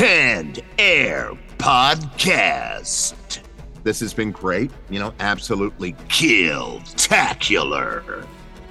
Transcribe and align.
Canned 0.00 0.64
Air 0.78 1.32
Podcast. 1.58 3.40
This 3.82 4.00
has 4.00 4.14
been 4.14 4.32
great, 4.32 4.70
you 4.88 4.98
know, 4.98 5.12
absolutely 5.20 5.94
killed-tacular. 6.08 8.26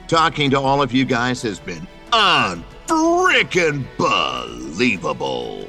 Talking 0.07 0.49
to 0.49 0.59
all 0.59 0.81
of 0.81 0.91
you 0.91 1.05
guys 1.05 1.43
has 1.43 1.59
been 1.59 1.87
unfreaking 2.13 3.85
believable. 3.99 5.67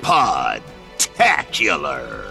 Podtacular. 0.00 2.29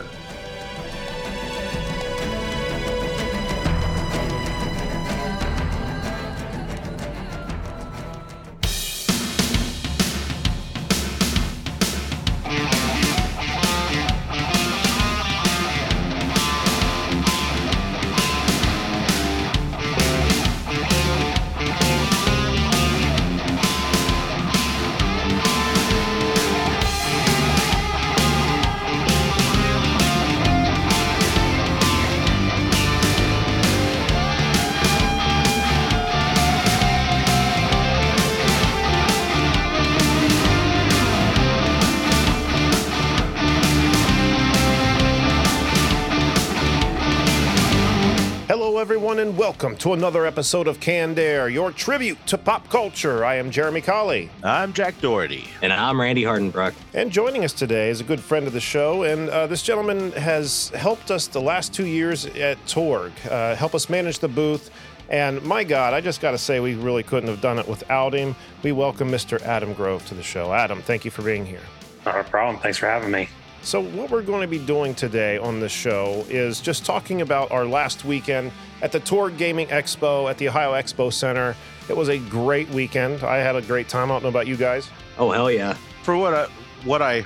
Welcome 49.61 49.77
to 49.77 49.91
another 49.91 50.25
episode 50.25 50.69
of 50.69 50.79
Canned 50.79 51.19
Air, 51.19 51.49
your 51.49 51.73
tribute 51.73 52.17
to 52.27 52.37
pop 52.37 52.69
culture. 52.69 53.25
I 53.25 53.35
am 53.35 53.51
Jeremy 53.51 53.81
Colley, 53.81 54.29
I'm 54.41 54.71
Jack 54.71 55.01
Doherty. 55.01 55.49
And 55.61 55.73
I'm 55.73 55.99
Randy 55.99 56.23
Hardenbrook. 56.23 56.73
and 56.93 57.11
joining 57.11 57.43
us 57.43 57.51
today 57.51 57.89
is 57.89 57.99
a 57.99 58.05
good 58.05 58.21
friend 58.21 58.47
of 58.47 58.53
the 58.53 58.61
show. 58.61 59.03
And 59.03 59.29
uh, 59.29 59.47
this 59.47 59.61
gentleman 59.61 60.13
has 60.13 60.69
helped 60.69 61.11
us 61.11 61.27
the 61.27 61.41
last 61.41 61.73
two 61.73 61.85
years 61.85 62.25
at 62.25 62.57
Torg, 62.67 63.11
uh, 63.29 63.53
help 63.53 63.75
us 63.75 63.89
manage 63.89 64.19
the 64.19 64.29
booth. 64.29 64.71
And 65.09 65.43
my 65.43 65.65
God, 65.65 65.93
I 65.93 65.99
just 65.99 66.21
got 66.21 66.31
to 66.31 66.37
say, 66.37 66.61
we 66.61 66.75
really 66.75 67.03
couldn't 67.03 67.27
have 67.27 67.41
done 67.41 67.59
it 67.59 67.67
without 67.67 68.13
him. 68.13 68.37
We 68.63 68.71
welcome 68.71 69.11
Mr. 69.11 69.41
Adam 69.41 69.73
Grove 69.73 70.05
to 70.05 70.15
the 70.15 70.23
show. 70.23 70.53
Adam, 70.53 70.81
thank 70.81 71.03
you 71.03 71.11
for 71.11 71.21
being 71.21 71.45
here. 71.45 71.63
Not 72.05 72.17
a 72.17 72.23
problem. 72.23 72.61
Thanks 72.61 72.77
for 72.77 72.85
having 72.85 73.11
me. 73.11 73.27
So, 73.61 73.81
what 73.81 74.09
we're 74.09 74.23
going 74.23 74.41
to 74.41 74.47
be 74.47 74.57
doing 74.57 74.95
today 74.95 75.37
on 75.37 75.59
the 75.59 75.67
show 75.67 76.25
is 76.29 76.61
just 76.61 76.85
talking 76.85 77.21
about 77.21 77.51
our 77.51 77.65
last 77.65 78.05
weekend 78.05 78.53
at 78.81 78.91
the 78.91 78.99
Torg 78.99 79.37
Gaming 79.37 79.67
Expo 79.67 80.29
at 80.29 80.37
the 80.37 80.47
Ohio 80.49 80.71
Expo 80.73 81.11
Center. 81.11 81.55
It 81.89 81.97
was 81.97 82.09
a 82.09 82.17
great 82.19 82.69
weekend. 82.69 83.23
I 83.23 83.37
had 83.37 83.55
a 83.55 83.61
great 83.61 83.89
time. 83.89 84.11
I 84.11 84.15
don't 84.15 84.23
know 84.23 84.29
about 84.29 84.47
you 84.47 84.55
guys. 84.57 84.89
Oh 85.17 85.31
hell 85.31 85.49
yeah. 85.51 85.73
For 86.03 86.15
what 86.17 86.33
I 86.33 86.45
what 86.85 87.01
I 87.01 87.23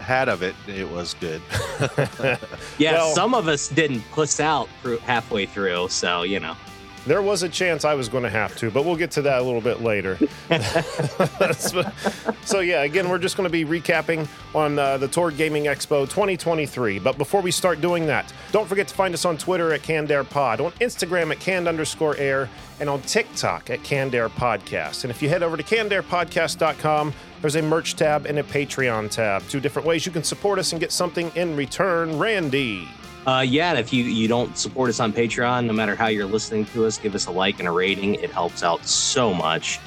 had 0.00 0.28
of 0.28 0.42
it, 0.42 0.54
it 0.66 0.88
was 0.90 1.14
good. 1.20 1.40
Yeah, 2.78 2.92
Well- 2.94 3.14
some 3.14 3.34
of 3.34 3.48
us 3.48 3.68
didn't 3.68 4.00
puss 4.12 4.40
out 4.40 4.68
halfway 5.04 5.46
through, 5.46 5.88
so 5.88 6.22
you 6.22 6.40
know. 6.40 6.56
There 7.06 7.22
was 7.22 7.42
a 7.42 7.48
chance 7.48 7.84
I 7.84 7.94
was 7.94 8.08
going 8.08 8.22
to 8.22 8.30
have 8.30 8.56
to, 8.56 8.70
but 8.70 8.84
we'll 8.84 8.96
get 8.96 9.10
to 9.12 9.22
that 9.22 9.40
a 9.40 9.42
little 9.42 9.60
bit 9.60 9.82
later. 9.82 10.18
so, 12.44 12.60
yeah, 12.60 12.82
again, 12.82 13.08
we're 13.08 13.18
just 13.18 13.36
going 13.36 13.48
to 13.48 13.52
be 13.52 13.64
recapping 13.64 14.28
on 14.54 14.78
uh, 14.78 14.98
the 14.98 15.08
Torg 15.08 15.36
Gaming 15.36 15.64
Expo 15.64 16.08
2023. 16.08 17.00
But 17.00 17.18
before 17.18 17.40
we 17.40 17.50
start 17.50 17.80
doing 17.80 18.06
that, 18.06 18.32
don't 18.52 18.68
forget 18.68 18.86
to 18.88 18.94
find 18.94 19.14
us 19.14 19.24
on 19.24 19.36
Twitter 19.36 19.72
at 19.72 19.82
Canned 19.82 20.12
Air 20.12 20.22
Pod, 20.22 20.60
on 20.60 20.70
Instagram 20.72 21.32
at 21.32 21.40
canned 21.40 21.66
underscore 21.66 22.16
air, 22.18 22.48
and 22.78 22.88
on 22.88 23.02
TikTok 23.02 23.70
at 23.70 23.82
Canned 23.82 24.14
Air 24.14 24.28
Podcast. 24.28 25.04
And 25.04 25.10
if 25.10 25.22
you 25.22 25.28
head 25.28 25.42
over 25.42 25.56
to 25.56 25.62
cannedairpodcast.com, 25.62 27.12
there's 27.40 27.56
a 27.56 27.62
merch 27.62 27.96
tab 27.96 28.26
and 28.26 28.38
a 28.38 28.42
Patreon 28.44 29.10
tab. 29.10 29.42
Two 29.48 29.58
different 29.60 29.86
ways 29.86 30.06
you 30.06 30.12
can 30.12 30.22
support 30.22 30.58
us 30.60 30.72
and 30.72 30.80
get 30.80 30.92
something 30.92 31.32
in 31.34 31.56
return. 31.56 32.18
Randy. 32.18 32.88
Uh, 33.26 33.44
yeah, 33.46 33.70
and 33.70 33.78
if 33.78 33.92
you 33.92 34.02
you 34.04 34.26
don't 34.26 34.56
support 34.58 34.90
us 34.90 34.98
on 34.98 35.12
Patreon, 35.12 35.66
no 35.66 35.72
matter 35.72 35.94
how 35.94 36.08
you're 36.08 36.26
listening 36.26 36.64
to 36.66 36.86
us, 36.86 36.98
give 36.98 37.14
us 37.14 37.26
a 37.26 37.30
like 37.30 37.60
and 37.60 37.68
a 37.68 37.70
rating. 37.70 38.16
It 38.16 38.30
helps 38.30 38.62
out 38.64 38.84
so 38.84 39.32
much. 39.32 39.78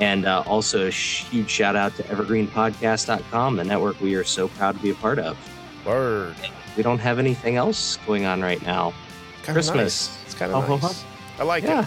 And 0.00 0.26
uh, 0.26 0.42
also 0.46 0.86
a 0.88 0.90
huge 0.90 1.48
shout 1.48 1.76
out 1.76 1.94
to 1.96 2.02
evergreenpodcast.com, 2.04 3.56
the 3.56 3.64
network 3.64 4.00
we 4.00 4.14
are 4.14 4.24
so 4.24 4.48
proud 4.48 4.76
to 4.76 4.82
be 4.82 4.90
a 4.90 4.94
part 4.94 5.18
of. 5.18 5.36
Word. 5.86 6.34
We 6.76 6.82
don't 6.82 6.98
have 6.98 7.18
anything 7.18 7.56
else 7.56 7.98
going 8.06 8.24
on 8.24 8.40
right 8.42 8.60
now. 8.62 8.92
Kinda 9.42 9.52
Christmas. 9.52 10.08
nice. 10.08 10.18
It's 10.26 10.34
kind 10.34 10.52
of 10.52 10.68
Oh, 10.68 10.76
nice. 10.76 11.04
I 11.38 11.44
like 11.44 11.64
Yeah. 11.64 11.82
it. 11.82 11.86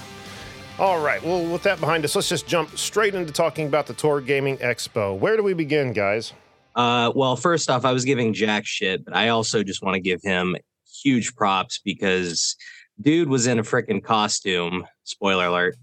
All 0.79 0.99
right. 0.99 1.23
Well, 1.23 1.43
with 1.45 1.63
that 1.63 1.79
behind 1.79 2.03
us, 2.05 2.15
let's 2.15 2.29
just 2.29 2.47
jump 2.47 2.77
straight 2.77 3.15
into 3.15 3.31
talking 3.31 3.67
about 3.67 3.87
the 3.87 3.93
Torg 3.93 4.25
Gaming 4.25 4.57
Expo. 4.57 5.17
Where 5.17 5.37
do 5.37 5.43
we 5.43 5.53
begin, 5.53 5.93
guys? 5.93 6.33
Uh, 6.75 7.11
well, 7.15 7.35
first 7.35 7.69
off, 7.69 7.85
I 7.85 7.91
was 7.93 8.03
giving 8.05 8.33
Jack 8.33 8.65
shit, 8.65 9.05
but 9.05 9.15
I 9.15 9.29
also 9.29 9.63
just 9.63 9.81
want 9.81 9.95
to 9.95 10.01
give 10.01 10.21
him 10.21 10.55
huge 11.03 11.35
props 11.35 11.79
because 11.83 12.55
dude 13.01 13.29
was 13.29 13.47
in 13.47 13.59
a 13.59 13.63
freaking 13.63 14.03
costume. 14.03 14.85
Spoiler 15.03 15.45
alert. 15.45 15.75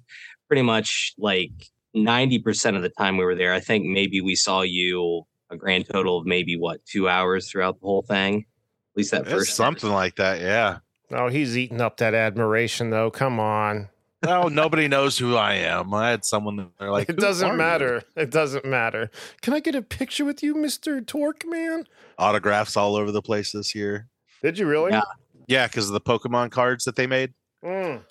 Pretty 0.48 0.62
much 0.62 1.14
like 1.18 1.52
90% 1.96 2.76
of 2.76 2.82
the 2.82 2.88
time 2.90 3.16
we 3.16 3.24
were 3.24 3.34
there. 3.34 3.52
I 3.52 3.60
think 3.60 3.86
maybe 3.86 4.20
we 4.20 4.34
saw 4.34 4.62
you 4.62 5.24
a 5.50 5.56
grand 5.56 5.86
total 5.88 6.18
of 6.18 6.26
maybe 6.26 6.56
what, 6.56 6.84
two 6.86 7.08
hours 7.08 7.50
throughout 7.50 7.78
the 7.80 7.86
whole 7.86 8.02
thing? 8.02 8.38
At 8.38 8.96
least 8.96 9.10
that 9.12 9.22
It's 9.22 9.30
first 9.30 9.54
something 9.54 9.90
like 9.90 10.16
that, 10.16 10.40
yeah. 10.40 10.78
Oh, 11.10 11.28
he's 11.28 11.56
eating 11.56 11.80
up 11.80 11.98
that 11.98 12.14
admiration, 12.14 12.90
though. 12.90 13.10
Come 13.10 13.38
on. 13.38 13.88
oh, 14.26 14.48
nobody 14.48 14.88
knows 14.88 15.18
who 15.18 15.36
I 15.36 15.54
am. 15.54 15.92
I 15.92 16.10
had 16.10 16.24
someone 16.24 16.56
that 16.56 16.68
they're 16.78 16.90
like, 16.90 17.08
it 17.08 17.18
doesn't 17.18 17.50
you?" 17.50 17.56
matter. 17.56 18.02
It 18.16 18.30
doesn't 18.30 18.64
matter. 18.64 19.10
Can 19.42 19.52
I 19.52 19.60
get 19.60 19.74
a 19.74 19.82
picture 19.82 20.24
with 20.24 20.42
you, 20.42 20.54
Mr. 20.54 21.06
Torque 21.06 21.44
Man? 21.46 21.84
Autographs 22.18 22.76
all 22.76 22.96
over 22.96 23.10
the 23.12 23.22
place 23.22 23.52
this 23.52 23.74
year. 23.74 24.08
Did 24.42 24.58
you 24.58 24.66
really? 24.66 24.92
Yeah. 24.92 25.02
Yeah, 25.48 25.66
because 25.66 25.88
of 25.88 25.92
the 25.94 26.00
Pokemon 26.00 26.50
cards 26.50 26.84
that 26.84 26.96
they 26.96 27.06
made. 27.06 27.32
Mm, 27.64 28.02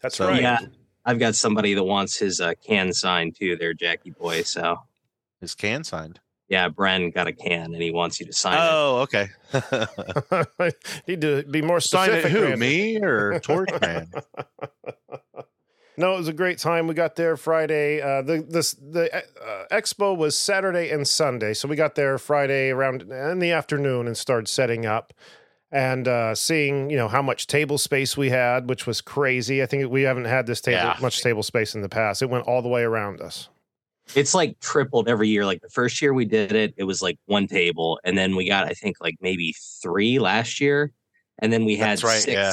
that's 0.00 0.16
So- 0.16 0.28
right. 0.28 0.40
Yeah. 0.42 0.58
I've 1.04 1.18
got 1.20 1.36
somebody 1.36 1.74
that 1.74 1.84
wants 1.84 2.18
his 2.18 2.40
uh, 2.40 2.54
can 2.66 2.92
signed 2.92 3.36
too, 3.38 3.56
there, 3.56 3.72
Jackie 3.74 4.10
boy. 4.10 4.42
So 4.42 4.76
His 5.40 5.54
can 5.54 5.84
signed. 5.84 6.18
yeah, 6.48 6.68
Bren 6.68 7.14
got 7.14 7.28
a 7.28 7.32
can 7.32 7.72
and 7.74 7.80
he 7.82 7.92
wants 7.92 8.18
you 8.18 8.26
to 8.26 8.32
sign 8.32 8.54
it. 8.54 8.60
Oh, 8.60 8.98
okay. 9.02 9.28
Need 11.06 11.20
to 11.20 11.44
be 11.44 11.62
more 11.62 11.78
specific. 11.80 12.22
Sign 12.22 12.30
it 12.32 12.36
who? 12.36 12.42
Randy. 12.42 12.56
Me 12.58 13.00
or 13.02 13.38
Torque 13.44 13.80
Man? 13.80 14.10
No, 15.98 16.12
it 16.12 16.18
was 16.18 16.28
a 16.28 16.34
great 16.34 16.58
time. 16.58 16.86
We 16.88 16.92
got 16.92 17.16
there 17.16 17.38
Friday. 17.38 18.02
Uh, 18.02 18.20
the 18.20 18.44
this 18.46 18.72
the 18.72 19.10
uh, 19.16 19.22
expo 19.72 20.14
was 20.14 20.36
Saturday 20.36 20.90
and 20.90 21.08
Sunday, 21.08 21.54
so 21.54 21.68
we 21.68 21.74
got 21.74 21.94
there 21.94 22.18
Friday 22.18 22.68
around 22.68 23.00
in 23.10 23.38
the 23.38 23.50
afternoon 23.50 24.06
and 24.06 24.14
started 24.14 24.46
setting 24.46 24.84
up 24.84 25.14
and 25.72 26.06
uh, 26.08 26.34
seeing 26.34 26.90
you 26.90 26.96
know 26.96 27.08
how 27.08 27.22
much 27.22 27.46
table 27.46 27.78
space 27.78 28.16
we 28.16 28.30
had, 28.30 28.68
which 28.68 28.86
was 28.86 29.00
crazy. 29.00 29.62
I 29.62 29.66
think 29.66 29.90
we 29.90 30.02
haven't 30.02 30.26
had 30.26 30.46
this 30.46 30.60
table 30.60 30.78
Yeah. 30.78 30.96
much 31.00 31.22
table 31.22 31.42
space 31.42 31.74
in 31.74 31.82
the 31.82 31.88
past. 31.88 32.22
It 32.22 32.30
went 32.30 32.46
all 32.46 32.62
the 32.62 32.68
way 32.68 32.82
around 32.82 33.20
us. 33.20 33.48
it's 34.14 34.34
like 34.34 34.58
tripled 34.60 35.08
every 35.08 35.28
year. 35.28 35.44
Like 35.44 35.60
the 35.62 35.68
first 35.68 36.00
year 36.00 36.14
we 36.14 36.24
did 36.24 36.52
it, 36.52 36.74
it 36.76 36.84
was 36.84 37.02
like 37.02 37.18
one 37.26 37.46
table, 37.48 37.98
and 38.04 38.16
then 38.16 38.36
we 38.36 38.48
got 38.48 38.64
I 38.66 38.70
think 38.70 38.96
like 39.00 39.16
maybe 39.20 39.54
three 39.82 40.18
last 40.18 40.60
year, 40.60 40.92
and 41.40 41.52
then 41.52 41.64
we 41.64 41.76
had 41.76 42.02
right, 42.04 42.20
six, 42.22 42.32
yeah. 42.32 42.52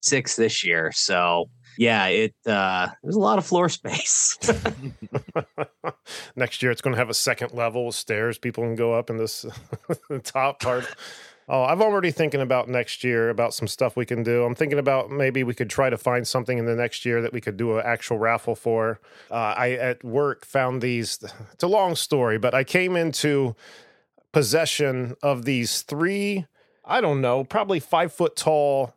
six 0.00 0.34
this 0.36 0.64
year. 0.64 0.90
So 0.92 1.48
yeah, 1.78 2.06
it 2.06 2.34
uh, 2.46 2.88
there's 3.02 3.14
a 3.16 3.20
lot 3.20 3.38
of 3.38 3.46
floor 3.46 3.68
space. 3.68 4.36
Next 6.36 6.62
year, 6.62 6.70
it's 6.70 6.80
going 6.82 6.92
to 6.92 6.98
have 6.98 7.10
a 7.10 7.14
second 7.14 7.52
level 7.54 7.86
with 7.86 7.94
stairs. 7.94 8.38
People 8.38 8.64
can 8.64 8.74
go 8.74 8.92
up 8.94 9.10
in 9.10 9.16
this 9.16 9.46
top 10.24 10.60
part. 10.60 10.86
Oh, 11.48 11.64
I'm 11.64 11.82
already 11.82 12.10
thinking 12.10 12.40
about 12.40 12.68
next 12.68 13.02
year 13.02 13.28
about 13.28 13.52
some 13.52 13.66
stuff 13.66 13.96
we 13.96 14.06
can 14.06 14.22
do. 14.22 14.44
I'm 14.44 14.54
thinking 14.54 14.78
about 14.78 15.10
maybe 15.10 15.42
we 15.42 15.54
could 15.54 15.68
try 15.68 15.90
to 15.90 15.98
find 15.98 16.26
something 16.26 16.56
in 16.56 16.66
the 16.66 16.76
next 16.76 17.04
year 17.04 17.20
that 17.20 17.32
we 17.32 17.40
could 17.40 17.56
do 17.56 17.78
an 17.78 17.82
actual 17.84 18.18
raffle 18.18 18.54
for. 18.54 19.00
Uh, 19.30 19.34
I 19.56 19.72
at 19.72 20.04
work 20.04 20.44
found 20.44 20.82
these. 20.82 21.18
It's 21.52 21.64
a 21.64 21.68
long 21.68 21.96
story, 21.96 22.38
but 22.38 22.54
I 22.54 22.64
came 22.64 22.96
into 22.96 23.56
possession 24.32 25.16
of 25.22 25.44
these 25.44 25.82
three. 25.82 26.46
I 26.84 27.00
don't 27.00 27.20
know, 27.20 27.44
probably 27.44 27.80
five 27.80 28.12
foot 28.12 28.36
tall 28.36 28.94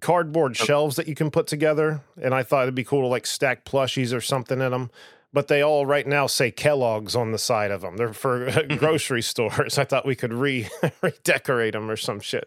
cardboard 0.00 0.56
shelves 0.56 0.96
that 0.96 1.08
you 1.08 1.14
can 1.14 1.30
put 1.30 1.46
together. 1.46 2.02
And 2.20 2.34
I 2.34 2.42
thought 2.42 2.64
it'd 2.64 2.74
be 2.74 2.84
cool 2.84 3.02
to 3.02 3.06
like 3.06 3.26
stack 3.26 3.64
plushies 3.64 4.14
or 4.14 4.20
something 4.20 4.60
in 4.60 4.70
them. 4.72 4.90
But 5.34 5.48
they 5.48 5.62
all 5.62 5.86
right 5.86 6.06
now 6.06 6.26
say 6.26 6.50
Kellogg's 6.50 7.16
on 7.16 7.32
the 7.32 7.38
side 7.38 7.70
of 7.70 7.80
them. 7.80 7.96
They're 7.96 8.12
for 8.12 8.50
grocery 8.78 9.22
stores. 9.22 9.78
I 9.78 9.84
thought 9.84 10.04
we 10.04 10.14
could 10.14 10.32
re 10.32 10.68
redecorate 11.02 11.72
them 11.72 11.90
or 11.90 11.96
some 11.96 12.20
shit. 12.20 12.44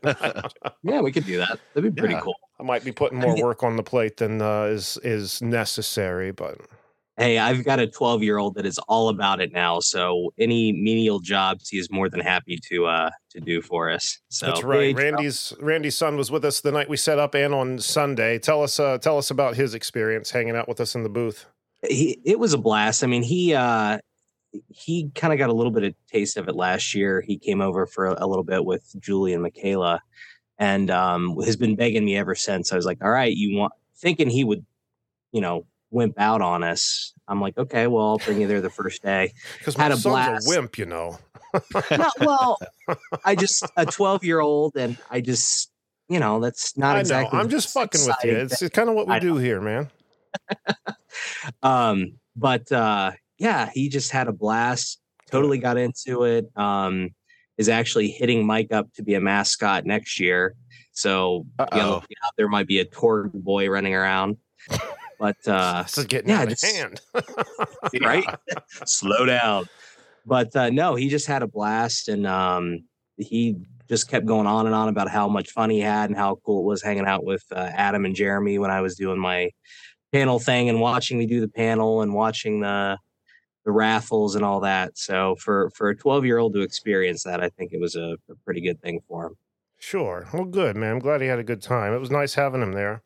yeah, 0.84 1.02
we 1.02 1.12
could 1.12 1.26
do 1.26 1.38
that. 1.38 1.60
That'd 1.74 1.96
be 1.96 2.00
pretty 2.00 2.14
Yeah. 2.16 2.22
cool. 2.22 2.36
I 2.60 2.64
might 2.64 2.86
be 2.86 2.92
putting 2.92 3.20
more 3.20 3.36
work 3.42 3.64
on 3.64 3.76
the 3.76 3.84
plate 3.84 4.18
than 4.18 4.42
uh, 4.42 4.64
is 4.66 4.98
is 5.04 5.42
necessary, 5.42 6.32
but 6.32 6.58
Hey, 7.18 7.38
I've 7.38 7.64
got 7.64 7.80
a 7.80 7.88
12 7.88 8.24
year 8.24 8.38
old 8.38 8.56
that 8.56 8.66
is 8.66 8.78
all 8.90 9.08
about 9.08 9.40
it 9.40 9.54
now. 9.54 9.80
So 9.80 10.34
any 10.38 10.74
menial 10.74 11.20
jobs 11.22 11.70
he 11.70 11.78
is 11.78 11.90
more 11.90 12.10
than 12.10 12.20
happy 12.20 12.60
to 12.70 12.86
uh 12.88 13.10
to 13.32 13.40
do 13.40 13.62
for 13.62 13.90
us. 13.90 14.20
So 14.30 14.48
That's 14.48 14.64
right. 14.64 14.96
Randy's 14.96 15.54
Randy's 15.60 15.98
son 15.98 16.18
was 16.18 16.30
with 16.30 16.44
us 16.46 16.60
the 16.62 16.72
night 16.74 16.90
we 16.90 16.98
set 16.98 17.18
up 17.18 17.34
and 17.34 17.54
on 17.54 17.80
Sunday. 17.80 18.38
Tell 18.38 18.62
us 18.62 18.80
uh, 18.80 18.98
tell 19.00 19.18
us 19.18 19.32
about 19.32 19.56
his 19.56 19.74
experience 19.74 20.32
hanging 20.32 20.56
out 20.56 20.68
with 20.68 20.80
us 20.82 20.94
in 20.94 21.04
the 21.04 21.10
booth. 21.10 21.46
He 21.90 22.20
it 22.26 22.40
was 22.40 22.54
a 22.54 22.58
blast. 22.58 23.04
I 23.04 23.08
mean, 23.08 23.24
he 23.24 23.54
uh 23.54 24.00
he 24.70 25.10
kind 25.16 25.34
of 25.34 25.40
got 25.40 25.50
a 25.50 25.54
little 25.54 25.72
bit 25.72 25.84
of 25.84 25.94
taste 26.12 26.38
of 26.38 26.48
it 26.48 26.56
last 26.56 26.94
year. 26.96 27.22
He 27.22 27.38
came 27.38 27.62
over 27.62 27.86
for 27.86 28.06
a, 28.08 28.26
a 28.26 28.28
little 28.28 28.44
bit 28.44 28.64
with 28.64 28.94
Julie 29.00 29.34
and 29.34 29.44
Michaela 29.44 30.02
and 30.58 30.90
um 30.90 31.38
has 31.44 31.58
been 31.58 31.76
begging 31.76 32.06
me 32.06 32.16
ever 32.18 32.36
since. 32.36 32.72
I 32.72 32.76
was 32.76 32.86
like, 32.86 33.04
"All 33.04 33.12
right, 33.12 33.34
you 33.36 33.58
want 33.58 33.74
thinking 33.98 34.30
he 34.30 34.44
would, 34.44 34.66
you 35.32 35.42
know, 35.42 35.66
wimp 35.92 36.20
out 36.20 36.42
on 36.42 36.64
us." 36.64 37.14
I'm 37.28 37.42
like, 37.42 37.58
"Okay, 37.58 37.88
well, 37.88 38.08
I'll 38.08 38.18
bring 38.20 38.40
you 38.40 38.48
there 38.48 38.62
the 38.62 38.70
first 38.70 39.02
day." 39.04 39.34
Because 39.60 39.78
my 39.78 39.84
Had 39.84 39.92
a 39.92 39.98
son's 39.98 40.04
blast. 40.04 40.48
a 40.48 40.50
wimp, 40.50 40.78
you 40.78 40.86
know. 40.86 41.20
No, 41.92 42.10
well, 42.20 42.58
I 43.24 43.36
just 43.36 43.66
a 43.78 43.86
12 43.86 44.24
year 44.26 44.42
old, 44.42 44.76
and 44.76 44.98
I 45.10 45.22
just, 45.22 45.72
you 46.10 46.20
know, 46.20 46.42
that's 46.42 46.78
not 46.78 46.92
I 46.92 46.94
know. 46.96 47.00
exactly. 47.00 47.40
I'm 47.40 47.48
just 47.50 47.74
fucking 47.74 48.02
with 48.02 48.16
you. 48.26 48.32
exciting 48.36 48.68
It's 48.68 48.76
kind 48.76 48.90
of 48.90 48.96
what 48.96 49.08
we 49.08 49.14
I 49.14 49.20
do 49.20 49.38
here, 49.38 49.62
man. 49.62 49.90
um 51.64 52.14
but 52.36 52.70
uh 52.72 53.12
yeah 53.38 53.70
he 53.74 53.90
just 53.90 54.12
had 54.12 54.28
a 54.28 54.32
blast 54.34 55.00
totally 55.32 55.58
got 55.58 55.78
into 55.78 56.24
it 56.24 56.46
um 56.58 57.10
is 57.58 57.70
actually 57.70 58.10
hitting 58.10 58.46
mike 58.46 58.72
up 58.72 58.92
to 58.94 59.04
be 59.04 59.14
a 59.16 59.22
mascot 59.22 59.86
next 59.86 60.20
year 60.20 60.56
so 60.92 61.46
be 61.58 61.64
on 61.64 61.68
the 61.72 61.76
Uh-oh. 61.78 61.94
lookout. 61.96 62.34
there 62.38 62.48
might 62.48 62.68
be 62.68 62.80
a 62.80 62.86
Torg 62.86 63.32
boy 63.34 63.70
running 63.70 63.94
around 63.94 64.38
but 65.20 65.38
uh 65.48 65.84
This 65.84 65.98
is 65.98 66.06
getting 66.06 66.30
yeah, 66.30 66.40
out 66.42 66.44
of 66.44 66.50
just- 66.50 66.66
hand. 66.76 67.02
right 68.02 68.26
slow 68.86 69.26
down 69.26 69.66
but 70.26 70.56
uh 70.56 70.70
no 70.70 70.96
he 70.96 71.10
just 71.10 71.28
had 71.28 71.42
a 71.44 71.48
blast 71.48 72.10
and 72.10 72.26
um 72.28 72.84
he 73.18 73.56
just 73.88 74.10
kept 74.10 74.26
going 74.26 74.48
on 74.48 74.66
and 74.66 74.74
on 74.76 74.90
about 74.90 75.10
how 75.10 75.28
much 75.28 75.52
fun 75.52 75.70
he 75.70 75.80
had 75.80 76.10
and 76.10 76.18
how 76.18 76.40
cool 76.46 76.62
it 76.62 76.66
was 76.66 76.82
hanging 76.82 77.06
out 77.06 77.24
with 77.24 77.44
uh, 77.52 77.70
adam 77.76 78.04
and 78.06 78.16
jeremy 78.16 78.58
when 78.60 78.72
i 78.72 78.82
was 78.82 78.96
doing 78.96 79.20
my 79.20 79.50
panel 80.16 80.40
thing 80.40 80.70
and 80.70 80.80
watching 80.80 81.18
me 81.18 81.26
do 81.26 81.42
the 81.42 81.48
panel 81.48 82.02
and 82.02 82.14
watching 82.14 82.60
the 82.62 82.98
the 83.66 83.72
raffles 83.72 84.36
and 84.36 84.46
all 84.46 84.60
that 84.60 84.98
so 84.98 85.36
for 85.40 85.70
for 85.72 85.90
a 85.90 85.96
12 85.96 86.26
year 86.26 86.38
old 86.38 86.54
to 86.54 86.62
experience 86.62 87.24
that 87.24 87.42
i 87.42 87.50
think 87.50 87.74
it 87.74 87.80
was 87.80 87.96
a, 87.96 88.16
a 88.30 88.36
pretty 88.46 88.62
good 88.62 88.80
thing 88.82 89.00
for 89.08 89.26
him 89.26 89.36
Sure. 89.78 90.28
Well, 90.34 90.46
good, 90.46 90.76
man. 90.76 90.94
I'm 90.94 91.00
glad 91.00 91.22
he 91.22 91.28
had 91.28 91.40
a 91.40 91.44
good 91.44 91.62
time. 91.62 91.94
It 91.94 92.00
was 92.00 92.10
nice 92.10 92.36
having 92.36 92.62
him 92.62 92.72
there. 92.72 93.04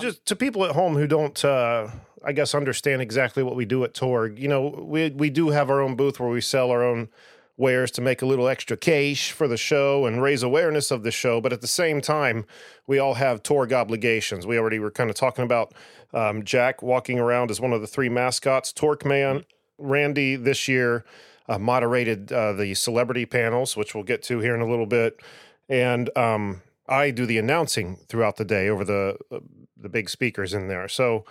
Just 0.00 0.24
to 0.26 0.36
people 0.36 0.64
at 0.64 0.72
home 0.72 0.94
who 0.94 1.06
don't, 1.06 1.44
uh, 1.44 1.88
I 2.24 2.32
guess, 2.32 2.54
understand 2.54 3.02
exactly 3.02 3.42
what 3.42 3.54
we 3.56 3.64
do 3.64 3.84
at 3.84 3.94
Torg, 3.94 4.38
you 4.38 4.48
know, 4.48 4.68
we 4.68 5.10
we 5.10 5.30
do 5.30 5.50
have 5.50 5.70
our 5.70 5.80
own 5.80 5.94
booth 5.94 6.18
where 6.18 6.28
we 6.28 6.40
sell 6.40 6.70
our 6.70 6.82
own 6.82 7.08
wares 7.56 7.90
to 7.92 8.00
make 8.00 8.22
a 8.22 8.26
little 8.26 8.48
extra 8.48 8.76
cash 8.76 9.32
for 9.32 9.48
the 9.48 9.56
show 9.56 10.06
and 10.06 10.22
raise 10.22 10.42
awareness 10.42 10.90
of 10.90 11.02
the 11.02 11.10
show. 11.10 11.40
But 11.40 11.52
at 11.52 11.60
the 11.60 11.66
same 11.66 12.00
time, 12.00 12.44
we 12.86 12.98
all 12.98 13.14
have 13.14 13.42
Torg 13.42 13.72
obligations. 13.72 14.46
We 14.46 14.58
already 14.58 14.78
were 14.78 14.90
kind 14.90 15.10
of 15.10 15.16
talking 15.16 15.44
about 15.44 15.72
um, 16.12 16.44
Jack 16.44 16.82
walking 16.82 17.18
around 17.18 17.50
as 17.50 17.60
one 17.60 17.72
of 17.72 17.80
the 17.80 17.86
three 17.86 18.08
mascots, 18.08 18.72
Torque 18.72 19.04
Man. 19.04 19.44
Randy 19.78 20.36
this 20.36 20.68
year 20.68 21.04
uh, 21.48 21.58
moderated 21.58 22.32
uh, 22.32 22.52
the 22.54 22.74
celebrity 22.74 23.26
panels, 23.26 23.76
which 23.76 23.94
we'll 23.94 24.04
get 24.04 24.22
to 24.24 24.40
here 24.40 24.54
in 24.54 24.60
a 24.60 24.68
little 24.68 24.86
bit 24.86 25.20
and 25.68 26.16
um, 26.16 26.62
I 26.88 27.10
do 27.10 27.26
the 27.26 27.38
announcing 27.38 27.96
throughout 28.08 28.36
the 28.36 28.44
day 28.44 28.68
over 28.68 28.84
the 28.84 29.18
uh, 29.30 29.40
the 29.76 29.88
big 29.88 30.08
speakers 30.08 30.54
in 30.54 30.68
there. 30.68 30.88
So 30.88 31.24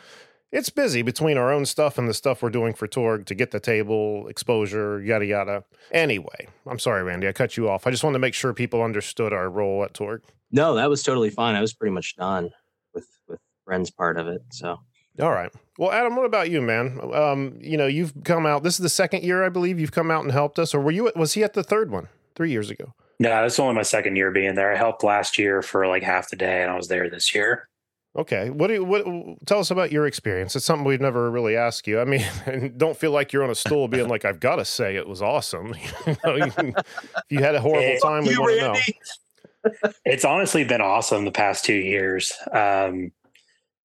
it's 0.51 0.69
busy 0.69 1.01
between 1.01 1.37
our 1.37 1.51
own 1.51 1.65
stuff 1.65 1.97
and 1.97 2.07
the 2.07 2.13
stuff 2.13 2.41
we're 2.41 2.49
doing 2.49 2.73
for 2.73 2.87
Torg 2.87 3.25
to 3.25 3.35
get 3.35 3.51
the 3.51 3.59
table 3.59 4.27
exposure, 4.27 5.01
yada 5.01 5.25
yada. 5.25 5.63
Anyway, 5.91 6.47
I'm 6.67 6.79
sorry, 6.79 7.03
Randy, 7.03 7.27
I 7.27 7.31
cut 7.33 7.57
you 7.57 7.69
off. 7.69 7.85
I 7.87 7.91
just 7.91 8.03
wanted 8.03 8.15
to 8.15 8.19
make 8.19 8.33
sure 8.33 8.53
people 8.53 8.81
understood 8.81 9.33
our 9.33 9.49
role 9.49 9.83
at 9.83 9.93
Torg. 9.93 10.21
no 10.51 10.75
that 10.75 10.89
was 10.89 11.01
totally 11.03 11.29
fine 11.31 11.55
i 11.55 11.61
was 11.61 11.73
pretty 11.73 11.91
much 11.93 12.15
done 12.15 12.49
with 12.93 13.07
with 13.27 13.39
Bren's 13.65 13.89
part 13.91 14.17
of 14.17 14.27
it 14.27 14.41
so 14.51 14.77
All 15.19 15.31
right. 15.31 15.51
Well, 15.77 15.91
Adam, 15.91 16.15
what 16.15 16.25
about 16.25 16.49
you, 16.49 16.61
man? 16.61 16.99
Um, 17.13 17.57
you 17.59 17.77
know, 17.77 17.87
you've 17.87 18.13
come 18.23 18.45
out. 18.45 18.63
This 18.63 18.75
is 18.75 18.83
the 18.83 18.89
second 18.89 19.23
year, 19.23 19.43
I 19.45 19.49
believe, 19.49 19.79
you've 19.79 19.91
come 19.91 20.11
out 20.11 20.23
and 20.23 20.31
helped 20.31 20.59
us. 20.59 20.73
Or 20.75 20.79
were 20.79 20.91
you? 20.91 21.11
Was 21.15 21.33
he 21.33 21.43
at 21.43 21.53
the 21.53 21.63
third 21.63 21.89
one 21.89 22.07
three 22.35 22.51
years 22.51 22.69
ago? 22.69 22.93
No, 23.19 23.45
it's 23.45 23.59
only 23.59 23.73
my 23.75 23.81
second 23.81 24.17
year 24.17 24.29
being 24.31 24.55
there. 24.55 24.71
I 24.73 24.77
helped 24.77 25.03
last 25.03 25.37
year 25.37 25.61
for 25.61 25.87
like 25.87 26.03
half 26.03 26.29
the 26.29 26.35
day, 26.35 26.61
and 26.61 26.71
I 26.71 26.75
was 26.75 26.87
there 26.89 27.09
this 27.09 27.33
year. 27.33 27.67
Okay. 28.15 28.49
What 28.49 28.67
do 28.67 28.73
you, 28.75 28.83
what 28.83 29.05
tell 29.45 29.59
us 29.59 29.71
about 29.71 29.91
your 29.91 30.07
experience? 30.07 30.55
It's 30.55 30.63
something 30.65 30.85
we've 30.87 31.01
never 31.01 31.29
really 31.29 31.55
asked 31.57 31.85
you. 31.85 31.99
I 31.99 32.05
mean, 32.05 32.73
don't 32.77 32.95
feel 32.97 33.11
like 33.11 33.33
you're 33.33 33.43
on 33.43 33.49
a 33.49 33.55
stool 33.55 33.87
being 33.87 34.07
like, 34.07 34.23
I've 34.23 34.39
got 34.39 34.55
to 34.55 34.65
say 34.65 34.95
it 34.95 35.07
was 35.07 35.21
awesome. 35.21 35.73
you 36.07 36.15
know, 36.25 36.35
you 36.35 36.51
can- 36.51 36.73
if 36.77 37.23
you 37.29 37.39
had 37.39 37.55
a 37.55 37.61
horrible 37.61 37.81
Hey, 37.81 37.99
time, 38.01 38.23
we 38.23 38.31
you, 38.31 38.41
want 38.41 38.59
to 38.59 39.71
know. 39.71 39.71
It's 40.05 40.23
honestly 40.23 40.63
been 40.63 40.81
awesome 40.81 41.25
the 41.25 41.31
past 41.31 41.65
two 41.65 41.73
years. 41.75 42.31
Um, 42.51 43.11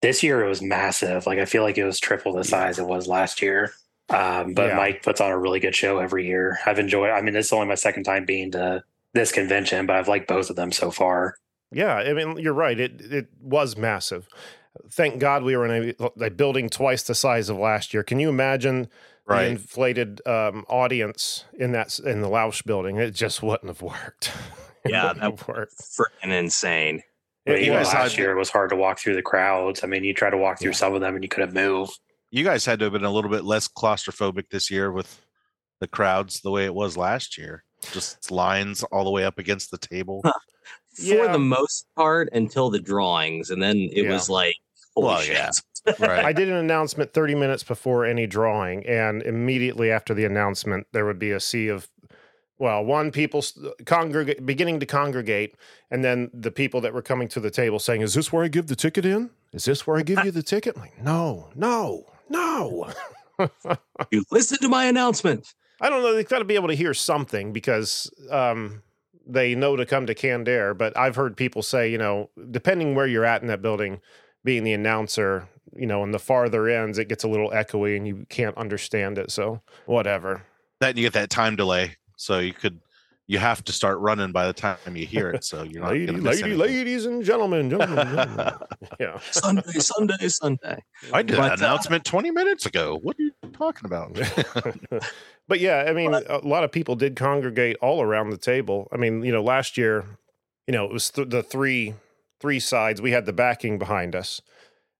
this 0.01 0.21
year 0.23 0.43
it 0.45 0.49
was 0.49 0.61
massive. 0.61 1.25
Like 1.25 1.39
I 1.39 1.45
feel 1.45 1.63
like 1.63 1.77
it 1.77 1.85
was 1.85 1.99
triple 1.99 2.33
the 2.33 2.43
size 2.43 2.79
it 2.79 2.85
was 2.85 3.07
last 3.07 3.41
year. 3.41 3.71
Um, 4.09 4.53
but 4.53 4.67
Yeah. 4.69 4.75
Mike 4.77 5.03
puts 5.03 5.21
on 5.21 5.31
a 5.31 5.37
really 5.37 5.59
good 5.59 5.75
show 5.75 5.99
every 5.99 6.27
year. 6.27 6.59
I've 6.65 6.79
enjoyed. 6.79 7.09
I 7.11 7.21
mean, 7.21 7.33
this 7.33 7.47
is 7.47 7.53
only 7.53 7.67
my 7.67 7.75
second 7.75 8.03
time 8.03 8.25
being 8.25 8.51
to 8.51 8.83
this 9.13 9.31
convention, 9.31 9.85
but 9.85 9.95
I've 9.95 10.07
liked 10.07 10.27
both 10.27 10.49
of 10.49 10.55
them 10.55 10.71
so 10.71 10.91
far. 10.91 11.35
Yeah, 11.71 11.95
I 11.95 12.13
mean, 12.13 12.37
you're 12.37 12.53
right. 12.53 12.79
It 12.79 13.01
it 13.01 13.27
was 13.41 13.77
massive. 13.77 14.27
Thank 14.91 15.19
God 15.19 15.43
we 15.43 15.55
were 15.57 15.65
in 15.65 15.93
a, 15.99 16.25
a 16.25 16.29
building 16.29 16.69
twice 16.69 17.03
the 17.03 17.15
size 17.15 17.49
of 17.49 17.57
last 17.57 17.93
year. 17.93 18.03
Can 18.03 18.19
you 18.19 18.29
imagine 18.29 18.87
the 19.27 19.43
inflated 19.45 20.25
um, 20.27 20.65
audience 20.69 21.45
in 21.57 21.71
that 21.73 21.99
in 21.99 22.21
the 22.21 22.27
Lausche 22.29 22.65
building? 22.65 22.97
It 22.97 23.11
just 23.11 23.43
wouldn't 23.43 23.67
have 23.67 23.81
worked. 23.81 24.31
Yeah, 24.85 25.07
wouldn't 25.07 25.23
have 25.23 25.47
worked. 25.47 25.73
freaking 25.77 26.31
insane 26.31 27.03
But 27.45 27.55
It 27.55 27.63
even 27.63 27.79
was. 27.79 27.93
last 27.93 28.17
year, 28.17 28.31
it 28.31 28.37
was 28.39 28.49
hard 28.49 28.69
to 28.69 28.77
walk 28.77 28.97
through 28.97 29.15
the 29.15 29.21
crowds. 29.21 29.83
I 29.83 29.87
mean, 29.87 30.05
you 30.05 30.13
try 30.13 30.29
to 30.29 30.37
walk 30.37 30.59
through 30.59 30.71
Yeah. 30.71 30.77
some 30.77 30.95
of 30.95 31.01
them 31.01 31.15
and 31.15 31.23
you 31.23 31.27
couldn't 31.27 31.53
move. 31.53 31.89
You 32.31 32.45
guys 32.45 32.65
had 32.65 32.79
to 32.79 32.85
have 32.85 32.93
been 32.93 33.03
a 33.03 33.11
little 33.11 33.29
bit 33.29 33.43
less 33.43 33.67
claustrophobic 33.67 34.49
this 34.49 34.71
year 34.71 34.89
with 34.93 35.19
the 35.81 35.87
crowds 35.87 36.39
the 36.39 36.49
way 36.49 36.63
it 36.63 36.73
was 36.73 36.95
last 36.95 37.37
year. 37.37 37.65
Just 37.91 38.31
lines 38.31 38.81
all 38.83 39.03
the 39.03 39.11
way 39.11 39.25
up 39.25 39.37
against 39.37 39.69
the 39.69 39.77
table. 39.77 40.23
for 40.99 41.05
Yeah. 41.25 41.31
the 41.31 41.39
most 41.39 41.85
part 41.95 42.29
until 42.33 42.69
the 42.69 42.79
drawings 42.79 43.49
and 43.49 43.61
then 43.61 43.77
it 43.77 44.03
Yeah. 44.05 44.11
was 44.13 44.29
like 44.29 44.55
holy 44.95 45.07
Well, 45.07 45.21
shit. 45.21 45.35
yeah. 45.35 45.51
Right. 45.99 46.25
I 46.25 46.33
did 46.33 46.49
an 46.49 46.55
announcement 46.57 47.13
30 47.13 47.35
minutes 47.35 47.63
before 47.63 48.05
any 48.05 48.27
drawing, 48.27 48.85
and 48.85 49.23
immediately 49.23 49.89
after 49.91 50.13
the 50.13 50.25
announcement, 50.25 50.87
there 50.91 51.05
would 51.05 51.17
be 51.19 51.31
a 51.31 51.39
sea 51.39 51.69
of, 51.69 51.87
well, 52.57 52.83
one 52.83 53.11
people 53.11 53.43
congregate, 53.85 54.45
beginning 54.45 54.81
to 54.81 54.85
congregate, 54.85 55.55
and 55.89 56.03
then 56.03 56.29
the 56.33 56.51
people 56.51 56.81
that 56.81 56.93
were 56.93 57.01
coming 57.01 57.29
to 57.29 57.39
the 57.39 57.49
table 57.49 57.79
saying, 57.79 58.01
"Is 58.01 58.13
this 58.13 58.31
where 58.33 58.43
I 58.43 58.49
give 58.49 58.67
the 58.67 58.75
ticket 58.75 59.05
in? 59.05 59.29
Is 59.53 59.65
this 59.65 59.87
where 59.87 59.97
I 59.97 60.01
give 60.03 60.23
you 60.25 60.31
the 60.31 60.43
ticket?" 60.43 60.75
I'm 60.75 60.81
like, 60.81 61.01
no, 61.01 61.49
no, 61.55 62.05
no. 62.29 62.89
you 64.11 64.23
listen 64.31 64.57
to 64.59 64.67
my 64.69 64.85
announcement 64.85 65.53
I 65.81 65.89
don't 65.89 66.01
know. 66.03 66.13
They've 66.13 66.27
got 66.27 66.39
to 66.39 66.45
be 66.45 66.55
able 66.55 66.67
to 66.67 66.73
hear 66.75 66.93
something 66.93 67.53
because 67.53 68.11
um, 68.29 68.83
they 69.29 69.55
know 69.55 69.75
to 69.75 69.85
come 69.85 70.05
to 70.07 70.15
canned 70.15 70.49
air. 70.49 70.73
But 70.73 70.97
I've 70.97 71.15
heard 71.15 71.37
people 71.37 71.61
say, 71.61 71.89
you 71.91 71.97
know, 71.97 72.29
depending 72.51 72.95
where 72.95 73.07
you're 73.07 73.25
at 73.25 73.41
in 73.41 73.47
that 73.47 73.61
building, 73.61 74.01
being 74.43 74.63
the 74.63 74.73
announcer, 74.73 75.47
you 75.75 75.85
know, 75.85 76.03
in 76.03 76.11
the 76.11 76.19
farther 76.19 76.67
ends, 76.67 76.97
it 76.97 77.07
gets 77.09 77.23
a 77.23 77.27
little 77.27 77.51
echoey 77.51 77.95
and 77.95 78.07
you 78.07 78.25
can't 78.29 78.57
understand 78.57 79.17
it. 79.17 79.31
So 79.31 79.61
whatever. 79.85 80.43
that 80.79 80.97
you 80.97 81.03
get 81.03 81.13
that 81.13 81.29
time 81.29 81.55
delay. 81.55 81.95
So 82.15 82.39
you 82.39 82.53
could 82.53 82.79
you 83.29 83.37
have 83.37 83.63
to 83.63 83.71
start 83.71 83.99
running 83.99 84.31
by 84.31 84.47
the 84.47 84.53
time 84.53 84.79
you 84.95 85.05
hear 85.05 85.29
it. 85.29 85.43
So 85.43 85.61
you're 85.69 85.83
not 85.83 85.91
Lady, 85.91 86.07
lady, 86.13 86.27
anything. 86.41 86.57
ladies 86.57 87.05
and 87.05 87.23
gentlemen, 87.23 87.69
gentlemen, 87.69 88.07
gentlemen. 88.15 88.53
yeah. 88.99 89.19
sunday 89.29 89.71
sunday 89.73 90.27
sunday 90.27 90.83
I 91.13 91.21
did 91.21 91.37
But, 91.37 91.45
an 91.45 91.51
uh, 91.51 91.67
announcement 91.67 92.05
20 92.05 92.31
minutes 92.31 92.65
ago. 92.65 92.97
What 93.03 93.17
are 93.19 93.21
you 93.21 93.31
talking 93.53 93.85
about? 93.85 94.19
but 95.47 95.59
yeah, 95.59 95.85
I 95.87 95.93
mean, 95.93 96.11
a 96.13 96.39
lot 96.39 96.63
of 96.63 96.71
people 96.71 96.95
did 96.95 97.15
congregate 97.15 97.77
all 97.81 98.01
around 98.01 98.31
the 98.31 98.37
table. 98.37 98.87
I 98.91 98.97
mean, 98.97 99.23
you 99.23 99.31
know, 99.31 99.43
last 99.43 99.77
year, 99.77 100.05
you 100.65 100.71
know, 100.73 100.85
it 100.85 100.91
was 100.91 101.11
th- 101.11 101.29
the 101.29 101.43
three 101.43 101.93
three 102.41 102.59
sides. 102.59 102.99
We 102.99 103.11
had 103.11 103.27
the 103.27 103.33
backing 103.33 103.77
behind 103.77 104.15
us, 104.15 104.41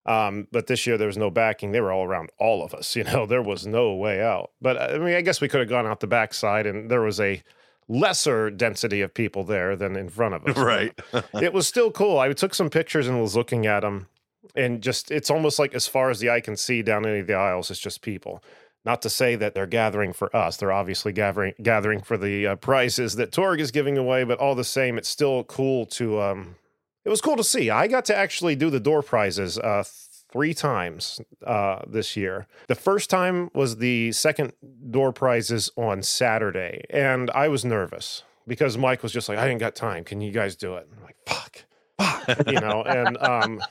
um, 0.05 0.47
but 0.51 0.67
this 0.67 0.85
year 0.85 0.99
there 0.99 1.07
was 1.07 1.17
no 1.17 1.31
backing. 1.31 1.71
They 1.71 1.81
were 1.81 1.91
all 1.91 2.03
around 2.03 2.29
all 2.37 2.63
of 2.63 2.75
us. 2.75 2.95
You 2.95 3.05
know, 3.05 3.25
there 3.25 3.41
was 3.41 3.65
no 3.65 3.95
way 3.95 4.21
out. 4.21 4.51
But 4.61 4.79
I 4.79 4.99
mean, 4.99 5.15
I 5.15 5.21
guess 5.21 5.41
we 5.41 5.47
could 5.49 5.61
have 5.61 5.69
gone 5.69 5.87
out 5.87 5.99
the 5.99 6.07
backside, 6.07 6.67
and 6.67 6.91
there 6.91 7.01
was 7.01 7.19
a 7.19 7.41
lesser 7.89 8.49
density 8.49 9.01
of 9.01 9.13
people 9.13 9.43
there 9.43 9.75
than 9.75 9.97
in 9.97 10.07
front 10.07 10.35
of 10.35 10.45
us. 10.47 10.57
right. 10.57 10.97
it 11.41 11.51
was 11.51 11.67
still 11.67 11.91
cool. 11.91 12.19
I 12.19 12.31
took 12.31 12.53
some 12.53 12.69
pictures 12.69 13.07
and 13.07 13.19
was 13.19 13.35
looking 13.35 13.65
at 13.65 13.81
them, 13.81 14.07
and 14.55 14.81
just 14.81 15.11
it's 15.11 15.29
almost 15.29 15.59
like 15.59 15.73
as 15.73 15.87
far 15.87 16.09
as 16.09 16.19
the 16.19 16.29
eye 16.29 16.39
can 16.39 16.55
see 16.55 16.81
down 16.81 17.05
any 17.05 17.19
of 17.19 17.27
the 17.27 17.33
aisles, 17.33 17.69
it's 17.69 17.79
just 17.79 18.01
people. 18.01 18.41
Not 18.85 19.01
to 19.01 19.09
say 19.09 19.35
that 19.35 19.55
they're 19.55 19.67
gathering 19.67 20.13
for 20.13 20.33
us; 20.33 20.55
they're 20.55 20.71
obviously 20.71 21.11
gathering 21.11 21.53
gathering 21.61 21.99
for 22.01 22.17
the 22.17 22.47
uh, 22.47 22.55
prizes 22.55 23.15
that 23.17 23.33
Torg 23.33 23.59
is 23.59 23.71
giving 23.71 23.97
away. 23.97 24.23
But 24.23 24.39
all 24.39 24.55
the 24.55 24.63
same, 24.63 24.97
it's 24.97 25.09
still 25.09 25.43
cool 25.43 25.85
to. 25.87 26.21
Um, 26.21 26.55
it 27.03 27.09
was 27.09 27.21
cool 27.21 27.35
to 27.35 27.43
see. 27.43 27.69
I 27.69 27.87
got 27.87 28.05
to 28.05 28.15
actually 28.15 28.55
do 28.55 28.69
the 28.69 28.79
door 28.79 29.01
prizes 29.01 29.57
uh, 29.57 29.83
three 30.31 30.53
times 30.53 31.21
uh, 31.45 31.81
this 31.87 32.15
year. 32.15 32.47
The 32.67 32.75
first 32.75 33.09
time 33.09 33.49
was 33.53 33.77
the 33.77 34.11
second 34.11 34.53
door 34.89 35.11
prizes 35.11 35.71
on 35.75 36.03
Saturday, 36.03 36.83
and 36.89 37.29
I 37.31 37.47
was 37.47 37.65
nervous 37.65 38.23
because 38.47 38.77
Mike 38.77 39.03
was 39.03 39.11
just 39.11 39.29
like, 39.29 39.37
"I 39.37 39.47
ain't 39.47 39.59
got 39.59 39.75
time. 39.75 40.03
Can 40.03 40.21
you 40.21 40.31
guys 40.31 40.55
do 40.55 40.75
it?" 40.75 40.87
I'm 40.95 41.03
like, 41.03 41.17
"Fuck, 41.25 41.65
fuck," 41.97 42.51
you 42.51 42.59
know. 42.59 42.83
And 42.87 43.17
um, 43.17 43.61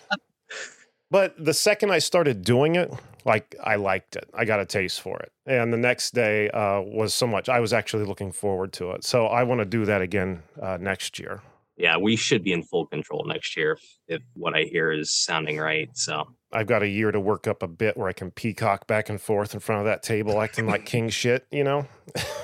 but 1.11 1.35
the 1.43 1.55
second 1.55 1.91
I 1.91 1.99
started 1.99 2.43
doing 2.43 2.75
it, 2.75 2.93
like 3.25 3.55
I 3.63 3.77
liked 3.77 4.17
it. 4.17 4.29
I 4.35 4.45
got 4.45 4.61
a 4.61 4.67
taste 4.67 5.01
for 5.01 5.19
it, 5.21 5.33
and 5.47 5.73
the 5.73 5.79
next 5.79 6.15
day 6.15 6.51
uh, 6.51 6.81
was 6.81 7.15
so 7.15 7.27
much. 7.27 7.49
I 7.49 7.61
was 7.61 7.73
actually 7.73 8.05
looking 8.05 8.33
forward 8.33 8.73
to 8.75 8.93
it. 8.93 9.05
So 9.05 9.27
I 9.27 9.43
want 9.45 9.61
to 9.61 9.65
do 9.65 9.85
that 9.85 10.03
again 10.03 10.43
uh, 10.61 10.79
next 10.81 11.19
year. 11.19 11.43
Yeah, 11.77 11.97
we 11.97 12.17
should 12.17 12.43
be 12.43 12.53
in 12.53 12.65
full 12.65 12.87
control 12.87 13.25
next 13.25 13.57
year 13.57 13.79
if 14.09 14.21
what 14.35 14.55
I 14.57 14.63
hear 14.63 14.91
is 14.91 15.13
sounding 15.13 15.59
right. 15.59 15.89
So 15.97 16.25
I've 16.51 16.67
got 16.67 16.83
a 16.83 16.89
year 16.89 17.13
to 17.13 17.21
work 17.21 17.47
up 17.47 17.63
a 17.63 17.69
bit 17.69 17.97
where 17.97 18.09
I 18.09 18.13
can 18.15 18.31
peacock 18.31 18.87
back 18.87 19.11
and 19.11 19.21
forth 19.21 19.53
in 19.53 19.61
front 19.61 19.81
of 19.81 19.85
that 19.87 20.03
table, 20.03 20.41
acting 20.41 20.67
like 20.67 20.87
king 20.87 21.09
shit. 21.11 21.47
You 21.51 21.65
know, 21.65 21.87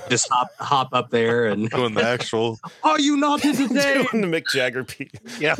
just 0.08 0.28
hop 0.30 0.48
hop 0.58 0.88
up 0.92 1.10
there 1.10 1.46
and 1.46 1.70
Doing 1.74 1.94
the 1.94 2.04
actual. 2.04 2.58
are 2.82 3.00
you 3.00 3.16
not 3.16 3.40
today? 3.40 4.06
doing 4.10 4.30
the 4.30 4.40
Mick 4.40 4.46
Jagger 4.52 4.84
Pete. 4.84 5.18
Yeah. 5.40 5.56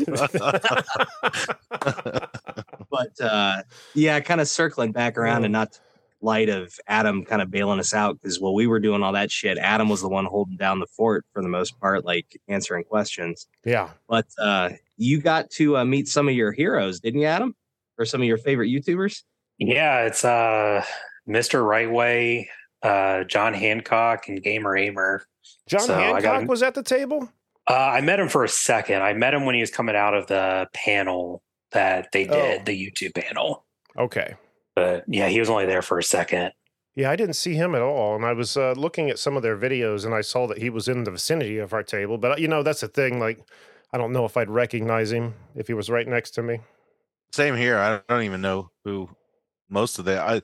but 2.89 3.19
uh, 3.21 3.63
yeah, 3.93 4.19
kind 4.19 4.41
of 4.41 4.47
circling 4.47 4.91
back 4.91 5.17
around 5.17 5.43
and 5.43 5.53
not 5.53 5.79
light 6.21 6.49
of 6.49 6.77
Adam 6.87 7.23
kind 7.23 7.41
of 7.41 7.51
bailing 7.51 7.79
us 7.79 7.93
out 7.93 8.19
because 8.19 8.39
while 8.39 8.53
we 8.53 8.67
were 8.67 8.79
doing 8.79 9.01
all 9.03 9.13
that 9.13 9.31
shit, 9.31 9.57
Adam 9.57 9.89
was 9.89 10.01
the 10.01 10.09
one 10.09 10.25
holding 10.25 10.57
down 10.57 10.79
the 10.79 10.87
fort 10.87 11.25
for 11.33 11.41
the 11.41 11.49
most 11.49 11.79
part, 11.79 12.05
like 12.05 12.37
answering 12.47 12.83
questions. 12.83 13.47
Yeah, 13.63 13.89
But 14.07 14.27
uh, 14.39 14.69
you 14.97 15.19
got 15.21 15.49
to 15.51 15.77
uh, 15.77 15.85
meet 15.85 16.07
some 16.07 16.27
of 16.27 16.35
your 16.35 16.51
heroes, 16.51 16.99
didn't 16.99 17.21
you, 17.21 17.27
Adam? 17.27 17.55
Or 17.97 18.05
some 18.05 18.21
of 18.21 18.27
your 18.27 18.37
favorite 18.37 18.67
YouTubers? 18.69 19.23
Yeah, 19.57 20.01
it's 20.03 20.25
uh 20.25 20.83
Mr. 21.27 21.63
Rightway, 21.63 22.47
uh 22.83 23.23
John 23.25 23.53
Hancock, 23.53 24.27
and 24.27 24.41
Gamer 24.41 24.75
Aimer. 24.77 25.25
John 25.67 25.81
So, 25.81 25.95
Hancock 25.95 26.21
got- 26.23 26.47
was 26.47 26.61
at 26.63 26.73
the 26.75 26.83
table. 26.83 27.29
Uh, 27.67 27.73
I 27.73 28.01
met 28.01 28.19
him 28.19 28.29
for 28.29 28.43
a 28.43 28.47
second. 28.49 29.01
I 29.01 29.13
met 29.13 29.33
him 29.33 29.45
when 29.45 29.55
he 29.55 29.61
was 29.61 29.71
coming 29.71 29.95
out 29.95 30.13
of 30.13 30.27
the 30.27 30.67
panel 30.73 31.41
that 31.71 32.11
they 32.11 32.25
did, 32.25 32.61
Oh. 32.61 32.63
the 32.63 32.73
YouTube 32.91 33.15
panel. 33.15 33.65
Okay. 33.97 34.35
But 34.75 35.03
yeah, 35.07 35.29
he 35.29 35.39
was 35.39 35.49
only 35.49 35.65
there 35.65 35.81
for 35.81 35.97
a 35.97 36.03
second. 36.03 36.51
Yeah, 36.93 37.09
I 37.09 37.15
didn't 37.15 37.33
see 37.33 37.55
him 37.55 37.73
at 37.73 37.81
all, 37.81 38.15
and 38.15 38.23
I 38.23 38.33
was 38.33 38.55
uh, 38.55 38.73
looking 38.73 39.09
at 39.09 39.17
some 39.17 39.35
of 39.35 39.41
their 39.41 39.57
videos, 39.57 40.05
and 40.05 40.13
I 40.13 40.21
saw 40.21 40.45
that 40.47 40.59
he 40.59 40.69
was 40.69 40.87
in 40.87 41.05
the 41.05 41.11
vicinity 41.11 41.57
of 41.57 41.73
our 41.73 41.81
table. 41.81 42.17
But 42.19 42.33
uh, 42.33 42.35
you 42.37 42.47
know, 42.47 42.61
that's 42.61 42.81
the 42.81 42.87
thing. 42.87 43.19
Like, 43.19 43.39
I 43.91 43.97
don't 43.97 44.11
know 44.13 44.25
if 44.25 44.37
I'd 44.37 44.49
recognize 44.49 45.11
him 45.11 45.33
if 45.55 45.65
he 45.67 45.73
was 45.73 45.89
right 45.89 46.07
next 46.07 46.31
to 46.31 46.43
me. 46.43 46.59
Same 47.35 47.57
here. 47.57 47.77
I 47.77 47.99
don't 48.07 48.23
even 48.23 48.39
know 48.39 48.71
who 48.85 49.09
most 49.69 49.99
of 49.99 50.05
the 50.05 50.21
I 50.21 50.41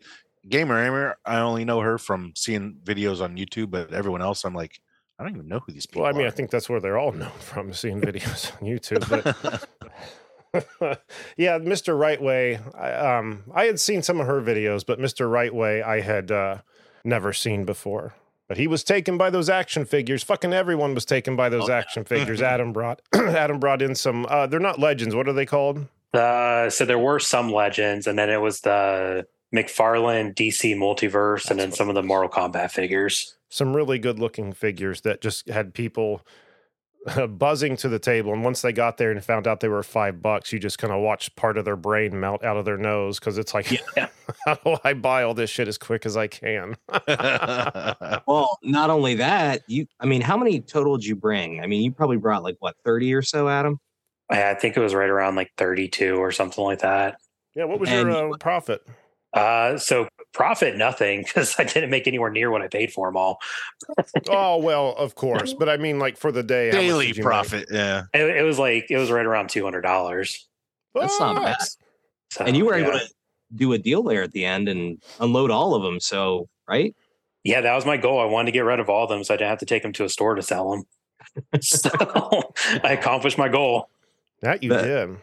gamer 0.49 0.77
aimer. 0.77 1.15
I 1.25 1.39
only 1.39 1.63
know 1.63 1.79
her 1.79 1.97
from 1.97 2.33
seeing 2.35 2.79
videos 2.83 3.21
on 3.21 3.37
YouTube, 3.37 3.71
but 3.71 3.93
everyone 3.93 4.21
else, 4.21 4.43
I'm 4.43 4.53
like, 4.53 4.81
I 5.17 5.23
don't 5.23 5.33
even 5.33 5.47
know 5.47 5.61
who 5.65 5.71
these 5.71 5.85
people. 5.85 6.01
Well, 6.01 6.13
I 6.13 6.17
mean, 6.17 6.27
I 6.27 6.31
think 6.31 6.49
that's 6.51 6.67
where 6.67 6.81
they're 6.81 6.97
all 6.97 7.11
known 7.23 7.31
from, 7.39 7.71
seeing 7.73 8.01
videos 8.01 8.51
on 8.61 8.67
YouTube. 8.67 9.07
But 9.09 9.69
yeah, 11.37 11.59
Mr. 11.59 11.95
Rightway. 11.97 12.59
I, 12.77 13.17
um, 13.19 13.43
I 13.55 13.67
had 13.67 13.79
seen 13.79 14.01
some 14.01 14.19
of 14.19 14.27
her 14.27 14.41
videos, 14.41 14.85
but 14.85 14.99
Mr. 14.99 15.29
Rightway 15.29 15.81
I 15.81 16.01
had 16.01 16.29
uh, 16.29 16.57
never 17.05 17.31
seen 17.31 17.63
before. 17.63 18.15
But 18.49 18.57
he 18.57 18.67
was 18.67 18.83
taken 18.83 19.17
by 19.17 19.29
those 19.29 19.49
action 19.49 19.85
figures. 19.85 20.23
Fucking 20.23 20.51
everyone 20.51 20.93
was 20.93 21.05
taken 21.05 21.37
by 21.37 21.47
those 21.47 21.69
Oh, 21.69 21.71
yeah. 21.71 21.77
action 21.79 22.03
figures. 22.03 22.41
Adam 22.41 22.73
brought 22.73 23.01
Adam 23.15 23.61
brought 23.61 23.81
in 23.81 23.95
some. 23.95 24.25
Uh, 24.29 24.45
they're 24.45 24.59
not 24.59 24.77
legends. 24.77 25.15
What 25.15 25.29
are 25.29 25.33
they 25.33 25.45
called? 25.45 25.87
Uh, 26.13 26.69
so 26.69 26.85
there 26.85 26.99
were 26.99 27.19
some 27.19 27.51
legends, 27.51 28.07
and 28.07 28.17
then 28.17 28.29
it 28.29 28.41
was 28.41 28.61
the 28.61 29.25
McFarlane 29.53 30.35
DC 30.35 30.75
multiverse, 30.75 31.49
and 31.49 31.59
then 31.59 31.71
some 31.71 31.89
of 31.89 31.95
the 31.95 32.03
Mortal 32.03 32.29
Kombat 32.29 32.71
figures. 32.71 33.37
Some 33.49 33.75
really 33.75 33.99
good 33.99 34.19
looking 34.19 34.53
figures 34.53 35.01
that 35.01 35.21
just 35.21 35.49
had 35.49 35.73
people 35.73 36.21
buzzing 37.29 37.75
to 37.77 37.89
the 37.89 37.99
table. 37.99 38.33
And 38.33 38.43
once 38.43 38.61
they 38.61 38.71
got 38.71 38.97
there 38.97 39.11
and 39.11 39.23
found 39.23 39.47
out 39.47 39.59
they 39.59 39.67
were 39.67 39.83
five 39.83 40.21
bucks, 40.21 40.53
you 40.53 40.59
just 40.59 40.77
kind 40.77 40.93
of 40.93 41.01
watched 41.01 41.35
part 41.35 41.57
of 41.57 41.65
their 41.65 41.75
brain 41.75 42.19
melt 42.19 42.43
out 42.43 42.57
of 42.57 42.65
their 42.65 42.77
nose 42.77 43.19
because 43.19 43.37
it's 43.37 43.53
like, 43.53 43.71
Yeah. 43.97 44.07
how 44.45 44.55
do 44.55 44.77
I 44.83 44.93
buy 44.93 45.23
all 45.23 45.33
this 45.33 45.49
shit 45.49 45.67
as 45.67 45.77
quick 45.77 46.05
as 46.05 46.17
I 46.17 46.27
can? 46.27 46.75
Well, 48.27 48.59
not 48.63 48.89
only 48.89 49.15
that, 49.15 49.63
you 49.67 49.87
I 49.99 50.05
mean, 50.05 50.21
how 50.21 50.37
many 50.37 50.61
total 50.61 50.95
did 50.95 51.05
you 51.05 51.15
bring? 51.15 51.59
I 51.59 51.67
mean, 51.67 51.81
you 51.81 51.91
probably 51.91 52.17
brought 52.17 52.43
like 52.43 52.55
what, 52.59 52.75
30 52.85 53.13
or 53.13 53.21
so, 53.21 53.49
Adam? 53.49 53.79
I 54.31 54.53
think 54.53 54.77
it 54.77 54.79
was 54.79 54.93
right 54.93 55.09
around 55.09 55.35
like 55.35 55.51
32 55.57 56.15
or 56.15 56.31
something 56.31 56.63
like 56.63 56.79
that. 56.79 57.17
Yeah, 57.55 57.65
what 57.65 57.79
was 57.79 57.89
And 57.89 58.09
your 58.09 58.27
you- 58.27 58.33
uh, 58.33 58.37
profit? 58.37 58.81
Uh, 59.33 59.77
so 59.77 60.09
profit 60.33 60.75
nothing 60.75 61.21
because 61.23 61.55
I 61.57 61.63
didn't 61.63 61.89
make 61.89 62.05
anywhere 62.05 62.29
near 62.29 62.51
what 62.51 62.61
I 62.61 62.67
paid 62.67 62.91
for 62.91 63.07
them 63.07 63.15
all. 63.15 63.39
oh 64.29 64.57
well, 64.57 64.93
of 64.97 65.15
course, 65.15 65.53
but 65.53 65.69
I 65.69 65.77
mean, 65.77 65.99
like 65.99 66.17
for 66.17 66.31
the 66.33 66.43
day, 66.43 66.69
Daily 66.71 67.07
did 67.07 67.17
you 67.17 67.23
make? 67.23 67.27
profit. 67.27 67.67
Yeah. 67.71 68.03
It, 68.13 68.37
it 68.37 68.43
was 68.43 68.59
like 68.59 68.87
it 68.89 68.97
was 68.97 69.09
right 69.09 69.25
around 69.25 69.49
two 69.49 69.63
hundred 69.63 69.81
dollars. 69.81 70.47
That's 70.93 71.17
not 71.19 71.41
bad. 71.41 71.57
So, 72.31 72.43
and 72.43 72.57
you 72.57 72.65
were 72.65 72.77
yeah. 72.77 72.87
able 72.87 72.99
to 72.99 73.05
do 73.55 73.71
a 73.73 73.77
deal 73.77 74.03
there 74.03 74.23
at 74.23 74.31
the 74.31 74.43
end 74.45 74.67
and 74.67 75.01
unload 75.19 75.49
all 75.49 75.75
of 75.75 75.83
them. 75.83 76.01
So, 76.01 76.49
right? 76.67 76.93
Yeah, 77.43 77.61
that 77.61 77.73
was 77.73 77.85
my 77.85 77.97
goal. 77.97 78.19
I 78.19 78.25
wanted 78.25 78.47
to 78.47 78.51
get 78.51 78.65
rid 78.65 78.79
of 78.81 78.89
all 78.89 79.03
of 79.03 79.09
them 79.09 79.23
so 79.23 79.33
I 79.33 79.37
didn't 79.37 79.49
have 79.49 79.59
to 79.59 79.65
take 79.65 79.83
them 79.83 79.93
to 79.93 80.03
a 80.03 80.09
store 80.09 80.35
to 80.35 80.41
sell 80.41 80.71
them. 80.71 80.83
so 81.61 81.89
I 82.83 82.93
accomplished 82.93 83.37
my 83.37 83.47
goal. 83.47 83.89
That 84.41 84.63
you 84.63 84.69
That- 84.69 84.83
did. 84.83 85.17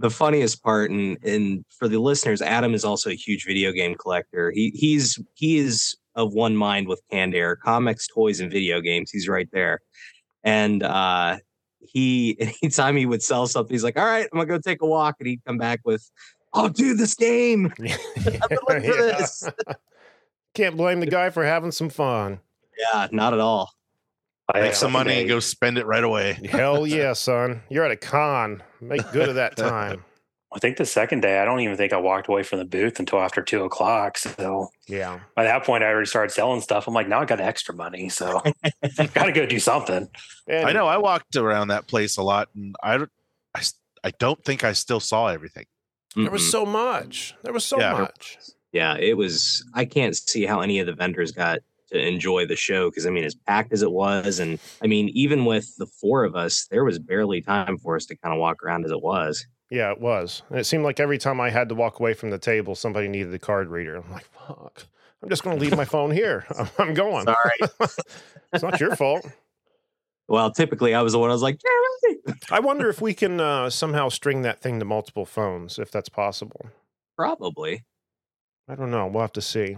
the 0.00 0.10
funniest 0.10 0.62
part 0.62 0.90
and 0.90 1.18
and 1.24 1.64
for 1.76 1.88
the 1.88 1.98
listeners 1.98 2.40
adam 2.40 2.72
is 2.74 2.84
also 2.84 3.10
a 3.10 3.14
huge 3.14 3.44
video 3.44 3.72
game 3.72 3.94
collector 3.96 4.50
he 4.52 4.70
he's 4.74 5.18
he 5.34 5.58
is 5.58 5.96
of 6.14 6.32
one 6.34 6.56
mind 6.56 6.86
with 6.86 7.00
canned 7.10 7.34
air 7.34 7.56
comics 7.56 8.06
toys 8.06 8.38
and 8.40 8.50
video 8.52 8.80
games 8.80 9.10
he's 9.10 9.28
right 9.28 9.48
there 9.52 9.80
and 10.44 10.82
uh 10.84 11.36
he 11.80 12.36
anytime 12.62 12.96
he 12.96 13.06
would 13.06 13.22
sell 13.22 13.46
something 13.48 13.74
he's 13.74 13.82
like 13.84 13.98
all 13.98 14.04
right 14.04 14.28
i'm 14.32 14.38
gonna 14.38 14.46
go 14.46 14.58
take 14.58 14.82
a 14.82 14.86
walk 14.86 15.16
and 15.18 15.28
he'd 15.28 15.44
come 15.44 15.58
back 15.58 15.80
with 15.84 16.08
oh 16.54 16.68
dude 16.68 16.96
this 16.98 17.14
game 17.16 17.72
Yeah. 17.80 17.96
looking 18.68 18.92
for 18.92 19.02
this. 19.02 19.48
Can't 20.54 20.76
blame 20.76 21.00
the 21.00 21.06
guy 21.06 21.30
for 21.30 21.44
having 21.44 21.72
some 21.72 21.88
fun. 21.90 22.38
yeah 22.92 23.08
not 23.12 23.32
at 23.34 23.40
all 23.40 23.70
I, 24.54 24.60
Make 24.62 24.74
some 24.74 24.92
money 24.92 25.20
and 25.20 25.28
go 25.28 25.40
spend 25.40 25.76
it 25.78 25.86
right 25.86 26.02
away. 26.04 26.38
Hell 26.50 26.86
yeah, 26.86 27.12
son. 27.12 27.62
You're 27.68 27.84
at 27.84 27.90
a 27.90 27.96
con. 27.96 28.62
Make 28.80 29.10
good 29.12 29.28
of 29.28 29.34
that 29.34 29.56
time. 29.56 30.04
I 30.54 30.58
think 30.58 30.78
the 30.78 30.86
second 30.86 31.20
day, 31.20 31.38
I 31.40 31.44
don't 31.44 31.60
even 31.60 31.76
think 31.76 31.92
I 31.92 31.98
walked 31.98 32.28
away 32.28 32.42
from 32.42 32.58
the 32.58 32.64
booth 32.64 32.98
until 32.98 33.20
after 33.20 33.42
two 33.42 33.64
o'clock. 33.64 34.16
So 34.16 34.68
Yeah. 34.88 35.20
by 35.36 35.44
that 35.44 35.64
point, 35.64 35.84
I 35.84 35.88
already 35.88 36.06
started 36.06 36.32
selling 36.32 36.62
stuff. 36.62 36.88
I'm 36.88 36.94
like, 36.94 37.06
now 37.08 37.20
I 37.20 37.26
got 37.26 37.38
extra 37.40 37.74
money, 37.74 38.08
so 38.08 38.40
I 38.98 39.06
got 39.12 39.26
to 39.26 39.32
go 39.32 39.44
do 39.44 39.58
something. 39.60 40.08
And 40.48 40.66
I 40.66 40.72
know. 40.72 40.86
I 40.86 40.96
walked 40.96 41.36
around 41.36 41.68
that 41.68 41.86
place 41.86 42.16
a 42.16 42.22
lot, 42.22 42.48
and 42.54 42.74
I, 42.82 42.96
don't- 42.96 43.10
I, 43.54 43.58
s- 43.58 43.74
I 44.02 44.10
don't 44.18 44.42
think 44.42 44.64
I 44.64 44.72
still 44.72 45.00
saw 45.00 45.26
everything. 45.26 45.66
There 46.16 46.30
was 46.30 46.40
Mm-mm. 46.42 46.50
so 46.50 46.64
much. 46.64 47.34
There 47.42 47.52
was 47.52 47.66
so 47.66 47.78
Yeah. 47.78 47.92
much. 47.92 48.38
yeah 48.72 48.96
it 48.98 49.16
was 49.16 49.64
i 49.74 49.84
can't 49.86 50.14
see 50.14 50.44
how 50.44 50.60
any 50.60 50.78
of 50.78 50.86
the 50.86 50.92
vendors 50.92 51.32
got 51.32 51.58
to 51.88 51.98
enjoy 51.98 52.46
the 52.46 52.56
show 52.56 52.90
because 52.90 53.06
i 53.06 53.10
mean 53.10 53.24
as 53.24 53.34
packed 53.34 53.72
as 53.72 53.82
it 53.82 53.90
was 53.92 54.38
and 54.38 54.58
i 54.82 54.86
mean 54.86 55.08
even 55.10 55.44
with 55.44 55.74
the 55.78 55.86
four 55.86 56.24
of 56.24 56.34
us 56.36 56.66
there 56.70 56.84
was 56.84 56.98
barely 56.98 57.40
time 57.40 57.78
for 57.78 57.96
us 57.96 58.06
to 58.06 58.16
kind 58.16 58.34
of 58.34 58.40
walk 58.40 58.62
around 58.62 58.84
as 58.84 58.90
it 58.90 59.02
was 59.02 59.46
Yeah, 59.70 59.92
it 59.92 60.00
was. 60.00 60.42
And 60.48 60.58
it 60.58 60.64
seemed 60.64 60.84
like 60.84 60.98
every 60.98 61.18
time 61.18 61.42
I 61.42 61.50
had 61.50 61.68
to 61.68 61.74
walk 61.74 62.00
away 62.00 62.14
from 62.14 62.30
the 62.30 62.38
table, 62.38 62.74
somebody 62.74 63.06
needed 63.06 63.34
a 63.34 63.38
card 63.38 63.68
reader. 63.68 63.96
I'm 63.96 64.10
like, 64.10 64.24
fuck. 64.32 64.86
I'm 65.22 65.28
just 65.28 65.42
going 65.44 65.58
to 65.58 65.62
leave 65.62 65.76
my 65.76 65.84
phone 65.84 66.10
here. 66.10 66.46
I'm, 66.78 66.94
going. 66.94 67.26
sorry 67.26 67.70
It's 68.54 68.62
not 68.62 68.80
your 68.80 68.96
fault. 68.96 69.26
well 70.26 70.50
typically 70.50 70.94
i 70.94 71.02
was 71.02 71.12
the 71.12 71.18
one 71.18 71.28
i 71.28 71.34
was 71.34 71.42
like 71.42 71.58
Jeremy! 71.60 72.38
I 72.50 72.60
wonder 72.60 72.88
if 72.88 73.00
we 73.02 73.12
can 73.12 73.40
uh, 73.40 73.68
somehow 73.68 74.08
string 74.08 74.40
that 74.42 74.60
thing 74.62 74.78
to 74.78 74.84
multiple 74.86 75.26
phones, 75.26 75.78
if 75.78 75.90
that's 75.90 76.08
possible. 76.08 76.70
probably 77.16 77.84
I 78.70 78.74
don't 78.74 78.90
know. 78.90 79.06
We'll 79.06 79.22
have 79.22 79.32
to 79.32 79.42
see. 79.42 79.76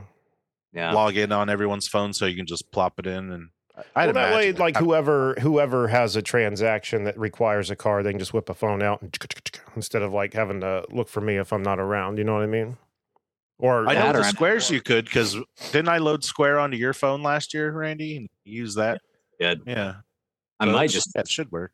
Yeah 0.73 0.93
Log 0.93 1.17
in 1.17 1.33
on 1.33 1.49
everyone's 1.51 1.89
phone 1.89 2.13
so 2.13 2.27
you 2.27 2.37
can 2.37 2.47
just 2.47 2.71
plop 2.73 2.99
it 2.99 3.07
in, 3.07 3.33
and 3.33 3.49
I- 3.77 3.83
I'd 4.03 4.05
well, 4.07 4.13
that 4.15 4.35
way, 4.37 4.45
imagine- 4.49 4.61
like 4.61 4.77
I- 4.77 4.81
whoever 4.81 5.35
whoever 5.41 5.89
has 5.89 6.17
a 6.17 6.23
transaction 6.23 7.05
that 7.05 7.19
requires 7.19 7.71
a 7.71 7.77
card, 7.77 8.05
they 8.05 8.11
can 8.11 8.19
just 8.19 8.35
whip 8.35 8.49
a 8.51 8.55
phone 8.55 8.83
out 8.83 9.01
and 9.03 9.17
instead 9.77 10.03
of 10.03 10.13
like 10.13 10.35
having 10.35 10.61
to 10.61 10.85
look 10.91 11.09
for 11.09 11.21
me 11.21 11.37
if 11.37 11.53
I'm 11.53 11.63
not 11.63 11.79
around. 11.81 12.19
You 12.19 12.25
know 12.25 12.35
what 12.35 12.43
I 12.43 12.47
mean? 12.47 12.77
Or 13.59 13.87
I 13.89 13.95
know 13.95 14.13
the 14.15 14.25
squares 14.25 14.71
you 14.71 14.81
could 14.81 15.05
because 15.05 15.37
didn't 15.73 15.89
I 15.91 15.99
load 15.99 16.25
Square 16.25 16.61
onto 16.61 16.77
your 16.79 16.95
phone 16.95 17.23
last 17.23 17.53
year, 17.53 17.71
Randy? 17.71 18.17
And 18.17 18.29
use 18.45 18.75
that? 18.77 19.03
Yeah, 19.39 19.55
Yeah, 19.67 19.95
i 20.59 20.67
So 20.67 20.73
might 20.73 20.91
just 20.91 21.13
that 21.15 21.29
should 21.29 21.51
work. 21.53 21.73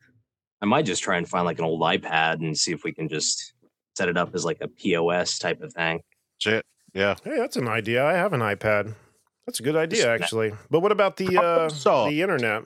i 0.63 0.67
might 0.67 0.85
just 0.87 1.03
try 1.03 1.17
and 1.17 1.29
find 1.29 1.45
like 1.45 1.59
an 1.59 1.65
old 1.65 1.81
ipad 1.83 2.35
and 2.35 2.57
see 2.57 2.73
if 2.73 2.83
we 2.85 2.93
can 2.93 3.09
just 3.09 3.53
set 3.97 4.09
it 4.09 4.17
up 4.17 4.35
as 4.35 4.45
like 4.45 4.59
a 4.61 4.69
pos 4.69 5.39
type 5.39 5.61
of 5.63 5.73
thing 5.73 6.01
Shit. 6.39 6.65
Yeah. 6.97 7.15
Hey, 7.23 7.37
that's 7.37 7.57
an 7.57 7.69
idea. 7.69 8.05
I 8.05 8.15
have 8.15 8.33
an 8.33 8.41
iPad. 8.41 8.95
That's 9.47 9.61
a 9.61 9.63
good 9.63 9.77
idea, 9.77 10.03
Just- 10.05 10.23
actually. 10.23 10.53
But 10.71 10.81
what 10.81 10.93
about 10.93 11.17
the 11.19 11.37
uh, 11.39 11.69
So- 11.69 12.09
the 12.09 12.23
internet? 12.23 12.63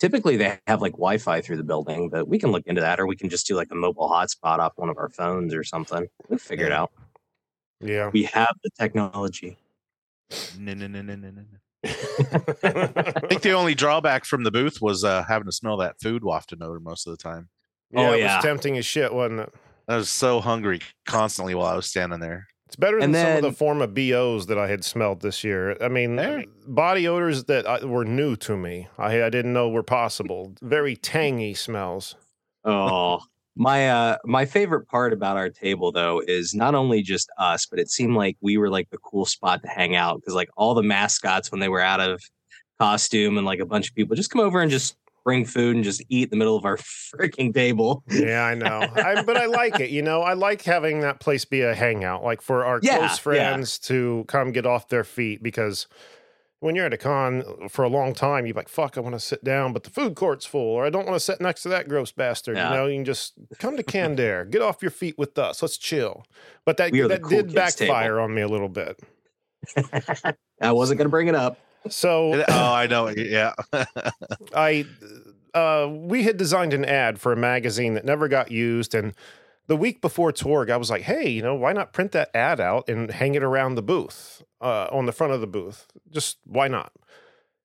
typically 0.00 0.36
they 0.36 0.56
have 0.68 0.80
like 0.80 0.92
wi-fi 0.92 1.40
through 1.40 1.56
the 1.56 1.64
building 1.64 2.08
but 2.08 2.28
we 2.28 2.38
can 2.38 2.52
look 2.52 2.64
into 2.68 2.80
that 2.80 3.00
or 3.00 3.06
we 3.08 3.16
can 3.16 3.28
just 3.28 3.48
do 3.48 3.56
like 3.56 3.66
a 3.72 3.74
mobile 3.74 4.08
hotspot 4.08 4.60
off 4.60 4.72
one 4.76 4.88
of 4.88 4.96
our 4.96 5.08
phones 5.08 5.52
or 5.52 5.64
something 5.64 6.06
we'll 6.28 6.38
figure 6.38 6.66
it 6.66 6.70
out 6.72 6.92
Yeah. 7.80 8.08
We 8.12 8.22
have 8.24 8.54
the 8.62 8.70
technology. 8.78 9.58
No, 10.56 10.74
no, 10.74 10.86
no, 10.86 11.02
no, 11.02 11.16
no, 11.16 11.30
no. 11.30 11.44
I 11.84 13.26
think 13.28 13.42
the 13.42 13.52
only 13.52 13.74
drawback 13.74 14.24
from 14.24 14.44
the 14.44 14.52
booth 14.52 14.80
was 14.80 15.02
uh, 15.02 15.24
having 15.26 15.46
to 15.46 15.52
smell 15.52 15.78
that 15.78 16.00
food 16.00 16.22
wafting 16.22 16.62
over 16.62 16.78
most 16.78 17.06
of 17.08 17.10
the 17.10 17.16
time. 17.20 17.48
yeah, 17.90 18.00
Oh, 18.00 18.12
it 18.12 18.20
yeah. 18.20 18.36
was 18.36 18.44
tempting 18.44 18.76
as 18.78 18.86
shit, 18.86 19.12
wasn't 19.12 19.40
it? 19.40 19.54
I 19.88 19.96
was 19.96 20.10
so 20.10 20.40
hungry 20.40 20.80
constantly 21.06 21.56
while 21.56 21.66
I 21.66 21.74
was 21.76 21.86
standing 21.86 22.20
there. 22.20 22.46
It's 22.68 22.76
better 22.76 23.00
than 23.00 23.14
And 23.14 23.16
some 23.16 23.36
of 23.36 23.42
the 23.42 23.48
then- 23.48 23.54
form 23.54 23.80
of 23.80 23.94
BOs 23.94 24.44
that 24.46 24.58
I 24.58 24.68
had 24.68 24.84
smelled 24.84 25.22
this 25.22 25.42
year. 25.42 25.74
I 25.82 25.88
mean, 25.88 26.16
There- 26.16 26.44
body 26.66 27.08
odors 27.08 27.44
that 27.44 27.66
I, 27.66 27.82
were 27.82 28.04
new 28.04 28.36
to 28.36 28.58
me. 28.58 28.88
I, 28.98 29.22
I 29.22 29.30
didn't 29.30 29.54
know 29.54 29.70
were 29.70 29.82
possible. 29.82 30.52
Very 30.60 30.94
tangy 30.94 31.54
smells. 31.54 32.14
Oh, 32.64 33.20
my 33.56 33.88
uh 33.88 34.16
my 34.26 34.44
favorite 34.44 34.86
part 34.86 35.14
about 35.14 35.36
our 35.38 35.48
table 35.48 35.90
though 35.92 36.22
is 36.26 36.52
not 36.54 36.74
only 36.74 37.00
just 37.02 37.30
us, 37.38 37.64
but 37.64 37.78
it 37.80 37.88
seemed 37.90 38.14
like 38.14 38.36
we 38.42 38.58
were 38.58 38.68
like 38.68 38.90
the 38.90 38.98
cool 38.98 39.24
spot 39.24 39.62
to 39.62 39.68
hang 39.68 39.96
out 39.96 40.16
because 40.20 40.34
like 40.34 40.50
all 40.56 40.74
the 40.74 40.82
mascots 40.82 41.50
when 41.50 41.60
they 41.60 41.68
were 41.70 41.80
out 41.80 42.00
of 42.00 42.20
costume 42.78 43.38
and 43.38 43.46
like 43.46 43.60
a 43.60 43.66
bunch 43.66 43.88
of 43.88 43.94
people 43.94 44.14
just 44.14 44.30
come 44.30 44.42
over 44.42 44.60
and 44.60 44.70
just 44.70 44.94
bring 45.28 45.44
food 45.44 45.76
and 45.76 45.84
just 45.84 46.02
eat 46.08 46.24
in 46.24 46.30
the 46.30 46.36
middle 46.36 46.56
of 46.56 46.64
our 46.64 46.76
freaking 47.14 47.52
table. 47.52 48.02
Yeah, 48.08 48.44
I 48.46 48.54
know. 48.54 48.80
I, 48.94 49.22
but 49.22 49.36
I 49.36 49.44
like 49.44 49.78
it. 49.78 49.90
You 49.90 50.00
know, 50.00 50.22
I 50.22 50.32
like 50.32 50.62
having 50.62 51.00
that 51.00 51.20
place 51.20 51.44
be 51.44 51.60
a 51.60 51.74
hangout, 51.74 52.24
like 52.24 52.40
for 52.40 52.64
our 52.64 52.80
Yeah, 52.82 52.96
close 52.96 53.10
yeah. 53.10 53.16
friends 53.16 53.78
to 53.80 54.24
come 54.26 54.52
get 54.52 54.64
off 54.64 54.88
their 54.88 55.04
feet. 55.04 55.42
Because 55.42 55.86
when 56.60 56.74
you're 56.74 56.86
at 56.86 56.94
a 56.94 56.96
con 56.96 57.42
uh, 57.62 57.68
for 57.68 57.84
a 57.84 57.88
long 57.88 58.14
time, 58.14 58.46
you're 58.46 58.54
like, 58.56 58.70
"Fuck, 58.70 58.96
I 58.96 59.00
want 59.00 59.14
to 59.16 59.20
sit 59.20 59.44
down, 59.44 59.74
but 59.74 59.84
the 59.84 59.90
food 59.90 60.14
court's 60.16 60.46
full, 60.46 60.60
or 60.76 60.86
I 60.86 60.90
don't 60.90 61.04
want 61.06 61.16
to 61.16 61.20
sit 61.20 61.42
next 61.42 61.62
to 61.64 61.68
that 61.68 61.88
gross 61.88 62.10
bastard." 62.10 62.56
Yeah. 62.56 62.70
You 62.70 62.76
know, 62.76 62.86
you 62.86 62.96
can 62.96 63.04
just 63.04 63.34
come 63.58 63.76
to 63.76 63.82
Canned 63.82 64.18
Air, 64.18 64.46
get 64.46 64.62
off 64.62 64.80
your 64.80 64.90
feet 64.90 65.18
with 65.18 65.36
us, 65.38 65.60
let's 65.60 65.76
chill. 65.76 66.24
But 66.64 66.78
that 66.78 66.90
We 66.90 67.00
are 67.02 67.08
the 67.08 67.14
that 67.16 67.22
cool 67.22 67.30
did 67.42 67.52
kids 67.54 67.74
table. 67.74 67.92
backfire 67.94 68.18
on 68.18 68.34
me 68.34 68.40
a 68.40 68.48
little 68.48 68.70
bit. 68.70 68.98
I 70.62 70.72
wasn't 70.72 70.98
gonna 70.98 71.10
bring 71.10 71.28
it 71.28 71.34
up. 71.34 71.58
So 71.90 72.44
oh, 72.48 72.72
I 72.72 72.86
know. 72.86 73.08
Yeah. 73.08 73.54
I 74.54 74.86
uh 75.54 75.88
we 75.90 76.24
had 76.24 76.36
designed 76.36 76.74
an 76.74 76.84
ad 76.84 77.20
for 77.20 77.32
a 77.32 77.36
magazine 77.36 77.94
that 77.94 78.04
never 78.04 78.28
got 78.28 78.50
used 78.50 78.94
and 78.94 79.14
the 79.68 79.76
week 79.76 80.00
before 80.00 80.32
Torg, 80.32 80.70
I 80.70 80.78
was 80.78 80.90
like, 80.90 81.02
hey, 81.02 81.28
you 81.28 81.42
know, 81.42 81.54
why 81.54 81.72
not 81.74 81.92
print 81.92 82.12
that 82.12 82.34
ad 82.34 82.58
out 82.58 82.88
and 82.88 83.10
hang 83.10 83.34
it 83.34 83.42
around 83.42 83.74
the 83.74 83.82
booth, 83.82 84.42
uh, 84.62 84.88
on 84.90 85.04
the 85.04 85.12
front 85.12 85.34
of 85.34 85.42
the 85.42 85.46
booth? 85.46 85.86
Just 86.10 86.38
why 86.44 86.68
not? 86.68 86.90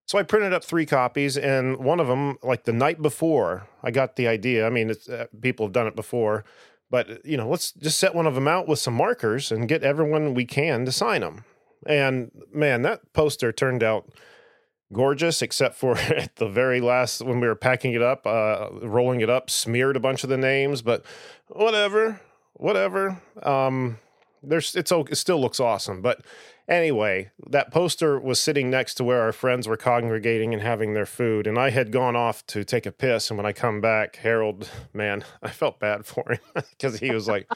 So 0.05 0.17
I 0.19 0.23
printed 0.23 0.51
up 0.51 0.65
three 0.65 0.85
copies, 0.85 1.37
and 1.37 1.77
one 1.77 2.01
of 2.01 2.07
them, 2.07 2.37
like 2.43 2.65
the 2.65 2.73
night 2.73 3.01
before, 3.01 3.67
I 3.81 3.89
got 3.89 4.17
the 4.17 4.27
idea. 4.27 4.67
I 4.67 4.69
mean, 4.69 4.89
it's, 4.89 5.07
uh, 5.07 5.27
people 5.41 5.65
have 5.65 5.73
done 5.73 5.87
it 5.87 5.95
before, 5.95 6.43
but 6.89 7.25
you 7.25 7.37
know, 7.37 7.47
let's 7.47 7.71
just 7.71 7.99
set 7.99 8.13
one 8.13 8.27
of 8.27 8.35
them 8.35 8.47
out 8.47 8.67
with 8.67 8.79
some 8.79 8.93
markers 8.95 9.49
and 9.49 9.69
get 9.69 9.81
everyone 9.81 10.33
we 10.33 10.43
can 10.43 10.83
to 10.83 10.91
sign 10.91 11.21
them. 11.21 11.45
And 11.85 12.31
man, 12.53 12.81
that 12.83 13.13
poster 13.13 13.51
turned 13.51 13.83
out 13.83 14.09
gorgeous, 14.93 15.41
except 15.41 15.75
for 15.75 15.97
at 15.97 16.35
the 16.37 16.47
very 16.47 16.79
last 16.79 17.21
when 17.21 17.39
we 17.39 17.47
were 17.47 17.55
packing 17.55 17.93
it 17.93 18.01
up, 18.01 18.25
uh, 18.25 18.69
rolling 18.81 19.21
it 19.21 19.29
up, 19.29 19.49
smeared 19.49 19.97
a 19.97 19.99
bunch 19.99 20.23
of 20.23 20.29
the 20.29 20.37
names. 20.37 20.81
But 20.81 21.03
whatever, 21.47 22.21
whatever. 22.53 23.21
Um, 23.41 23.99
there's 24.41 24.75
it's 24.75 24.91
it 24.91 25.17
still 25.17 25.39
looks 25.41 25.59
awesome. 25.59 26.01
But 26.01 26.21
anyway, 26.67 27.31
that 27.49 27.71
poster 27.71 28.19
was 28.19 28.39
sitting 28.39 28.69
next 28.69 28.95
to 28.95 29.03
where 29.03 29.21
our 29.21 29.31
friends 29.31 29.67
were 29.67 29.77
congregating 29.77 30.53
and 30.53 30.61
having 30.61 30.93
their 30.93 31.05
food, 31.05 31.47
and 31.47 31.57
I 31.57 31.71
had 31.71 31.91
gone 31.91 32.15
off 32.15 32.45
to 32.47 32.63
take 32.63 32.85
a 32.85 32.91
piss. 32.91 33.29
And 33.29 33.37
when 33.37 33.45
I 33.45 33.53
come 33.53 33.81
back, 33.81 34.17
Harold, 34.17 34.69
man, 34.93 35.23
I 35.43 35.49
felt 35.49 35.79
bad 35.79 36.05
for 36.05 36.33
him 36.33 36.39
because 36.71 36.99
he 36.99 37.11
was 37.11 37.27
like. 37.27 37.47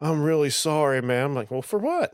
I'm 0.00 0.22
really 0.22 0.50
sorry, 0.50 1.00
man. 1.00 1.24
I'm 1.24 1.34
like, 1.34 1.50
well, 1.50 1.62
for 1.62 1.78
what? 1.78 2.12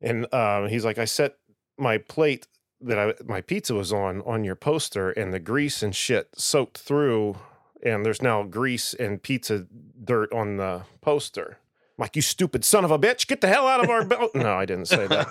And 0.00 0.32
um, 0.32 0.68
he's 0.68 0.84
like, 0.84 0.98
I 0.98 1.04
set 1.04 1.36
my 1.76 1.98
plate 1.98 2.46
that 2.80 2.98
I 2.98 3.14
my 3.24 3.40
pizza 3.40 3.74
was 3.74 3.92
on 3.92 4.22
on 4.22 4.44
your 4.44 4.54
poster, 4.54 5.10
and 5.10 5.32
the 5.32 5.40
grease 5.40 5.82
and 5.82 5.94
shit 5.94 6.28
soaked 6.36 6.78
through, 6.78 7.36
and 7.82 8.04
there's 8.06 8.22
now 8.22 8.42
grease 8.44 8.94
and 8.94 9.22
pizza 9.22 9.66
dirt 10.04 10.32
on 10.32 10.56
the 10.56 10.82
poster. 11.00 11.58
I'm 11.98 12.02
like, 12.02 12.14
you 12.14 12.22
stupid 12.22 12.64
son 12.64 12.84
of 12.84 12.92
a 12.92 12.98
bitch, 12.98 13.26
get 13.26 13.40
the 13.40 13.48
hell 13.48 13.66
out 13.66 13.82
of 13.82 13.90
our 13.90 14.04
belt. 14.04 14.30
No, 14.34 14.54
I 14.54 14.66
didn't 14.66 14.86
say 14.86 15.08
that, 15.08 15.28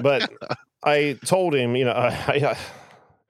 but 0.00 0.32
I 0.82 1.18
told 1.26 1.54
him, 1.54 1.76
you 1.76 1.84
know, 1.84 1.92
I, 1.92 2.08
I, 2.18 2.58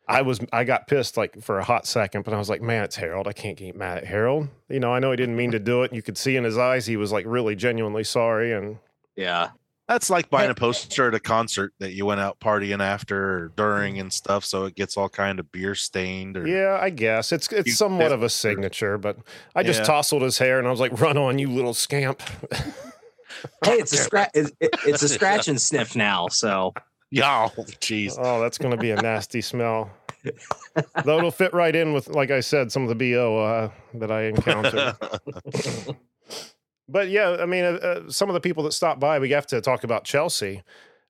I 0.07 0.23
was 0.23 0.39
I 0.53 0.63
got 0.63 0.87
pissed 0.87 1.17
like 1.17 1.43
for 1.43 1.59
a 1.59 1.65
hot 1.65 1.87
second, 1.87 2.23
but 2.25 2.33
I 2.33 2.39
was 2.39 2.49
like, 2.49 2.63
man, 2.63 2.85
it's 2.85 2.95
Harold. 2.95 3.27
I 3.27 3.33
can't 3.33 3.57
get 3.59 3.75
mad 3.75 3.99
at 3.99 4.05
Harold. 4.05 4.49
You 4.69 4.79
know, 4.79 4.93
I 4.93 5.01
know 5.01 5.11
he 5.11 5.17
didn't 5.17 5.37
mean 5.37 5.51
to 5.51 5.59
do 5.59 5.83
it. 5.83 5.93
You 5.93 6.03
could 6.03 6.17
see 6.17 6.37
in 6.37 6.45
his 6.45 6.57
eyes 6.57 6.87
he 6.87 6.97
was 6.97 7.11
like 7.11 7.27
really 7.27 7.57
genuinely 7.57 8.05
sorry, 8.05 8.53
and 8.53 8.79
Yeah. 9.17 9.51
That's 9.89 10.11
like 10.11 10.29
buying 10.31 10.51
a 10.51 10.55
poster 10.55 11.09
at 11.09 11.15
a 11.15 11.21
concert 11.21 11.73
that 11.79 11.93
you 11.93 12.07
went 12.07 12.21
out 12.21 12.41
partying 12.41 12.81
after 12.83 13.45
or 13.45 13.49
during 13.57 14.01
and 14.01 14.13
stuff, 14.13 14.45
so 14.45 14.65
it 14.65 14.75
gets 14.75 14.97
all 14.97 15.09
kind 15.09 15.39
of 15.39 15.53
beer 15.53 15.77
stained. 15.77 16.37
Or 16.37 16.47
Yeah, 16.47 16.77
I 16.81 16.91
guess 16.91 17.31
it's 17.31 17.47
it's 17.53 17.77
somewhat 17.77 18.11
of 18.11 18.23
a 18.25 18.29
signature, 18.29 18.99
but 18.99 19.17
I 19.55 19.63
just 19.63 19.81
Yeah. 19.81 19.87
tousled 19.87 20.23
his 20.23 20.39
hair 20.39 20.59
and 20.59 20.67
I 20.67 20.71
was 20.73 20.81
like, 20.81 21.01
"Run 21.01 21.17
on, 21.17 21.39
you 21.39 21.51
little 21.51 21.75
scamp!" 21.75 22.21
Hey, 23.65 23.75
it's 23.75 23.93
a 23.93 23.97
scratch. 23.99 24.31
It's, 24.35 24.51
it's 24.61 25.03
a 25.03 25.09
scratch 25.09 25.47
and 25.49 25.61
sniff 25.61 25.95
now. 25.95 26.29
So 26.29 26.73
yeah, 27.11 27.49
oh, 27.59 27.63
jeez. 27.81 28.17
oh, 28.19 28.41
that's 28.41 28.57
going 28.57 28.71
to 28.71 28.77
be 28.79 28.91
a 28.93 28.97
nasty 28.97 29.41
smell. 29.43 29.91
Though 31.05 31.19
it'll 31.19 31.31
fit 31.31 31.53
right 31.53 31.75
in 31.77 31.93
with, 31.93 32.09
like 32.09 32.31
I 32.31 32.41
said, 32.41 32.73
some 32.73 32.83
of 32.83 32.89
the 32.89 32.95
bo 32.95 33.39
uh, 33.39 33.71
that 33.95 34.11
I 34.11 34.23
encountered. 34.29 34.97
But 36.89 37.09
yeah, 37.09 37.37
I 37.41 37.47
mean, 37.47 37.65
uh, 37.65 37.69
uh, 37.69 38.11
some 38.11 38.29
of 38.29 38.35
the 38.35 38.41
people 38.41 38.63
that 38.65 38.73
stopped 38.73 39.01
by, 39.01 39.19
we 39.19 39.31
have 39.31 39.47
to 39.49 39.61
talk 39.61 39.85
about 39.85 40.05
Chelsea. 40.05 40.63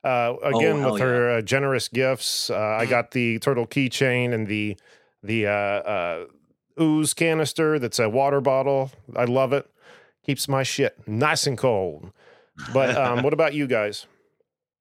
Uh, 0.05 0.37
again, 0.43 0.81
hell 0.81 0.93
with 0.93 1.03
her 1.03 1.31
uh, 1.31 1.43
generous 1.43 1.89
gifts, 1.89 2.49
uh, 2.51 2.57
I 2.57 2.87
got 2.87 3.11
the 3.11 3.39
turtle 3.41 3.67
keychain 3.67 4.33
and 4.33 4.47
the 4.47 4.77
the 5.23 5.47
uh, 5.47 5.51
uh, 5.51 6.27
ooze 6.81 7.13
canister. 7.13 7.79
That's 7.79 7.99
a 7.99 8.09
water 8.09 8.41
bottle. 8.41 8.93
I 9.17 9.25
love 9.25 9.53
it. 9.53 9.69
Keeps 10.25 10.49
my 10.49 10.63
shit 10.63 10.97
nice 11.09 11.47
and 11.47 11.59
cold. 11.59 12.13
But 12.73 12.97
um, 12.97 13.23
what 13.23 13.33
about 13.35 13.55
you 13.55 13.67
guys? 13.67 14.07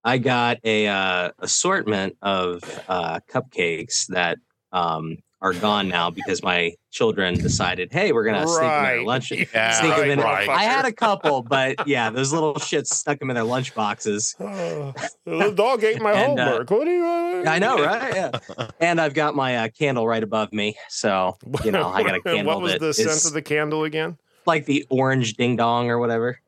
I 0.03 0.19
got 0.19 0.59
a 0.63 0.87
uh, 0.87 1.31
assortment 1.39 2.17
of 2.21 2.61
uh, 2.87 3.19
cupcakes 3.27 4.05
that 4.09 4.37
um, 4.71 5.17
are 5.41 5.53
gone 5.53 5.87
now 5.89 6.09
because 6.09 6.41
my 6.41 6.73
children 6.91 7.35
decided, 7.35 7.91
hey, 7.91 8.11
we're 8.13 8.23
gonna 8.23 8.47
sneak 8.47 8.61
them 8.61 8.77
in 8.79 8.83
their 8.85 9.03
lunch. 9.03 9.31
Yeah, 9.31 9.71
sneak 9.79 9.93
'em 9.97 10.09
in. 10.11 10.19
right. 10.19 10.47
I 10.49 10.63
had 10.63 10.85
a 10.85 10.91
couple, 10.93 11.41
but 11.43 11.87
yeah, 11.87 12.09
those 12.09 12.31
little 12.33 12.55
shits 12.55 12.87
stuck 12.87 13.19
them 13.19 13.29
in 13.29 13.35
their 13.35 13.43
lunch 13.43 13.75
boxes. 13.75 14.35
Uh, 14.39 14.91
the 15.25 15.51
dog 15.51 15.83
ate 15.83 16.01
my 16.01 16.13
And, 16.13 16.39
uh, 16.39 16.45
homework. 16.45 16.71
what 16.71 16.85
do 16.85 16.91
you? 16.91 17.05
Uh, 17.05 17.43
I 17.49 17.59
know, 17.59 17.83
right? 17.83 18.13
Yeah. 18.15 18.31
And 18.79 18.99
I've 19.01 19.13
got 19.13 19.35
my 19.35 19.57
uh, 19.57 19.67
candle 19.77 20.07
right 20.07 20.23
above 20.23 20.51
me, 20.53 20.75
so 20.89 21.37
you 21.63 21.71
know 21.71 21.89
I 21.89 22.03
got 22.03 22.15
a 22.15 22.21
candle 22.23 22.45
what 22.53 22.61
was 22.61 22.71
that 22.73 22.79
the 22.81 22.93
scent 22.93 23.25
of 23.25 23.33
the 23.33 23.41
candle 23.41 23.83
again? 23.83 24.17
like 24.47 24.65
the 24.65 24.85
orange 24.89 25.33
ding 25.33 25.55
dong 25.55 25.89
or 25.89 25.97
whatever. 25.99 26.39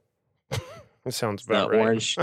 It 1.06 1.14
sounds 1.14 1.46
The 1.46 1.54
about 1.54 1.72
right. 1.72 1.80
orange. 1.80 2.18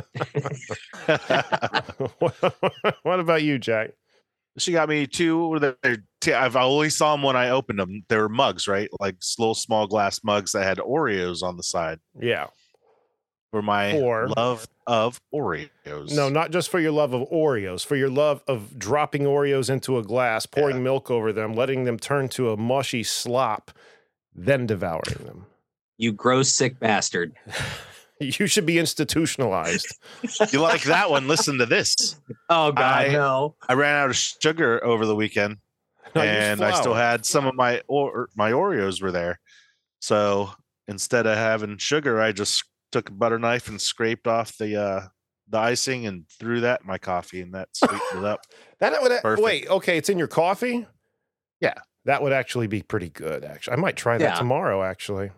what 3.03 3.21
about 3.21 3.43
you, 3.43 3.59
Jack? 3.59 3.91
she 4.57 4.71
got 4.73 4.89
me 4.89 5.07
two. 5.07 5.59
they're- 5.61 5.97
t- 5.97 6.03
I've 6.33 6.57
only 6.57 6.91
saw 6.91 7.13
them 7.15 7.23
when 7.23 7.37
I 7.37 7.51
opened 7.51 7.79
them. 7.79 8.05
They 8.09 8.17
were 8.17 8.29
mugs, 8.29 8.67
right? 8.69 8.89
Like 9.01 9.17
little 9.39 9.55
small 9.55 9.87
glass 9.87 10.23
mugs 10.25 10.53
that 10.53 10.65
had 10.65 10.79
Oreos 10.79 11.43
on 11.43 11.57
the 11.57 11.63
side. 11.63 11.99
Yeah. 12.19 12.47
For 13.51 13.63
my 13.63 13.93
For- 13.93 14.29
love 14.37 14.67
of 14.87 15.21
Oreos. 15.35 16.13
No, 16.13 16.29
not 16.29 16.51
just 16.51 16.69
for 16.71 16.81
your 16.81 16.91
love 16.93 17.13
of 17.15 17.29
Oreos, 17.31 17.85
for 17.87 17.97
your 17.97 18.11
love 18.11 18.43
of 18.49 18.79
dropping 18.79 19.23
Oreos 19.23 19.71
into 19.71 19.99
a 19.99 20.03
glass, 20.03 20.45
pouring 20.47 20.77
Yeah. 20.77 20.83
milk 20.83 21.11
over 21.11 21.33
them, 21.33 21.55
letting 21.55 21.85
them 21.85 21.99
turn 21.99 22.29
to 22.31 22.51
a 22.51 22.57
mushy 22.57 23.03
slop, 23.05 23.71
then 24.35 24.67
devouring 24.67 25.25
them. 25.25 25.47
You 25.97 26.13
gross 26.13 26.49
sick 26.53 26.79
bastard. 26.81 27.35
You 28.21 28.47
should 28.47 28.65
be 28.65 28.79
institutionalized. 28.79 29.99
you 30.53 30.61
like 30.61 30.85
that 30.85 31.11
one? 31.11 31.27
Listen 31.27 31.59
to 31.59 31.67
this. 31.67 32.17
Oh 32.49 32.71
God, 32.71 33.07
I- 33.07 33.13
no. 33.13 33.57
I 33.69 33.75
ran 33.75 33.97
out 33.97 34.11
of 34.11 34.17
sugar 34.17 34.83
over 34.85 35.05
the 35.05 35.17
weekend, 35.17 35.57
No, 36.21 36.23
and 36.23 36.63
I 36.63 36.73
still 36.81 36.95
had 36.95 37.25
some 37.27 37.47
of 37.47 37.55
my 37.55 37.83
or 37.89 38.29
my 38.37 38.53
Oreos 38.53 39.03
were 39.03 39.13
there. 39.13 39.41
So 40.01 40.51
instead 40.89 41.27
of 41.27 41.37
having 41.37 41.79
sugar, 41.79 42.21
I 42.21 42.33
just 42.33 42.65
took 42.93 43.09
a 43.09 43.13
butter 43.13 43.39
knife 43.39 43.69
and 43.69 43.81
scraped 43.81 44.27
off 44.29 44.57
the 44.59 44.81
uh 44.81 45.01
the 45.49 45.59
icing 45.59 46.07
and 46.07 46.25
threw 46.39 46.61
that 46.61 46.81
in 46.83 46.87
my 46.87 46.99
coffee, 46.99 47.41
and 47.43 47.53
that 47.55 47.69
sweetened 47.75 48.01
it 48.19 48.25
up. 48.25 48.41
That 48.81 49.01
would 49.03 49.13
Perfect. 49.23 49.43
wait. 49.45 49.69
Okay, 49.69 49.97
it's 49.97 50.09
in 50.11 50.19
your 50.19 50.29
coffee. 50.29 50.87
Yeah. 51.61 51.75
that 52.05 52.23
would 52.23 52.33
actually 52.35 52.67
be 52.67 52.83
pretty 52.83 53.09
good. 53.09 53.43
Actually, 53.45 53.73
I 53.75 53.81
might 53.81 53.97
try 53.97 54.19
that 54.19 54.25
Yeah. 54.25 54.35
tomorrow. 54.39 54.83
Actually, 54.83 55.31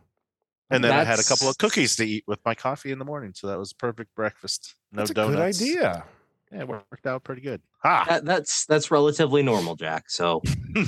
And 0.70 0.82
then 0.82 0.92
I 0.92 1.04
had 1.04 1.20
a 1.20 1.22
couple 1.22 1.48
of 1.48 1.56
cookies 1.58 1.94
to 1.96 2.04
eat 2.04 2.24
with 2.26 2.40
my 2.44 2.54
coffee 2.56 2.90
in 2.90 2.98
the 2.98 3.04
morning, 3.04 3.32
so 3.36 3.46
that 3.46 3.58
was 3.58 3.72
perfect 3.72 4.12
breakfast. 4.16 4.74
No 4.90 4.98
that's 4.98 5.10
a 5.10 5.14
donuts. 5.14 5.58
good 5.60 5.78
idea. 5.78 6.04
Yeah, 6.52 6.60
it 6.60 6.68
worked 6.68 7.06
out 7.06 7.24
pretty 7.24 7.40
good. 7.40 7.60
Ha! 7.82 8.04
That, 8.08 8.24
that's 8.24 8.66
that's 8.66 8.90
relatively 8.90 9.42
normal, 9.42 9.74
Jack. 9.76 10.04
So 10.08 10.42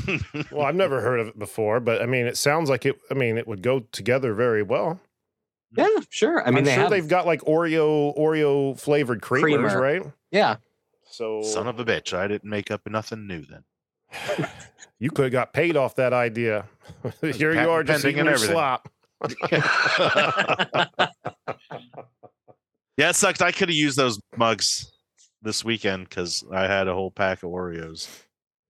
Well, 0.52 0.64
I've 0.66 0.74
never 0.76 1.00
heard 1.00 1.18
of 1.20 1.26
it 1.28 1.38
before, 1.38 1.80
but 1.80 2.00
I 2.00 2.06
mean, 2.06 2.26
it 2.26 2.36
sounds 2.36 2.70
like 2.70 2.86
it. 2.86 2.96
I 3.10 3.14
mean, 3.14 3.36
it 3.38 3.46
would 3.48 3.62
go 3.62 3.80
together 3.92 4.34
very 4.34 4.62
well. 4.62 5.00
Yeah, 5.76 5.88
sure. 6.10 6.40
I 6.40 6.46
I 6.46 6.50
mean, 6.50 6.58
am 6.58 6.64
they 6.64 6.74
sure 6.74 6.82
have. 6.84 6.90
they've 6.90 7.08
got 7.08 7.26
like 7.26 7.40
Oreo 7.42 8.16
Oreo 8.16 8.78
flavored 8.78 9.20
creamers, 9.20 9.40
Creamer. 9.72 9.80
right? 9.80 10.02
Yeah, 10.30 10.56
So 11.10 11.42
Son 11.42 11.66
of 11.66 11.78
a 11.80 11.84
bitch! 11.84 12.16
I 12.16 12.26
didn't 12.28 12.48
make 12.48 12.70
up 12.70 12.82
nothing 12.88 13.26
new 13.26 13.44
then. 13.44 13.64
you 14.98 15.10
could 15.10 15.24
have 15.24 15.32
got 15.32 15.52
paid 15.52 15.76
off 15.76 15.96
that 15.96 16.12
idea. 16.12 16.64
Here 17.20 17.52
you 17.52 17.68
are, 17.68 17.82
just 17.82 18.02
pending 18.04 18.20
eating 18.20 18.26
your 18.26 18.38
slop. 18.38 18.88
yeah, 22.96 23.10
it 23.10 23.16
sucked. 23.16 23.42
I 23.42 23.52
could 23.52 23.68
have 23.68 23.76
used 23.76 23.96
those 23.96 24.20
mugs 24.36 24.90
this 25.48 25.64
weekend 25.64 26.08
because 26.10 26.44
I 26.52 26.64
had 26.66 26.88
a 26.88 26.92
whole 26.94 27.10
pack 27.10 27.42
of 27.42 27.48
Oreos. 27.50 28.06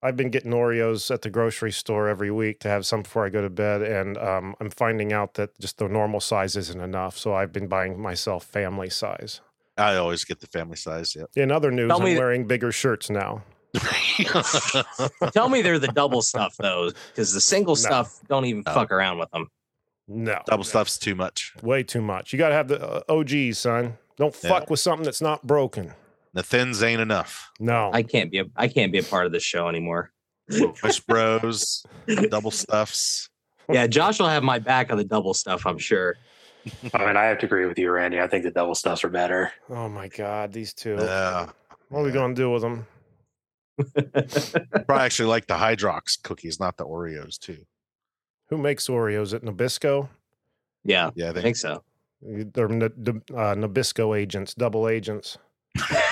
I've 0.00 0.16
been 0.16 0.30
getting 0.30 0.52
Oreos 0.52 1.10
at 1.12 1.22
the 1.22 1.28
grocery 1.30 1.72
store 1.72 2.06
every 2.08 2.30
week 2.30 2.60
to 2.60 2.68
have 2.68 2.86
some 2.86 3.02
before 3.02 3.26
I 3.26 3.30
go 3.30 3.42
to 3.42 3.50
bed, 3.50 3.82
and 3.82 4.16
um, 4.16 4.54
I'm 4.60 4.70
finding 4.70 5.12
out 5.12 5.34
that 5.34 5.58
just 5.58 5.78
the 5.78 5.88
normal 5.88 6.20
size 6.20 6.54
isn't 6.56 6.80
enough. 6.80 7.18
So 7.18 7.34
I've 7.34 7.52
been 7.52 7.66
buying 7.66 8.00
myself 8.00 8.44
family 8.44 8.90
size. 8.90 9.40
I 9.76 9.96
always 9.96 10.24
get 10.24 10.38
the 10.38 10.46
family 10.46 10.76
size. 10.76 11.16
Yep. 11.16 11.30
In 11.34 11.50
other 11.50 11.72
news, 11.72 11.88
Tell 11.88 11.98
I'm 11.98 12.04
me 12.04 12.14
that- 12.14 12.20
wearing 12.20 12.46
bigger 12.46 12.70
shirts 12.70 13.10
now. 13.10 13.42
tell 15.32 15.48
me 15.48 15.62
they're 15.62 15.78
the 15.80 15.92
double 15.92 16.22
stuff 16.22 16.56
though, 16.58 16.90
because 17.10 17.32
the 17.32 17.40
single 17.40 17.74
No. 17.74 17.80
stuff 17.80 18.20
don't 18.28 18.44
even 18.44 18.62
No. 18.66 18.72
fuck 18.74 18.92
around 18.92 19.18
with 19.18 19.30
them. 19.32 19.50
No, 20.06 20.40
Double 20.46 20.64
stuff's 20.64 20.96
too 20.96 21.14
much. 21.14 21.52
way 21.62 21.82
too 21.82 22.00
much. 22.00 22.32
You 22.32 22.38
got 22.38 22.48
to 22.48 22.54
have 22.54 22.68
the 22.68 22.80
uh, 22.82 23.02
OG, 23.10 23.52
son. 23.54 23.98
Don't 24.16 24.34
Yeah. 24.42 24.48
fuck 24.48 24.70
with 24.70 24.80
something 24.80 25.04
that's 25.04 25.20
not 25.20 25.46
broken. 25.46 25.92
The 26.38 26.44
thins 26.44 26.84
ain't 26.84 27.00
enough. 27.00 27.50
No, 27.58 27.90
I 27.92 28.04
can't 28.04 28.30
be 28.30 28.38
a 28.38 28.44
I 28.54 28.68
can't 28.68 28.92
be 28.92 28.98
a 28.98 29.02
part 29.02 29.26
of 29.26 29.32
this 29.32 29.42
show 29.42 29.66
anymore. 29.68 30.12
Push 30.80 31.00
bros, 31.00 31.84
double 32.30 32.52
stuffs. 32.52 33.28
Yeah, 33.68 33.88
Josh 33.88 34.20
will 34.20 34.28
have 34.28 34.44
my 34.44 34.60
back 34.60 34.92
on 34.92 34.98
the 34.98 35.04
double 35.04 35.34
stuff, 35.34 35.66
I'm 35.66 35.78
sure. 35.78 36.14
I 36.94 37.06
mean, 37.06 37.16
I 37.16 37.24
have 37.24 37.38
to 37.38 37.46
agree 37.46 37.66
with 37.66 37.76
you, 37.76 37.90
Randy. 37.90 38.20
I 38.20 38.28
think 38.28 38.44
the 38.44 38.52
double 38.52 38.76
stuffs 38.76 39.02
are 39.02 39.08
better. 39.08 39.50
oh 39.68 39.88
my 39.88 40.06
god, 40.06 40.52
these 40.52 40.72
two. 40.72 40.94
Yeah. 41.00 41.48
what 41.88 42.02
are 42.02 42.04
we 42.04 42.12
gonna 42.12 42.34
do 42.34 42.52
with 42.52 42.62
them? 42.62 42.86
Probably 44.86 45.04
actually 45.04 45.28
like 45.30 45.48
the 45.48 45.54
Hydrox 45.54 46.22
cookies, 46.22 46.60
not 46.60 46.76
the 46.76 46.86
Oreos 46.86 47.36
too. 47.36 47.66
Who 48.50 48.58
makes 48.58 48.86
Oreos 48.86 49.34
at 49.34 49.42
Nabisco? 49.42 50.08
Yeah, 50.84 51.10
Yeah, 51.16 51.30
I 51.30 51.32
they, 51.32 51.42
think 51.42 51.56
so. 51.56 51.82
They're 52.22 52.66
uh, 52.66 53.56
Nabisco 53.56 54.16
agents, 54.16 54.54
double 54.54 54.88
agents. 54.88 55.36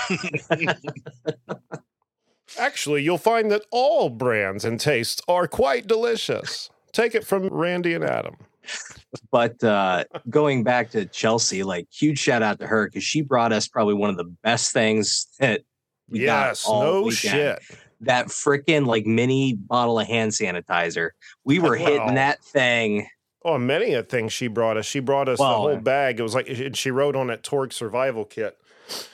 Actually, 2.59 3.03
you'll 3.03 3.19
find 3.19 3.51
that 3.51 3.63
all 3.71 4.09
brands 4.09 4.65
and 4.65 4.79
tastes 4.81 5.21
are 5.29 5.47
quite 5.49 5.87
delicious. 5.87 6.71
Take 6.93 7.15
it 7.15 7.25
from 7.27 7.49
Randy 7.49 7.95
and 7.95 8.05
Adam. 8.05 8.37
But 9.31 9.63
uh, 9.63 10.05
going 10.31 10.65
back 10.65 10.91
to 10.91 11.05
Chelsea, 11.07 11.63
like 11.63 11.87
huge 11.93 12.19
shout 12.19 12.43
out 12.43 12.59
to 12.61 12.67
her 12.67 12.87
because 12.89 13.05
she 13.05 13.21
brought 13.21 13.53
us 13.53 13.69
probably 13.69 13.95
one 13.95 14.11
of 14.11 14.17
the 14.17 14.33
best 14.43 14.73
things 14.73 15.27
that 15.39 15.63
we 16.09 16.21
yes, 16.21 16.65
got 16.65 16.71
all 16.71 16.83
no 16.83 17.03
weekend. 17.03 17.61
shit. 17.61 17.79
That 18.03 18.27
freaking 18.27 18.87
like 18.87 19.07
mini 19.07 19.55
bottle 19.55 19.99
of 19.99 20.07
hand 20.07 20.33
sanitizer. 20.33 21.11
We 21.45 21.59
were 21.59 21.79
Wow. 21.79 21.85
hitting 21.87 22.15
that 22.15 22.43
thing. 22.45 23.09
Oh, 23.45 23.59
many 23.59 23.93
a 23.95 24.03
thing 24.03 24.29
she 24.29 24.49
brought 24.49 24.77
us. 24.77 24.87
She 24.87 25.01
brought 25.01 25.29
us 25.29 25.39
the 25.39 25.45
whole 25.45 25.77
bag. 25.77 26.19
It 26.19 26.23
was 26.23 26.35
like 26.35 26.49
and 26.49 26.77
she 26.77 26.91
wrote 26.91 27.17
on 27.17 27.31
it 27.31 27.43
Torg 27.43 27.73
Survival 27.73 28.25
Kit, 28.25 28.57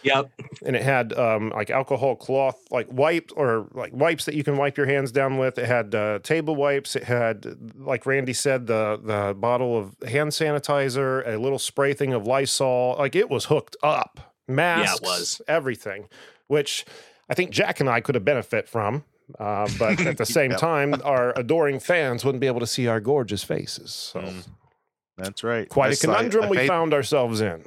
Yep. 0.02 0.30
and 0.66 0.76
it 0.76 0.82
had 0.82 1.12
um, 1.14 1.50
like 1.50 1.70
alcohol 1.70 2.16
cloth, 2.16 2.58
like 2.70 2.86
wipes 2.90 3.32
or 3.36 3.68
like 3.72 3.92
wipes 3.92 4.24
that 4.26 4.34
you 4.34 4.44
can 4.44 4.56
wipe 4.56 4.76
your 4.76 4.86
hands 4.86 5.12
down 5.12 5.38
with. 5.38 5.58
It 5.58 5.66
had 5.66 5.94
uh, 5.94 6.18
table 6.20 6.56
wipes. 6.56 6.94
It 6.96 7.04
had, 7.04 7.46
like 7.76 8.04
Randy 8.06 8.32
said, 8.32 8.66
the 8.66 9.00
the 9.02 9.34
bottle 9.34 9.78
of 9.78 9.96
hand 10.08 10.30
sanitizer, 10.32 11.26
a 11.26 11.38
little 11.38 11.58
spray 11.58 11.94
thing 11.94 12.12
of 12.12 12.26
Lysol. 12.26 12.96
Like 12.98 13.14
it 13.16 13.30
was 13.30 13.46
hooked 13.46 13.76
up. 13.82 14.34
Masks, 14.48 15.00
was. 15.00 15.40
everything, 15.48 16.08
which 16.48 16.84
I 17.30 17.34
think 17.34 17.50
Jack 17.50 17.80
and 17.80 17.88
I 17.88 18.00
could 18.00 18.14
have 18.14 18.24
benefit 18.24 18.68
from. 18.68 19.04
Uh, 19.38 19.66
but 19.78 20.00
at 20.04 20.18
the 20.18 20.26
same 20.40 20.50
time, 20.50 20.94
our 21.04 21.32
adoring 21.38 21.78
fans 21.80 22.24
wouldn't 22.24 22.40
be 22.40 22.46
able 22.48 22.60
to 22.60 22.66
see 22.66 22.86
our 22.88 23.00
gorgeous 23.00 23.42
faces. 23.44 23.90
So 23.92 24.20
Mm, 24.20 24.46
that's 25.16 25.42
right. 25.44 25.68
quite 25.68 25.90
I 25.90 25.92
a 25.92 25.96
conundrum 25.96 26.48
we 26.50 26.66
found 26.66 26.92
ourselves 26.92 27.40
in. 27.40 27.64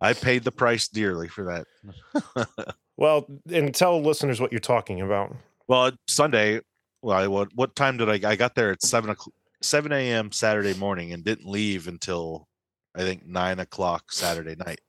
I 0.00 0.12
paid 0.14 0.44
the 0.44 0.52
price 0.52 0.88
dearly 0.88 1.28
for 1.28 1.44
that. 1.44 2.74
Well, 2.96 3.26
and 3.50 3.74
tell 3.74 4.02
listeners 4.02 4.42
what 4.42 4.52
you're 4.52 4.58
talking 4.60 5.00
about. 5.00 5.34
Well, 5.68 5.92
Sunday. 6.06 6.60
Well, 7.00 7.16
I, 7.16 7.28
what 7.28 7.48
what 7.54 7.74
time 7.74 7.96
did 7.96 8.10
I? 8.10 8.28
I 8.28 8.36
got 8.36 8.54
there 8.54 8.72
at 8.72 8.82
seven 8.82 9.08
o'clock, 9.08 9.32
seven 9.62 9.90
a.m. 9.90 10.30
Saturday 10.32 10.74
morning, 10.74 11.14
and 11.14 11.24
didn't 11.24 11.48
leave 11.48 11.88
until 11.88 12.46
I 12.94 12.98
think 13.00 13.24
nine 13.26 13.58
o'clock 13.58 14.12
Saturday 14.12 14.54
night. 14.54 14.82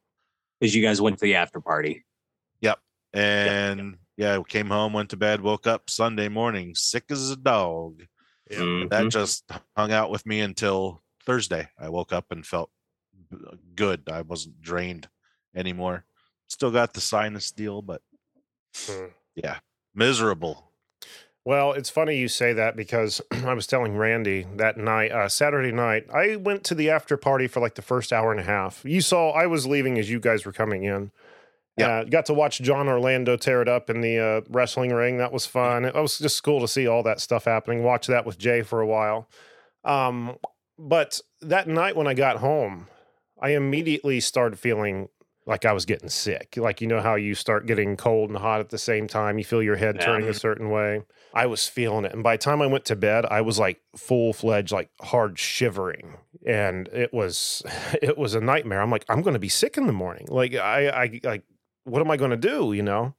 Because 0.59 0.75
you 0.75 0.81
guys 0.83 0.99
went 0.99 1.19
to 1.19 1.23
the 1.23 1.35
after 1.35 1.61
party. 1.61 2.03
Yep, 2.59 2.79
and 3.13 3.95
yeah, 4.17 4.37
came 4.45 4.67
home, 4.67 4.91
went 4.91 5.11
to 5.11 5.17
bed, 5.17 5.39
woke 5.39 5.65
up 5.65 5.89
Sunday 5.89 6.27
morning 6.27 6.75
sick 6.75 7.05
as 7.11 7.31
a 7.31 7.37
dog. 7.37 8.03
Mhm. 8.51 8.89
That 8.89 9.07
just 9.07 9.49
hung 9.77 9.93
out 9.93 10.11
with 10.11 10.25
me 10.25 10.41
until 10.41 11.01
Thursday. 11.25 11.69
I 11.79 11.87
woke 11.87 12.11
up 12.11 12.25
and 12.31 12.45
felt 12.45 12.69
b- 12.69 12.80
good. 13.75 14.03
I 14.11 14.21
wasn't 14.21 14.61
drained 14.61 15.07
anymore. 15.55 16.05
Still 16.47 16.71
got 16.71 16.93
the 16.93 17.01
sinus 17.01 17.51
deal, 17.51 17.81
but 17.81 18.01
Hmm. 18.87 19.05
yeah, 19.35 19.59
miserable. 19.93 20.71
Well, 21.43 21.73
it's 21.73 21.89
funny 21.89 22.17
you 22.17 22.27
say 22.27 22.53
that 22.53 22.75
because 22.75 23.19
I 23.31 23.53
was 23.53 23.65
telling 23.67 23.97
Randy 23.97 24.45
that 24.57 24.77
night, 24.77 25.11
uh, 25.11 25.27
Saturday 25.27 25.71
night, 25.71 26.05
I 26.13 26.35
went 26.35 26.63
to 26.65 26.75
the 26.75 26.89
after 26.89 27.17
party 27.17 27.47
for 27.47 27.59
like 27.59 27.75
the 27.75 27.81
first 27.81 28.13
hour 28.13 28.31
and 28.31 28.39
a 28.39 28.43
half. 28.43 28.81
You 28.85 29.01
saw 29.01 29.31
I 29.31 29.47
was 29.47 29.65
leaving 29.65 29.97
as 29.97 30.09
you 30.09 30.19
guys 30.19 30.45
were 30.45 30.51
coming 30.51 30.83
in. 30.83 31.11
Yeah. 31.77 31.87
Uh, 31.87 32.03
got 32.03 32.25
to 32.27 32.33
watch 32.33 32.61
John 32.61 32.87
Orlando 32.87 33.37
tear 33.37 33.61
it 33.61 33.67
up 33.67 33.89
in 33.89 34.01
the 34.01 34.19
uh, 34.19 34.41
wrestling 34.49 34.93
ring. 34.93 35.17
That 35.17 35.31
was 35.31 35.45
fun. 35.47 35.85
It 35.85 35.95
was 35.95 36.19
just 36.19 36.43
cool 36.43 36.59
to 36.59 36.67
see 36.67 36.85
all 36.85 37.01
that 37.03 37.19
stuff 37.21 37.45
happening. 37.45 37.81
Watch 37.83 38.07
that 38.07 38.25
with 38.25 38.37
Jay 38.37 38.61
for 38.61 38.81
a 38.81 38.85
while. 38.85 39.27
Um, 39.83 40.37
but 40.77 41.19
that 41.41 41.67
night 41.67 41.95
when 41.95 42.07
I 42.07 42.13
got 42.13 42.37
home, 42.37 42.87
I 43.41 43.49
immediately 43.51 44.19
started 44.19 44.59
feeling 44.59 45.09
like 45.47 45.65
I 45.65 45.73
was 45.73 45.85
getting 45.85 46.09
sick. 46.09 46.53
Like, 46.55 46.81
you 46.81 46.87
know 46.87 47.01
how 47.01 47.15
you 47.15 47.33
start 47.33 47.65
getting 47.65 47.97
cold 47.97 48.29
and 48.29 48.37
hot 48.37 48.59
at 48.59 48.69
the 48.69 48.77
same 48.77 49.07
time? 49.07 49.37
You 49.39 49.43
feel 49.43 49.63
your 49.63 49.75
head 49.75 49.95
Yeah. 49.95 50.05
turning 50.05 50.29
a 50.29 50.33
certain 50.33 50.69
way. 50.69 51.01
I 51.33 51.47
was 51.47 51.67
feeling 51.67 52.05
it. 52.05 52.13
And 52.13 52.21
by 52.21 52.35
the 52.35 52.43
time 52.43 52.61
I 52.61 52.67
went 52.67 52.85
to 52.85 52.95
bed, 52.95 53.25
I 53.25 53.41
was 53.41 53.57
like 53.57 53.81
full 53.97 54.33
fledged, 54.33 54.71
like 54.71 54.89
hard 55.01 55.39
shivering. 55.39 56.17
And 56.45 56.87
it 56.89 57.11
was, 57.13 57.63
it 58.01 58.17
was 58.17 58.35
a 58.35 58.41
nightmare. 58.41 58.81
I'm 58.81 58.91
like, 58.91 59.05
I'm 59.09 59.21
going 59.23 59.33
to 59.33 59.39
be 59.39 59.49
sick 59.49 59.77
in 59.77 59.87
the 59.87 59.93
morning. 59.93 60.27
Like, 60.29 60.53
I, 60.53 60.89
I, 60.89 61.19
like, 61.23 61.43
what 61.85 62.01
am 62.01 62.11
I 62.11 62.17
going 62.17 62.31
to 62.31 62.37
do? 62.37 62.73
You 62.73 62.83
know? 62.83 63.15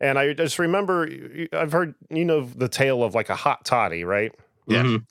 And 0.00 0.18
I 0.18 0.32
just 0.32 0.58
remember, 0.60 1.08
I've 1.52 1.72
heard, 1.72 1.94
you 2.10 2.24
know, 2.24 2.42
the 2.42 2.68
tale 2.68 3.02
of 3.02 3.14
like 3.14 3.30
a 3.30 3.36
hot 3.36 3.64
toddy, 3.64 4.04
right? 4.04 4.32
Yeah. 4.68 4.82
Mhm. 4.84 5.06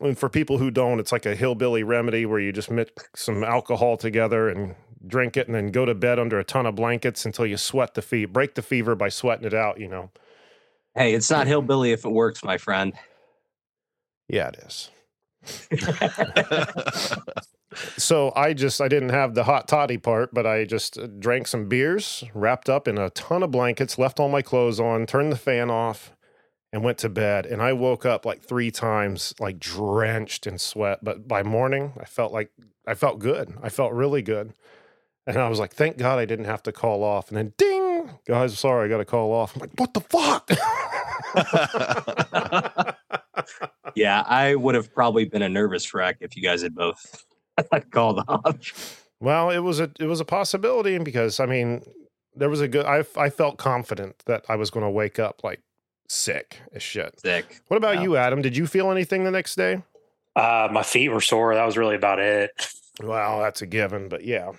And 0.00 0.16
for 0.16 0.28
people 0.28 0.58
who 0.58 0.70
don't, 0.70 1.00
it's 1.00 1.12
like 1.12 1.26
a 1.26 1.34
hillbilly 1.34 1.82
remedy 1.82 2.26
where 2.26 2.38
you 2.38 2.52
just 2.52 2.70
mix 2.70 2.92
some 3.14 3.42
alcohol 3.42 3.96
together 3.96 4.48
and 4.48 4.76
drink 5.06 5.36
it 5.36 5.46
and 5.46 5.54
then 5.54 5.70
go 5.70 5.84
to 5.84 5.94
bed 5.94 6.18
under 6.18 6.38
a 6.38 6.44
ton 6.44 6.66
of 6.66 6.76
blankets 6.76 7.26
until 7.26 7.44
you 7.44 7.56
sweat 7.56 7.94
the 7.94 8.02
fever, 8.02 8.30
break 8.30 8.54
the 8.54 8.62
fever 8.62 8.94
by 8.94 9.08
sweating 9.08 9.46
it 9.46 9.54
out, 9.54 9.80
you 9.80 9.88
know? 9.88 10.10
Hey, 10.94 11.12
it's 11.14 11.30
not 11.30 11.46
hillbilly 11.46 11.92
if 11.92 12.04
it 12.04 12.10
works, 12.10 12.44
my 12.44 12.56
friend. 12.56 12.94
Yeah, 14.28 14.48
it 14.48 14.56
is. 14.64 14.90
So 17.96 18.32
I 18.36 18.52
just, 18.54 18.80
I 18.80 18.88
didn't 18.88 19.08
have 19.08 19.34
the 19.34 19.44
hot 19.44 19.66
toddy 19.66 19.98
part, 19.98 20.32
but 20.32 20.46
I 20.46 20.64
just 20.64 20.96
uh, 20.96 21.08
drank 21.18 21.48
some 21.48 21.68
beers, 21.68 22.24
wrapped 22.32 22.70
up 22.70 22.86
in 22.86 22.98
a 22.98 23.10
ton 23.10 23.42
of 23.42 23.50
blankets, 23.50 23.98
left 23.98 24.20
all 24.20 24.28
my 24.28 24.42
clothes 24.42 24.78
on, 24.78 25.06
turned 25.06 25.32
the 25.32 25.36
fan 25.36 25.70
off, 25.70 26.13
and 26.74 26.82
went 26.82 26.98
to 26.98 27.08
bed. 27.08 27.46
And 27.46 27.62
I 27.62 27.72
woke 27.72 28.04
up 28.04 28.26
like 28.26 28.42
three 28.42 28.72
times, 28.72 29.32
like 29.38 29.60
drenched 29.60 30.44
in 30.44 30.58
sweat. 30.58 30.98
But 31.04 31.28
by 31.28 31.44
morning, 31.44 31.92
I 32.00 32.04
felt 32.04 32.32
like 32.32 32.50
I 32.84 32.94
felt 32.94 33.20
good. 33.20 33.54
I 33.62 33.68
felt 33.68 33.92
really 33.92 34.22
good. 34.22 34.54
And 35.24 35.38
I 35.38 35.48
was 35.48 35.60
like, 35.60 35.72
thank 35.72 35.96
God 35.96 36.18
I 36.18 36.24
didn't 36.24 36.46
have 36.46 36.64
to 36.64 36.72
call 36.72 37.04
off. 37.04 37.28
And 37.28 37.38
then 37.38 37.52
ding, 37.56 38.10
guys, 38.26 38.58
sorry, 38.58 38.86
I 38.86 38.88
got 38.88 38.98
to 38.98 39.04
call 39.04 39.32
off. 39.32 39.54
I'm 39.54 39.60
like, 39.60 39.70
what 39.76 39.94
the 39.94 40.00
fuck? 40.00 40.50
Yeah, 43.94 44.22
I 44.26 44.56
would 44.56 44.74
have 44.74 44.92
probably 44.92 45.24
been 45.24 45.42
a 45.42 45.48
nervous 45.48 45.94
wreck 45.94 46.16
if 46.20 46.36
you 46.36 46.42
guys 46.42 46.62
had 46.62 46.74
both 46.74 47.24
called 47.92 48.24
off. 48.26 49.06
Well, 49.20 49.50
it 49.50 49.60
was 49.60 49.78
a 49.78 49.90
it 50.00 50.06
was 50.06 50.18
a 50.18 50.24
possibility 50.24 50.98
because 50.98 51.38
I 51.38 51.46
mean, 51.46 51.84
there 52.34 52.48
was 52.48 52.60
a 52.60 52.66
good. 52.66 52.86
I 52.86 53.04
I 53.16 53.30
felt 53.30 53.58
confident 53.58 54.22
that 54.26 54.44
I 54.48 54.56
was 54.56 54.70
going 54.70 54.84
to 54.84 54.90
wake 54.90 55.20
up 55.20 55.44
like 55.44 55.60
sick 56.08 56.60
as 56.74 56.82
shit. 56.82 57.18
Sick. 57.20 57.60
What 57.68 57.76
about 57.76 57.96
Yeah. 57.96 58.02
you, 58.02 58.16
Adam? 58.16 58.42
Did 58.42 58.56
you 58.56 58.66
feel 58.66 58.90
anything 58.90 59.24
the 59.24 59.30
next 59.30 59.54
day? 59.56 59.82
Uh, 60.36 60.68
my 60.70 60.82
feet 60.82 61.08
were 61.10 61.20
sore. 61.20 61.54
That 61.54 61.64
was 61.64 61.76
really 61.76 61.96
about 61.96 62.18
it. 62.18 62.50
Well, 63.02 63.40
that's 63.40 63.62
a 63.62 63.66
given, 63.66 64.08
but 64.08 64.24
yeah, 64.24 64.52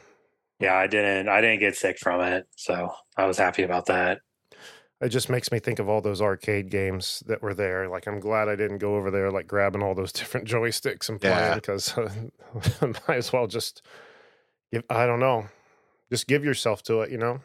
Yeah, 0.60 0.76
I 0.76 0.88
didn't. 0.88 1.28
I 1.30 1.42
didn't 1.42 1.60
get 1.60 1.76
sick 1.76 2.00
from 2.00 2.22
it, 2.22 2.48
so 2.56 2.94
I 3.18 3.26
was 3.26 3.38
happy 3.38 3.64
about 3.64 3.86
that. 3.88 4.20
it 5.02 5.10
just 5.10 5.30
makes 5.30 5.52
me 5.52 5.60
think 5.60 5.80
of 5.80 5.90
all 5.90 6.00
those 6.02 6.22
arcade 6.22 6.70
games 6.72 7.22
that 7.28 7.42
were 7.42 7.54
there. 7.54 7.90
Like, 7.90 8.08
I'm 8.08 8.20
glad 8.22 8.48
I 8.48 8.56
didn't 8.56 8.78
go 8.78 8.96
over 8.96 9.12
there 9.12 9.30
like 9.30 9.46
grabbing 9.48 9.84
all 9.84 9.94
those 9.94 10.12
different 10.20 10.48
joysticks 10.48 11.10
and 11.10 11.20
playing 11.20 11.36
Yeah. 11.38 11.56
because 11.56 11.94
might 12.82 13.18
as 13.18 13.32
well 13.34 13.48
just 13.48 13.82
Give, 14.72 14.84
I 14.90 15.06
don't 15.06 15.20
know. 15.20 15.48
Just 16.10 16.28
give 16.28 16.44
yourself 16.46 16.82
to 16.84 17.02
it, 17.02 17.12
you 17.12 17.18
know. 17.18 17.40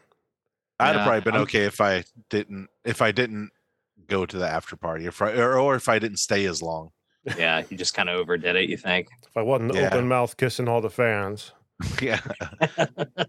I'd 0.79 0.95
have 0.95 1.03
probably 1.05 1.21
been 1.21 1.33
I'm- 1.35 1.43
okay 1.43 1.65
if 1.65 1.79
I 1.81 2.03
didn't 2.29 2.69
if 2.85 3.01
I 3.01 3.11
didn't 3.11 3.51
go 4.07 4.25
to 4.25 4.37
the 4.37 4.47
after 4.47 4.75
party, 4.75 5.05
if 5.05 5.21
I, 5.21 5.31
or, 5.33 5.57
or 5.59 5.75
if 5.75 5.87
I 5.89 5.99
didn't 5.99 6.17
stay 6.17 6.45
as 6.45 6.61
long. 6.61 6.89
Yeah, 7.37 7.63
you 7.69 7.77
just 7.77 7.93
kind 7.93 8.09
of 8.09 8.19
overdid 8.19 8.55
it. 8.55 8.69
You 8.69 8.77
think? 8.77 9.07
If 9.27 9.37
I 9.37 9.41
wasn't 9.43 9.75
Yeah. 9.75 9.87
open 9.87 10.07
mouth 10.07 10.35
kissing 10.37 10.67
all 10.67 10.81
the 10.81 10.89
fans. 10.89 11.51
yeah, 12.01 12.19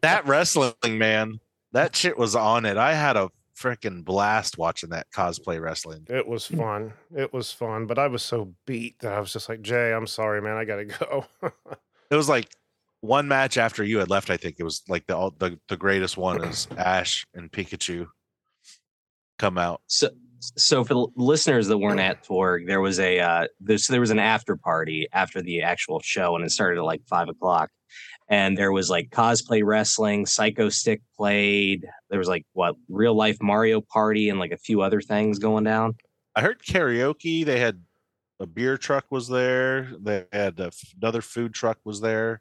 that 0.02 0.26
wrestling 0.26 0.74
man, 0.98 1.40
that 1.72 1.96
shit 1.96 2.18
was 2.18 2.36
on 2.36 2.66
it. 2.66 2.76
I 2.76 2.92
had 2.94 3.16
a 3.16 3.30
freaking 3.58 4.04
blast 4.04 4.58
watching 4.58 4.90
that 4.90 5.06
cosplay 5.14 5.60
wrestling. 5.60 6.06
It 6.08 6.26
was 6.26 6.46
fun. 6.46 6.92
It 7.16 7.32
was 7.32 7.50
fun, 7.52 7.86
but 7.86 7.98
I 7.98 8.08
was 8.08 8.22
so 8.22 8.52
beat 8.66 8.98
that 9.00 9.12
I 9.12 9.20
was 9.20 9.32
just 9.32 9.48
like, 9.48 9.62
Jay, 9.62 9.92
I'm 9.92 10.06
sorry, 10.06 10.42
man. 10.42 10.56
I 10.56 10.64
gotta 10.64 10.84
go. 11.00 11.24
It 12.10 12.14
was 12.16 12.28
like 12.28 12.48
one 13.00 13.26
match 13.26 13.56
after 13.56 13.82
you 13.84 13.98
had 13.98 14.10
left. 14.10 14.28
I 14.30 14.36
think 14.36 14.56
it 14.58 14.64
was 14.64 14.82
like 14.88 15.06
the 15.06 15.16
all- 15.16 15.34
the 15.38 15.58
the 15.68 15.76
greatest 15.76 16.16
one 16.18 16.44
is 16.44 16.68
Ash 16.76 17.26
and 17.34 17.50
Pikachu 17.50 18.06
come 19.38 19.56
out. 19.58 19.80
So, 19.86 20.08
so 20.56 20.82
for 20.82 20.94
the 20.94 21.06
listeners 21.16 21.68
that 21.68 21.78
weren't 21.78 22.00
at 22.00 22.24
Torg, 22.24 22.66
there 22.66 22.80
was 22.80 22.98
a 22.98 23.20
uh, 23.20 23.46
there's 23.60 23.86
there 23.86 24.00
was 24.00 24.10
an 24.10 24.18
after 24.18 24.56
party 24.56 25.06
after 25.12 25.40
the 25.40 25.62
actual 25.62 26.00
show, 26.00 26.34
and 26.34 26.44
it 26.44 26.50
started 26.50 26.78
at 26.78 26.84
like 26.84 27.02
five 27.06 27.28
o'clock. 27.28 27.70
And 28.28 28.56
there 28.56 28.72
was 28.72 28.88
like 28.88 29.10
cosplay 29.10 29.62
wrestling, 29.64 30.24
Psychostick 30.24 31.00
played. 31.16 31.86
There 32.08 32.18
was 32.18 32.28
like 32.28 32.46
what 32.54 32.76
real 32.88 33.14
life 33.14 33.36
Mario 33.40 33.80
Party 33.80 34.30
and 34.30 34.38
like 34.38 34.52
a 34.52 34.56
few 34.56 34.80
other 34.80 35.00
things 35.00 35.38
going 35.38 35.64
down. 35.64 35.96
I 36.34 36.40
heard 36.40 36.62
karaoke. 36.62 37.44
They 37.44 37.60
had 37.60 37.82
a 38.40 38.46
beer 38.46 38.78
truck 38.78 39.04
was 39.10 39.28
there. 39.28 39.92
They 40.00 40.24
had 40.32 40.58
a 40.58 40.72
another 41.00 41.22
food 41.22 41.54
truck 41.54 41.78
was 41.84 42.00
there. 42.00 42.40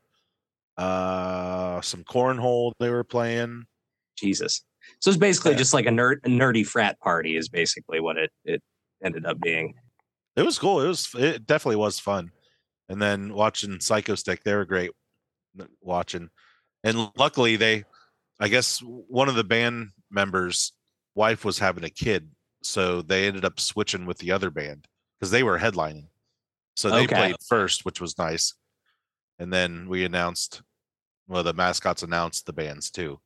Uh, 0.77 1.81
some 1.81 2.03
cornhole 2.03 2.71
they 2.79 2.89
were 2.89 3.03
playing. 3.03 3.65
Jesus. 4.17 4.63
So 4.99 5.09
it's 5.09 5.17
basically 5.17 5.51
Yeah. 5.51 5.57
just 5.57 5.73
like 5.73 5.85
a 5.85 5.89
nerd, 5.89 6.17
a 6.23 6.29
nerdy 6.29 6.65
frat 6.65 6.99
party 6.99 7.35
is 7.35 7.49
basically 7.49 7.99
what 7.99 8.17
it 8.17 8.31
it 8.45 8.61
ended 9.03 9.25
up 9.25 9.39
being. 9.39 9.73
It 10.35 10.43
was 10.43 10.59
cool. 10.59 10.81
It 10.81 10.87
was 10.87 11.09
it 11.15 11.45
definitely 11.45 11.77
was 11.77 11.99
fun. 11.99 12.31
And 12.89 13.01
then 13.01 13.33
watching 13.33 13.77
Psychostick, 13.77 14.43
they 14.43 14.53
were 14.53 14.65
great 14.65 14.91
watching. 15.81 16.29
And 16.83 17.11
luckily 17.15 17.55
they 17.55 17.83
I 18.39 18.47
guess 18.47 18.79
one 18.79 19.29
of 19.29 19.35
the 19.35 19.43
band 19.43 19.89
members' 20.09 20.73
wife 21.15 21.45
was 21.45 21.59
having 21.59 21.83
a 21.83 21.89
kid, 21.89 22.31
so 22.63 23.01
they 23.01 23.27
ended 23.27 23.45
up 23.45 23.59
switching 23.59 24.05
with 24.05 24.17
the 24.17 24.31
other 24.31 24.49
band 24.49 24.87
because 25.19 25.31
they 25.31 25.43
were 25.43 25.59
headlining. 25.59 26.07
So 26.75 26.89
they 26.89 27.03
Okay. 27.03 27.15
played 27.15 27.35
first, 27.47 27.85
which 27.85 28.01
was 28.01 28.17
nice. 28.17 28.55
And 29.37 29.53
then 29.53 29.87
we 29.87 30.03
announced 30.05 30.63
well, 31.27 31.43
the 31.43 31.53
mascots 31.53 32.03
announced 32.03 32.45
the 32.45 32.53
bands 32.53 32.91
too. 32.91 33.21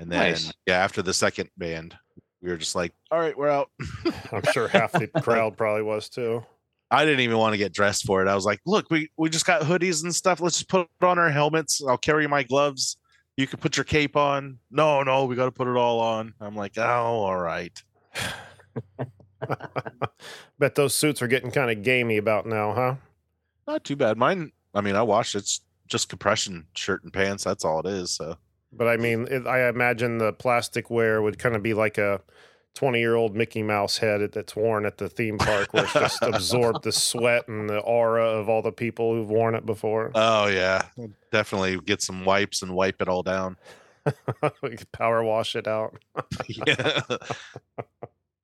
And 0.00 0.10
then 0.10 0.18
Nice. 0.30 0.50
yeah, 0.66 0.78
after 0.82 1.02
the 1.02 1.12
second 1.12 1.50
band, 1.58 1.94
we 2.42 2.48
were 2.50 2.56
just 2.56 2.74
like, 2.74 2.94
all 3.10 3.18
right, 3.20 3.36
we're 3.36 3.50
out. 3.50 3.70
I'm 4.32 4.42
sure 4.52 4.66
half 4.66 4.92
the 4.92 5.06
crowd 5.22 5.58
probably 5.58 5.82
was 5.82 6.08
too. 6.08 6.42
I 6.90 7.04
didn't 7.04 7.20
even 7.20 7.36
want 7.36 7.52
to 7.52 7.58
get 7.58 7.74
dressed 7.74 8.04
for 8.06 8.22
it. 8.22 8.28
I 8.28 8.34
was 8.34 8.46
like, 8.46 8.60
look, 8.64 8.90
we, 8.90 9.10
we 9.18 9.28
just 9.28 9.44
got 9.46 9.60
hoodies 9.62 10.02
and 10.02 10.12
stuff. 10.14 10.40
Let's 10.40 10.56
just 10.56 10.70
put 10.70 10.88
on 11.02 11.18
our 11.18 11.28
helmets. 11.30 11.82
I'll 11.86 11.98
carry 11.98 12.26
my 12.26 12.42
gloves. 12.42 12.96
You 13.36 13.46
can 13.46 13.60
put 13.60 13.76
your 13.76 13.84
cape 13.84 14.16
on. 14.16 14.58
No, 14.70 15.02
no, 15.02 15.26
we 15.26 15.36
got 15.36 15.44
to 15.44 15.50
put 15.52 15.68
it 15.68 15.76
all 15.76 16.00
on. 16.00 16.32
I'm 16.40 16.56
like, 16.56 16.78
oh, 16.78 16.82
all 16.82 17.36
right. 17.36 17.80
Bet 20.58 20.74
those 20.74 20.94
suits 20.94 21.22
are 21.22 21.28
getting 21.28 21.50
kind 21.50 21.70
of 21.70 21.82
gamey 21.84 22.16
about 22.16 22.46
now, 22.46 22.72
huh? 22.72 22.94
Not 23.66 23.84
too 23.84 23.96
bad. 23.96 24.16
Mine, 24.18 24.50
I 24.74 24.80
mean, 24.80 24.96
I 24.96 25.02
washed. 25.02 25.34
It's 25.34 25.60
just 25.88 26.08
compression 26.08 26.66
shirt 26.74 27.04
and 27.04 27.12
pants. 27.12 27.44
That's 27.44 27.64
all 27.64 27.80
it 27.80 27.86
is. 27.86 28.10
So 28.12 28.36
But 28.72 28.88
I 28.88 28.96
mean, 28.96 29.26
it, 29.30 29.46
I 29.46 29.68
imagine 29.68 30.18
the 30.18 30.32
plastic 30.32 30.90
wear 30.90 31.20
would 31.20 31.38
kind 31.38 31.56
of 31.56 31.62
be 31.62 31.74
like 31.74 31.98
a 31.98 32.20
20 32.74 32.98
year 32.98 33.14
old 33.14 33.34
Mickey 33.34 33.62
Mouse 33.62 33.98
head 33.98 34.30
that's 34.32 34.54
worn 34.54 34.86
at 34.86 34.98
the 34.98 35.08
theme 35.08 35.38
park, 35.38 35.72
where 35.72 35.84
it's 35.84 35.92
just 35.92 36.22
absorbed 36.22 36.84
the 36.84 36.92
sweat 36.92 37.48
and 37.48 37.68
the 37.68 37.78
aura 37.78 38.24
of 38.24 38.48
all 38.48 38.62
the 38.62 38.72
people 38.72 39.12
who've 39.14 39.28
worn 39.28 39.54
it 39.54 39.66
before. 39.66 40.12
Oh 40.14 40.46
yeah, 40.46 40.86
definitely 41.32 41.78
get 41.78 42.02
some 42.02 42.24
wipes 42.24 42.62
and 42.62 42.74
wipe 42.74 43.02
it 43.02 43.08
all 43.08 43.22
down. 43.22 43.56
we 44.62 44.76
could 44.76 44.92
power 44.92 45.22
wash 45.22 45.56
it 45.56 45.66
out. 45.66 45.98
yeah. 46.66 47.00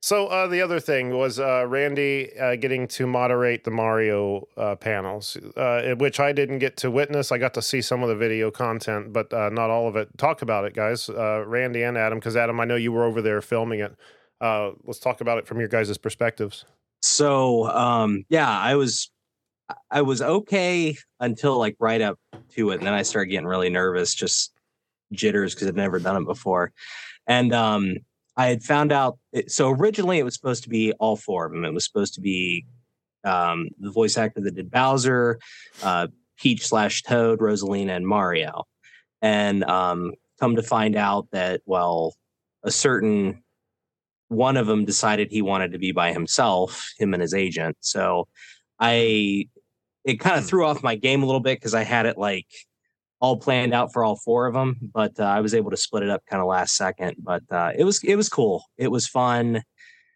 So 0.07 0.29
uh, 0.29 0.47
the 0.47 0.62
other 0.62 0.79
thing 0.79 1.11
was 1.11 1.40
uh, 1.40 1.66
Randy 1.66 2.31
uh, 2.38 2.55
getting 2.55 2.87
to 2.87 3.09
moderate 3.09 3.64
the 3.64 3.73
Mario 3.73 4.47
uh, 4.57 4.77
panels, 4.77 5.37
uh, 5.57 5.97
which 5.99 6.21
I 6.21 6.31
didn't 6.31 6.61
get 6.61 6.77
to 6.77 6.92
witness. 6.92 7.33
I 7.33 7.38
got 7.38 7.55
to 7.55 7.61
see 7.61 7.83
some 7.83 8.05
of 8.05 8.09
the 8.09 8.14
video 8.14 8.53
content, 8.53 9.12
but 9.12 9.35
uh, 9.35 9.49
not 9.49 9.69
all 9.69 9.88
of 9.88 9.97
it. 9.97 10.16
Talk 10.16 10.42
about 10.42 10.64
it, 10.64 10.75
guys. 10.75 11.11
Randy 11.12 11.83
and 11.83 11.99
Adam, 11.99 12.21
because 12.21 12.37
Adam, 12.37 12.61
I 12.61 12.64
know 12.66 12.77
you 12.77 12.92
were 12.92 13.03
over 13.03 13.21
there 13.21 13.42
filming 13.42 13.81
it. 13.81 13.97
Let's 14.40 15.01
talk 15.01 15.23
about 15.23 15.38
it 15.38 15.47
from 15.49 15.59
your 15.59 15.69
guys' 15.69 15.99
perspectives. 15.99 16.64
So 17.03 17.69
um 17.71 18.25
yeah, 18.29 18.49
I 18.49 18.77
was 18.77 19.11
I 19.90 20.03
was 20.03 20.23
okay 20.23 20.97
until 21.19 21.59
like 21.59 21.75
right 21.81 22.01
up 22.01 22.21
to 22.51 22.71
it, 22.71 22.77
and 22.77 22.87
then 22.87 22.95
I 22.95 23.03
started 23.03 23.33
getting 23.33 23.49
really 23.49 23.71
nervous, 23.71 24.14
just 24.14 24.53
jitters 25.11 25.53
because 25.57 25.66
I'd 25.66 25.75
never 25.75 25.99
done 25.99 26.23
it 26.23 26.27
before. 26.27 26.73
And 27.27 27.53
um 27.53 27.97
I 28.37 28.46
had 28.46 28.62
found 28.62 28.92
out 28.92 29.18
it, 29.33 29.51
so 29.51 29.70
originally 29.70 30.18
it 30.18 30.25
was 30.25 30.35
supposed 30.35 30.62
to 30.64 30.68
be 30.68 30.92
all 30.94 31.16
four 31.16 31.46
of 31.46 31.53
them. 31.53 31.64
It 31.64 31.72
was 31.72 31.85
supposed 31.85 32.14
to 32.14 32.20
be 32.20 32.66
um 33.25 33.68
the 33.81 33.90
voice 33.90 34.16
actor 34.16 34.40
that 34.42 34.55
did 34.55 34.70
Bowser, 34.70 35.38
uh 35.83 36.09
Peach 36.38 36.66
slash 36.66 37.03
Toad, 37.03 37.40
Rosalina, 37.40 37.96
and 37.96 38.07
Mario. 38.07 38.64
And 39.22 39.64
um 39.64 40.12
come 40.38 40.57
to 40.57 40.62
find 40.62 40.96
out 40.96 41.29
that 41.33 41.62
well, 41.66 42.14
a 42.62 42.70
certain 42.70 43.42
one 44.29 44.57
of 44.57 44.66
them 44.66 44.85
decided 44.85 45.31
he 45.31 45.42
wanted 45.42 45.72
to 45.72 45.79
be 45.79 45.92
by 45.92 46.12
himself, 46.12 46.92
him 46.99 47.14
and 47.14 47.22
his 47.22 47.35
agent. 47.35 47.77
So 47.81 48.29
I 48.79 49.49
it 50.05 50.20
kind 50.20 50.38
of 50.38 50.46
threw 50.46 50.64
off 50.66 50.83
my 50.83 50.94
game 50.94 51.22
a 51.22 51.27
little 51.27 51.40
bit 51.40 51.59
because 51.59 51.75
I 51.75 51.85
had 51.85 52.07
it 52.07 52.18
like 52.18 52.46
all 53.20 53.37
planned 53.38 53.72
out 53.74 53.92
for 53.92 54.05
all 54.05 54.16
four 54.16 54.46
of 54.46 54.55
them, 54.55 54.76
but 54.92 55.18
uh, 55.18 55.24
I 55.24 55.40
was 55.40 55.55
able 55.55 55.70
to 55.70 55.76
split 55.76 56.02
it 56.02 56.11
up 56.11 56.22
kind 56.29 56.40
of 56.40 56.46
last 56.48 56.76
second. 56.76 57.16
But 57.18 57.42
uh, 57.50 57.72
it 57.76 57.85
was 57.85 58.02
it 58.05 58.16
was 58.16 58.29
cool. 58.29 58.64
It 58.76 58.90
was 58.90 59.07
fun 59.07 59.62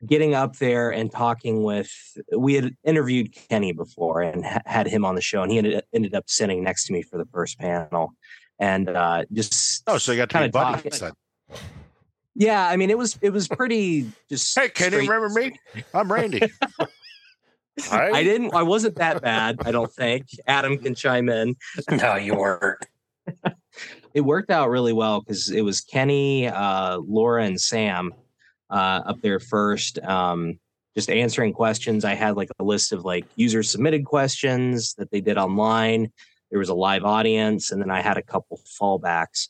getting 0.07 0.35
up 0.35 0.57
there 0.57 0.91
and 0.91 1.11
talking 1.11 1.63
with. 1.63 1.91
We 2.37 2.55
had 2.55 2.75
interviewed 2.85 3.35
Kenny 3.49 3.73
before 3.73 4.23
and 4.23 4.45
ha- 4.45 4.61
had 4.67 4.87
him 4.87 5.05
on 5.05 5.15
the 5.15 5.21
show, 5.23 5.43
and 5.43 5.51
he 5.53 5.59
ended, 5.59 5.83
ended 5.95 6.15
up 6.15 6.25
sitting 6.29 6.63
next 6.63 6.87
to 6.87 6.93
me 6.93 7.03
for 7.03 7.17
the 7.19 7.27
first 7.33 7.59
panel, 7.59 8.13
and 8.59 8.89
uh, 8.89 9.25
just 9.33 9.83
Oh, 9.87 9.99
so 9.99 10.13
you 10.13 10.19
got 10.19 10.31
to 10.31 10.41
be 10.41 10.49
buddies. 10.49 11.01
then. 11.01 11.13
yeah. 12.35 12.69
I 12.69 12.77
mean, 12.77 12.91
it 12.91 12.99
was 12.99 13.19
it 13.23 13.31
was 13.31 13.49
pretty 13.49 14.11
just. 14.29 14.59
Hey, 14.59 14.69
can 14.69 14.93
you 14.93 15.03
straight- 15.03 15.09
remember 15.09 15.41
me? 15.41 15.59
I'm 15.95 16.13
Randy. 16.13 16.43
I 17.91 18.23
didn't. 18.23 18.55
I 18.55 18.63
wasn't 18.75 18.97
that 18.97 19.23
bad. 19.23 19.59
I 19.65 19.71
don't 19.73 19.93
think. 19.93 20.27
Adam 20.47 20.79
can 20.79 20.95
chime 20.95 21.29
in. 21.29 21.57
No, 21.91 22.17
you 22.17 22.35
weren't. 22.35 22.85
It 24.13 24.23
worked 24.23 24.51
out 24.51 24.71
really 24.71 24.93
well 24.93 25.21
because 25.21 25.51
it 25.51 25.61
was 25.61 25.81
Kenny, 25.81 26.49
uh, 26.49 26.99
Laura, 26.99 27.45
and 27.45 27.61
Sam 27.61 28.13
uh, 28.69 29.03
up 29.07 29.21
there 29.21 29.39
first, 29.39 30.01
um, 30.01 30.59
just 30.97 31.09
answering 31.09 31.53
questions. 31.53 32.05
I 32.05 32.15
had 32.15 32.37
like 32.37 32.49
a 32.59 32.65
list 32.65 32.93
of 32.93 33.05
like 33.05 33.25
user 33.37 33.63
submitted 33.63 34.05
questions 34.05 34.95
that 34.95 35.13
they 35.13 35.21
did 35.21 35.39
online. 35.39 36.11
There 36.51 36.59
was 36.59 36.69
a 36.69 36.75
live 36.75 37.05
audience, 37.05 37.71
and 37.71 37.81
then 37.81 37.91
I 37.91 38.01
had 38.01 38.17
a 38.17 38.23
couple 38.23 38.61
fallbacks, 38.81 39.49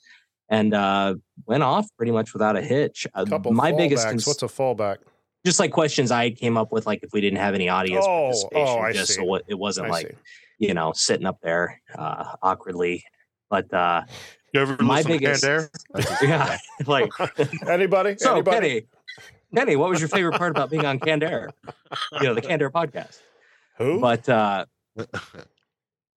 and 0.50 0.74
uh, 0.74 1.14
went 1.46 1.62
off 1.62 1.87
pretty 1.96 2.12
much 2.12 2.35
without 2.35 2.56
a 2.56 2.61
hitch. 2.61 3.06
Uh, 3.14 3.24
couple 3.24 3.52
my 3.52 3.72
fallbacks. 3.72 3.78
biggest 3.78 4.04
cons- 4.04 4.26
What's 4.26 4.42
a 4.42 4.46
fallback? 4.46 4.98
Just 5.44 5.59
like 5.59 5.70
questions 5.72 6.11
I 6.11 6.31
came 6.31 6.57
up 6.59 6.70
with, 6.72 6.87
like 6.87 7.03
if 7.03 7.12
we 7.12 7.20
didn't 7.20 7.38
have 7.38 7.55
any 7.55 7.68
audience 7.68 8.05
Oh, 8.07 8.31
participation, 8.31 8.66
oh, 8.68 8.79
I 8.81 8.92
just 8.92 9.09
see. 9.09 9.14
so 9.14 9.35
it- 9.37 9.44
it 9.48 9.55
wasn't 9.59 9.87
I 9.87 9.90
like 9.90 10.09
see. 10.09 10.14
you 10.66 10.74
know, 10.74 10.92
sitting 10.94 11.26
up 11.26 11.38
there 11.42 11.81
uh, 11.96 12.35
awkwardly. 12.42 13.05
But 13.48 13.72
uh, 13.72 14.03
You 14.53 14.61
ever 14.61 14.76
My 14.83 15.00
to 15.03 15.09
biggest- 15.09 15.42
Canned 15.42 15.70
Air? 15.96 16.07
yeah, 16.22 16.59
like 16.87 17.11
Anybody? 17.66 18.16
so, 18.18 18.33
Anybody? 18.33 18.68
Kenny, 18.68 18.87
Kenny, 19.57 19.76
what 19.76 19.88
was 19.90 19.98
your 20.00 20.09
favorite 20.09 20.37
part 20.37 20.50
about 20.50 20.70
being 20.70 20.85
on 20.85 20.98
Canned 21.00 21.24
Air? 21.24 21.50
You 22.12 22.22
know, 22.24 22.35
the 22.35 22.42
Canned 22.42 22.61
Air 22.62 22.70
podcast. 22.70 23.18
Who? 23.79 23.98
But 23.98 24.29
uh, 24.29 24.66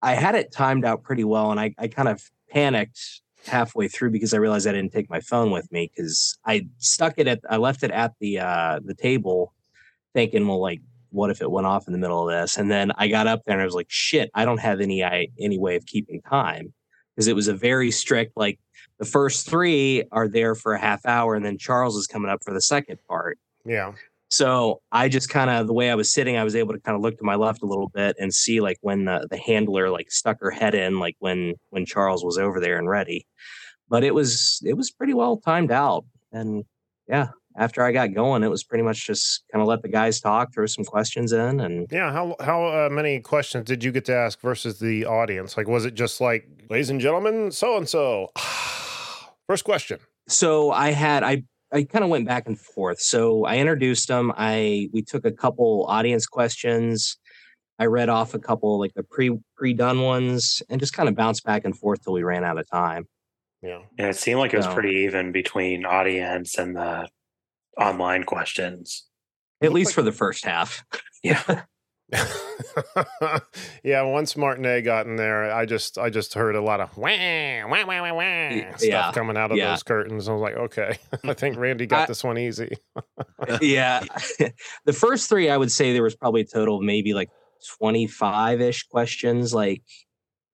I 0.01 0.13
had 0.15 0.35
it 0.35 0.51
timed 0.51 0.83
out 0.85 1.03
pretty 1.03 1.23
well, 1.23 1.51
and 1.51 1.59
I, 1.59 1.73
I 1.77 1.87
kind 1.87 2.09
of 2.09 2.21
panicked 2.49 3.21
halfway 3.45 3.87
through 3.87 4.11
because 4.11 4.33
I 4.33 4.37
realized 4.37 4.67
I 4.67 4.71
didn't 4.71 4.93
take 4.93 5.09
my 5.09 5.19
phone 5.19 5.51
with 5.51 5.71
me 5.71 5.91
because 5.93 6.37
I 6.45 6.67
stuck 6.77 7.15
it 7.17 7.27
at 7.27 7.41
I 7.49 7.57
left 7.57 7.83
it 7.83 7.91
at 7.91 8.13
the 8.19 8.39
uh, 8.39 8.79
the 8.83 8.95
table, 8.95 9.53
thinking, 10.13 10.47
well, 10.47 10.61
like, 10.61 10.81
what 11.11 11.29
if 11.29 11.41
it 11.41 11.51
went 11.51 11.67
off 11.67 11.87
in 11.87 11.93
the 11.93 11.99
middle 11.99 12.27
of 12.27 12.33
this? 12.33 12.57
And 12.57 12.71
then 12.71 12.91
I 12.97 13.07
got 13.07 13.27
up 13.27 13.41
there 13.45 13.53
and 13.53 13.61
I 13.61 13.65
was 13.65 13.75
like, 13.75 13.89
shit, 13.89 14.31
I 14.33 14.45
don't 14.45 14.59
have 14.59 14.81
any 14.81 15.03
I, 15.03 15.27
any 15.39 15.57
way 15.57 15.75
of 15.75 15.85
keeping 15.85 16.21
time 16.21 16.73
because 17.15 17.27
it 17.27 17.35
was 17.35 17.47
a 17.47 17.53
very 17.53 17.91
strict 17.91 18.35
like 18.35 18.59
the 18.99 19.05
first 19.05 19.47
three 19.49 20.03
are 20.11 20.27
there 20.27 20.55
for 20.55 20.73
a 20.73 20.79
half 20.79 21.05
hour, 21.05 21.35
and 21.35 21.45
then 21.45 21.57
Charles 21.57 21.95
is 21.97 22.07
coming 22.07 22.29
up 22.29 22.43
for 22.43 22.53
the 22.53 22.61
second 22.61 22.99
part. 23.07 23.37
yeah. 23.65 23.93
So 24.33 24.81
I 24.91 25.09
just 25.09 25.29
kind 25.29 25.51
of 25.51 25.67
the 25.67 25.73
way 25.73 25.91
I 25.91 25.95
was 25.95 26.11
sitting, 26.11 26.37
I 26.37 26.43
was 26.43 26.55
able 26.55 26.73
to 26.73 26.79
kind 26.79 26.95
of 26.95 27.03
look 27.03 27.19
to 27.19 27.23
my 27.23 27.35
left 27.35 27.61
a 27.61 27.67
little 27.67 27.89
bit 27.89 28.15
and 28.19 28.33
see 28.33 28.61
like 28.61 28.77
when 28.81 29.05
the, 29.05 29.27
the 29.29 29.37
handler 29.37 29.91
like 29.91 30.11
stuck 30.11 30.39
her 30.39 30.49
head 30.49 30.73
in, 30.73 30.97
like 30.97 31.15
when 31.19 31.53
when 31.69 31.85
Charles 31.85 32.25
was 32.25 32.39
over 32.39 32.59
there 32.59 32.79
and 32.79 32.89
ready. 32.89 33.27
But 33.89 34.03
it 34.03 34.15
was 34.15 34.59
it 34.65 34.73
was 34.73 34.89
pretty 34.89 35.13
well 35.13 35.37
timed 35.37 35.71
out. 35.71 36.05
And 36.31 36.65
yeah, 37.07 37.27
after 37.55 37.83
I 37.83 37.91
got 37.91 38.15
going, 38.15 38.41
it 38.41 38.47
was 38.49 38.63
pretty 38.63 38.83
much 38.83 39.05
just 39.05 39.43
kind 39.51 39.61
of 39.61 39.67
let 39.67 39.83
the 39.83 39.87
guys 39.87 40.19
talk, 40.19 40.51
throw 40.51 40.65
some 40.65 40.83
questions 40.83 41.31
in, 41.31 41.59
and 41.59 41.85
Yeah, 41.91 42.11
how 42.11 42.35
how 42.39 42.65
uh, 42.65 42.89
many 42.89 43.19
questions 43.19 43.65
did 43.65 43.83
you 43.83 43.91
get 43.91 44.05
to 44.05 44.15
ask 44.15 44.41
versus 44.41 44.79
the 44.79 45.05
audience? 45.05 45.57
Like, 45.57 45.67
was 45.67 45.85
it 45.85 45.93
just 45.93 46.19
like, 46.19 46.49
ladies 46.71 46.89
and 46.89 46.99
gentlemen, 46.99 47.51
so 47.51 47.77
and 47.77 47.87
so? 47.87 48.31
First 49.47 49.63
question. 49.63 49.99
so 50.27 50.71
I 50.71 50.89
had 50.89 51.21
I 51.21 51.43
I 51.73 51.83
kind 51.83 52.03
of 52.03 52.09
went 52.09 52.27
back 52.27 52.45
and 52.47 52.59
forth. 52.59 52.99
So 53.01 53.45
I 53.45 53.57
introduced 53.57 54.07
them. 54.07 54.31
I 54.37 54.89
we 54.93 55.01
took 55.01 55.25
a 55.25 55.31
couple 55.31 55.85
audience 55.89 56.25
questions. 56.27 57.17
I 57.79 57.85
read 57.85 58.07
off 58.09 58.33
a 58.35 58.39
couple 58.39 58.79
like 58.79 58.93
the 58.93 59.03
pre 59.03 59.31
pre 59.57 59.73
done 59.73 60.01
ones 60.01 60.61
and 60.69 60.79
just 60.79 60.93
kind 60.93 61.09
of 61.09 61.15
bounced 61.15 61.43
back 61.43 61.65
and 61.65 61.77
forth 61.77 62.03
till 62.03 62.13
we 62.13 62.23
ran 62.23 62.43
out 62.43 62.59
of 62.59 62.69
time. 62.69 63.07
Yeah. 63.63 63.79
And 63.97 64.07
it 64.09 64.15
seemed 64.17 64.39
like 64.39 64.53
it 64.53 64.57
was 64.57 64.67
No. 64.67 64.73
pretty 64.73 64.95
even 65.05 65.31
between 65.31 65.85
audience 65.85 66.57
and 66.57 66.75
the 66.75 67.07
online 67.79 68.23
questions. 68.23 69.05
At 69.61 69.73
least 69.73 69.89
like- 69.89 69.95
for 69.95 70.01
the 70.03 70.11
first 70.11 70.45
half. 70.45 70.83
Yeah. 71.23 71.63
yeah, 73.83 74.01
once 74.03 74.35
Martinet 74.37 74.83
got 74.83 75.05
in 75.07 75.15
there, 75.15 75.51
I 75.51 75.65
just 75.65 75.97
I 75.97 76.09
just 76.09 76.33
heard 76.33 76.55
a 76.55 76.61
lot 76.61 76.79
of 76.79 76.95
wah 76.97 77.07
wah 77.67 77.85
wah 77.85 78.01
wah 78.01 78.13
wah 78.13 78.21
Yeah, 78.21 78.75
stuff 78.75 79.15
coming 79.15 79.37
out 79.37 79.51
of 79.51 79.57
yeah. 79.57 79.69
those 79.71 79.83
curtains. 79.83 80.27
I 80.27 80.33
was 80.33 80.41
like, 80.41 80.55
okay, 80.55 80.97
I 81.23 81.33
think 81.33 81.57
Randy 81.57 81.85
got 81.85 82.03
I- 82.03 82.05
this 82.07 82.23
one 82.23 82.37
easy. 82.37 82.75
yeah. 83.61 84.03
the 84.85 84.93
first 84.93 85.29
three, 85.29 85.49
I 85.49 85.57
would 85.57 85.71
say 85.71 85.93
there 85.93 86.03
was 86.03 86.15
probably 86.15 86.41
a 86.41 86.45
total 86.45 86.77
of 86.77 86.83
maybe 86.83 87.13
like 87.13 87.29
25 87.79 88.61
ish 88.61 88.83
questions, 88.87 89.53
like 89.53 89.81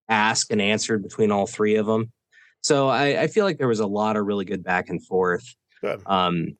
asked 0.07 0.51
and 0.51 0.61
answered 0.61 1.03
between 1.03 1.31
all 1.31 1.47
three 1.47 1.75
of 1.75 1.85
them. 1.85 2.11
So 2.61 2.87
I, 2.89 3.23
I 3.23 3.27
feel 3.27 3.45
like 3.45 3.57
there 3.57 3.67
was 3.67 3.79
a 3.79 3.87
lot 3.87 4.17
of 4.17 4.25
really 4.25 4.45
good 4.45 4.63
back 4.63 4.89
and 4.89 5.05
forth. 5.05 5.43
Good. 5.81 6.01
Um, 6.05 6.57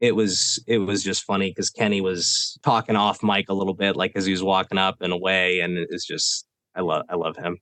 it 0.00 0.14
was 0.14 0.62
it 0.66 0.78
was 0.78 1.02
just 1.02 1.24
funny 1.24 1.50
because 1.50 1.70
Kenny 1.70 2.00
was 2.00 2.58
talking 2.62 2.96
off 2.96 3.22
mic 3.22 3.48
a 3.48 3.54
little 3.54 3.74
bit, 3.74 3.96
like 3.96 4.12
as 4.14 4.26
he 4.26 4.32
was 4.32 4.42
walking 4.42 4.78
up 4.78 4.96
and 5.00 5.12
away, 5.12 5.60
and 5.60 5.76
it's 5.78 6.06
just 6.06 6.46
I 6.74 6.80
love 6.82 7.04
I 7.08 7.14
love 7.16 7.36
him. 7.36 7.58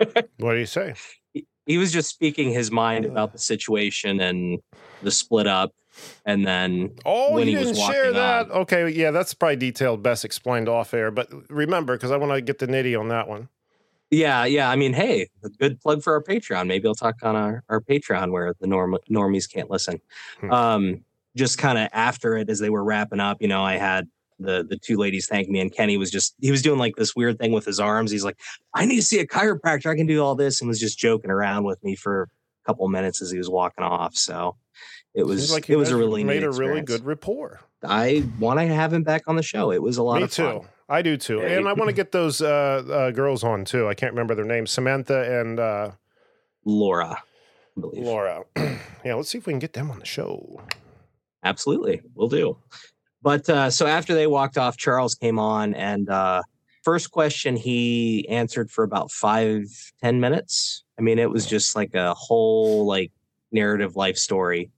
What 0.38 0.52
do 0.52 0.58
you 0.58 0.66
say? 0.66 0.94
He, 1.32 1.46
he 1.66 1.76
was 1.78 1.92
just 1.92 2.08
speaking 2.10 2.50
his 2.52 2.70
mind 2.70 3.04
about 3.04 3.32
the 3.32 3.38
situation 3.38 4.20
and 4.20 4.60
the 5.02 5.10
split 5.10 5.46
up, 5.48 5.72
and 6.24 6.46
then 6.46 6.92
Oh, 7.04 7.34
when 7.34 7.48
he 7.48 7.56
was 7.56 7.72
didn't 7.72 7.90
share 7.90 8.12
that? 8.12 8.50
on. 8.50 8.52
Okay, 8.62 8.88
yeah, 8.90 9.10
that's 9.10 9.34
probably 9.34 9.56
detailed, 9.56 10.02
best 10.02 10.24
explained 10.24 10.68
off 10.68 10.94
air. 10.94 11.10
But 11.10 11.28
remember, 11.50 11.96
because 11.96 12.10
I 12.12 12.16
want 12.16 12.32
to 12.32 12.40
get 12.40 12.58
the 12.58 12.68
nitty 12.68 12.98
on 12.98 13.08
that 13.08 13.26
one. 13.28 13.48
Yeah, 14.10 14.44
yeah. 14.46 14.70
I 14.70 14.76
mean, 14.76 14.94
hey, 14.94 15.28
a 15.44 15.48
good 15.50 15.80
plug 15.80 16.02
for 16.02 16.14
our 16.14 16.22
Patreon. 16.22 16.66
Maybe 16.68 16.86
I'll 16.88 16.94
talk 16.94 17.16
on 17.22 17.36
our, 17.36 17.62
our 17.68 17.80
Patreon 17.80 18.30
where 18.32 18.54
the 18.60 18.66
norm 18.66 18.96
normies 19.10 19.52
can't 19.52 19.68
listen. 19.70 20.00
Hmm. 20.40 20.50
Um, 20.52 21.04
just 21.38 21.56
kind 21.58 21.78
of 21.78 21.88
after 21.92 22.36
it, 22.36 22.50
as 22.50 22.58
they 22.58 22.70
were 22.70 22.84
wrapping 22.84 23.20
up, 23.20 23.38
you 23.40 23.48
know, 23.48 23.62
I 23.64 23.76
had 23.76 24.06
the 24.38 24.64
the 24.68 24.76
two 24.76 24.96
ladies 24.96 25.26
thank 25.26 25.48
me, 25.48 25.60
and 25.60 25.72
Kenny 25.72 25.96
was 25.96 26.10
just 26.10 26.34
he 26.40 26.50
was 26.50 26.62
doing 26.62 26.78
like 26.78 26.96
this 26.96 27.16
weird 27.16 27.38
thing 27.38 27.52
with 27.52 27.64
his 27.64 27.80
arms. 27.80 28.10
He's 28.10 28.24
like, 28.24 28.38
"I 28.74 28.84
need 28.84 28.96
to 28.96 29.02
see 29.02 29.20
a 29.20 29.26
chiropractor. 29.26 29.90
I 29.90 29.96
can 29.96 30.06
do 30.06 30.22
all 30.22 30.34
this," 30.34 30.60
and 30.60 30.68
was 30.68 30.78
just 30.80 30.98
joking 30.98 31.30
around 31.30 31.64
with 31.64 31.82
me 31.82 31.96
for 31.96 32.22
a 32.22 32.66
couple 32.66 32.86
minutes 32.88 33.22
as 33.22 33.30
he 33.30 33.38
was 33.38 33.48
walking 33.48 33.84
off. 33.84 34.14
So 34.14 34.56
it 35.14 35.24
was 35.24 35.50
like 35.52 35.68
it 35.70 35.76
was 35.76 35.90
a 35.90 35.96
really 35.96 36.24
made 36.24 36.44
a 36.44 36.50
really 36.50 36.82
good 36.82 37.04
rapport. 37.04 37.60
I 37.82 38.28
want 38.38 38.58
to 38.60 38.66
have 38.66 38.92
him 38.92 39.04
back 39.04 39.22
on 39.26 39.36
the 39.36 39.42
show. 39.42 39.70
It 39.70 39.82
was 39.82 39.96
a 39.96 40.02
lot 40.02 40.18
Me 40.18 40.24
of 40.24 40.32
fun. 40.32 40.60
too. 40.60 40.66
I 40.88 41.02
do 41.02 41.16
too, 41.16 41.38
Yeah, 41.40 41.58
and 41.58 41.68
I 41.68 41.74
want 41.74 41.88
to 41.90 41.92
get 42.02 42.12
those 42.12 42.40
uh, 42.40 42.82
uh, 42.90 43.10
girls 43.10 43.44
on 43.44 43.64
too. 43.64 43.86
I 43.88 43.94
can't 43.94 44.12
remember 44.12 44.34
their 44.34 44.44
names, 44.44 44.70
Samantha 44.70 45.40
and 45.40 45.60
uh, 45.60 45.90
Laura, 46.64 47.18
I 47.76 47.80
believe. 47.80 48.04
Laura. 48.04 48.44
yeah, 49.04 49.14
let's 49.14 49.28
see 49.28 49.38
if 49.38 49.46
we 49.46 49.52
can 49.52 49.58
get 49.58 49.74
them 49.74 49.90
on 49.90 49.98
the 49.98 50.06
show. 50.06 50.62
Absolutely, 51.44 52.00
we'll 52.14 52.28
do. 52.28 52.56
But 53.22 53.48
uh, 53.48 53.70
so 53.70 53.86
after 53.86 54.14
they 54.14 54.26
walked 54.26 54.58
off, 54.58 54.76
Charles 54.76 55.14
came 55.14 55.38
on, 55.38 55.74
and 55.74 56.08
uh, 56.08 56.42
first 56.84 57.10
question 57.10 57.56
he 57.56 58.28
answered 58.28 58.70
for 58.70 58.84
about 58.84 59.10
five 59.10 59.64
ten 60.02 60.20
minutes. 60.20 60.84
I 60.98 61.02
mean, 61.02 61.18
it 61.18 61.30
was 61.30 61.46
just 61.46 61.76
like 61.76 61.94
a 61.94 62.14
whole 62.14 62.86
like 62.86 63.10
narrative 63.52 63.96
life 63.96 64.16
story. 64.16 64.70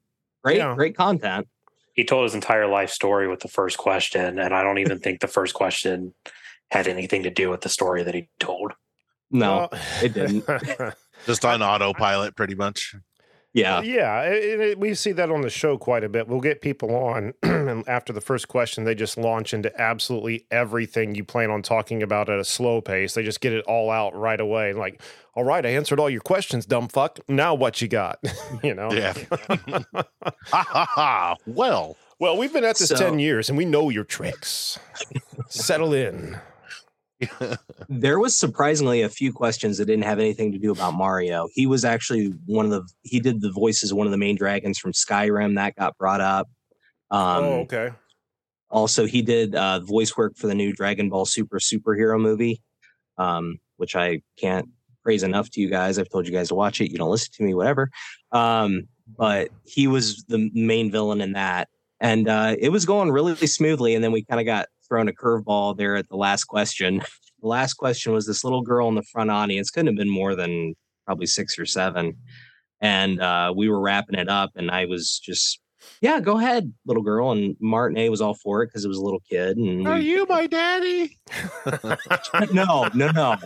Great, 0.42 0.58
Yeah. 0.58 0.74
great 0.74 0.96
content. 0.96 1.48
He 1.94 2.04
told 2.04 2.24
his 2.24 2.34
entire 2.34 2.66
life 2.66 2.90
story 2.90 3.28
with 3.28 3.40
the 3.40 3.48
first 3.48 3.76
question, 3.78 4.38
and 4.38 4.54
I 4.54 4.62
don't 4.62 4.78
even 4.78 4.98
think 5.00 5.20
the 5.20 5.26
first 5.28 5.54
question 5.54 6.14
had 6.70 6.86
anything 6.86 7.24
to 7.24 7.30
do 7.30 7.50
with 7.50 7.60
the 7.62 7.68
story 7.68 8.02
that 8.04 8.14
he 8.14 8.28
told. 8.38 8.72
No, 9.30 9.68
Well- 9.70 9.80
it 10.02 10.14
didn't. 10.14 10.44
Just 11.26 11.44
on 11.44 11.60
autopilot, 11.62 12.34
pretty 12.36 12.54
much. 12.54 12.94
Yeah, 13.52 13.80
yeah, 13.82 14.22
it, 14.22 14.60
it- 14.60 14.78
we 14.78 14.94
see 14.94 15.12
that 15.12 15.30
on 15.30 15.40
the 15.40 15.50
show 15.50 15.76
quite 15.78 16.04
a 16.04 16.08
bit. 16.08 16.28
We'll 16.28 16.40
get 16.40 16.60
people 16.62 16.94
on, 16.94 17.34
and 17.42 17.88
after 17.88 18.12
the 18.12 18.20
first 18.20 18.48
question, 18.48 18.84
they 18.84 18.94
just 18.94 19.16
launch 19.18 19.52
into 19.54 19.72
absolutely 19.80 20.46
everything 20.50 21.14
you 21.14 21.24
plan 21.24 21.50
on 21.50 21.62
talking 21.62 22.02
about 22.02 22.28
at 22.28 22.38
a 22.38 22.44
slow 22.44 22.80
pace. 22.80 23.14
They 23.14 23.22
just 23.22 23.40
get 23.40 23.52
it 23.52 23.64
all 23.66 23.90
out 23.90 24.14
right 24.14 24.40
away. 24.40 24.72
Like, 24.72 25.00
all 25.34 25.44
right, 25.44 25.64
I 25.64 25.70
answered 25.70 25.98
all 26.00 26.10
your 26.10 26.20
questions, 26.20 26.66
dumb 26.66 26.88
fuck. 26.88 27.18
Now 27.28 27.54
what 27.54 27.80
you 27.80 27.88
got? 27.88 28.18
you 28.62 28.74
know? 28.74 28.90
Yeah. 28.92 29.14
ha 29.32 30.04
ha 30.52 30.86
ha. 30.88 31.36
Well, 31.46 31.96
Well, 32.18 32.36
we've 32.36 32.52
been 32.52 32.64
at 32.64 32.76
this 32.78 32.88
So- 32.88 32.96
10 32.96 33.18
years 33.18 33.48
and 33.48 33.56
we 33.56 33.64
know 33.64 33.88
your 33.90 34.04
tricks. 34.04 34.78
Settle 35.48 35.94
in. 35.94 36.38
there 37.88 38.18
was 38.18 38.36
surprisingly 38.36 39.02
a 39.02 39.08
few 39.08 39.32
questions 39.32 39.78
that 39.78 39.86
didn't 39.86 40.04
have 40.04 40.18
anything 40.18 40.52
to 40.52 40.58
do 40.58 40.72
about 40.72 40.94
Mario. 40.94 41.48
He 41.52 41.66
was 41.66 41.84
actually 41.84 42.32
one 42.46 42.64
of 42.64 42.70
the 42.70 42.82
he 43.02 43.20
did 43.20 43.40
the 43.40 43.52
voices 43.52 43.90
of 43.90 43.96
one 43.96 44.06
of 44.06 44.10
the 44.10 44.18
main 44.18 44.36
dragons 44.36 44.78
from 44.78 44.92
Skyrim 44.92 45.56
that 45.56 45.76
got 45.76 45.96
brought 45.98 46.20
up. 46.20 46.48
Um, 47.10 47.44
oh, 47.44 47.52
okay. 47.60 47.90
Also, 48.70 49.04
he 49.06 49.20
did 49.20 49.54
uh, 49.54 49.80
voice 49.80 50.16
work 50.16 50.36
for 50.36 50.46
the 50.46 50.54
new 50.54 50.72
Dragon 50.72 51.10
Ball 51.10 51.26
Super 51.26 51.58
superhero 51.58 52.20
movie, 52.20 52.62
um, 53.18 53.58
which 53.76 53.96
I 53.96 54.22
can't 54.38 54.68
praise 55.02 55.22
enough 55.22 55.50
to 55.50 55.60
you 55.60 55.68
guys. 55.68 55.98
I've 55.98 56.08
told 56.08 56.26
you 56.26 56.32
guys 56.32 56.48
to 56.48 56.54
watch 56.54 56.80
it. 56.80 56.90
You 56.90 56.98
don't 56.98 57.10
listen 57.10 57.32
to 57.34 57.42
me, 57.42 57.54
whatever. 57.54 57.90
Um, 58.30 58.86
but 59.18 59.48
he 59.64 59.88
was 59.88 60.24
the 60.28 60.50
main 60.54 60.92
villain 60.92 61.20
in 61.20 61.32
that, 61.32 61.68
and 61.98 62.28
uh, 62.28 62.54
it 62.58 62.68
was 62.68 62.86
going 62.86 63.10
really 63.10 63.34
smoothly. 63.34 63.94
And 63.96 64.04
then 64.04 64.12
we 64.12 64.24
kind 64.24 64.40
of 64.40 64.46
got 64.46 64.68
thrown 64.90 65.08
a 65.08 65.12
curveball 65.12 65.76
there 65.78 65.96
at 65.96 66.08
the 66.08 66.16
last 66.16 66.44
question. 66.44 66.98
The 67.40 67.48
last 67.48 67.74
question 67.74 68.12
was 68.12 68.26
this 68.26 68.44
little 68.44 68.60
girl 68.60 68.88
in 68.88 68.96
the 68.96 69.02
front 69.02 69.30
audience. 69.30 69.70
Couldn't 69.70 69.86
have 69.86 69.96
been 69.96 70.10
more 70.10 70.34
than 70.34 70.74
probably 71.06 71.26
six 71.26 71.58
or 71.58 71.64
seven. 71.64 72.18
And 72.82 73.20
uh, 73.20 73.54
we 73.56 73.70
were 73.70 73.80
wrapping 73.80 74.18
it 74.18 74.28
up, 74.28 74.50
and 74.56 74.70
I 74.70 74.84
was 74.86 75.18
just 75.18 75.60
yeah, 76.00 76.20
go 76.20 76.38
ahead, 76.38 76.72
little 76.86 77.02
girl. 77.02 77.32
And 77.32 77.56
Martinet 77.60 78.10
was 78.10 78.20
all 78.20 78.34
for 78.34 78.62
it 78.62 78.66
because 78.66 78.84
it 78.84 78.88
was 78.88 78.98
a 78.98 79.02
little 79.02 79.22
kid. 79.30 79.56
And 79.56 79.86
are 79.86 79.96
we- 79.96 80.04
you 80.04 80.26
my 80.28 80.46
daddy? 80.46 81.16
no, 82.52 82.88
no, 82.94 83.10
no, 83.12 83.36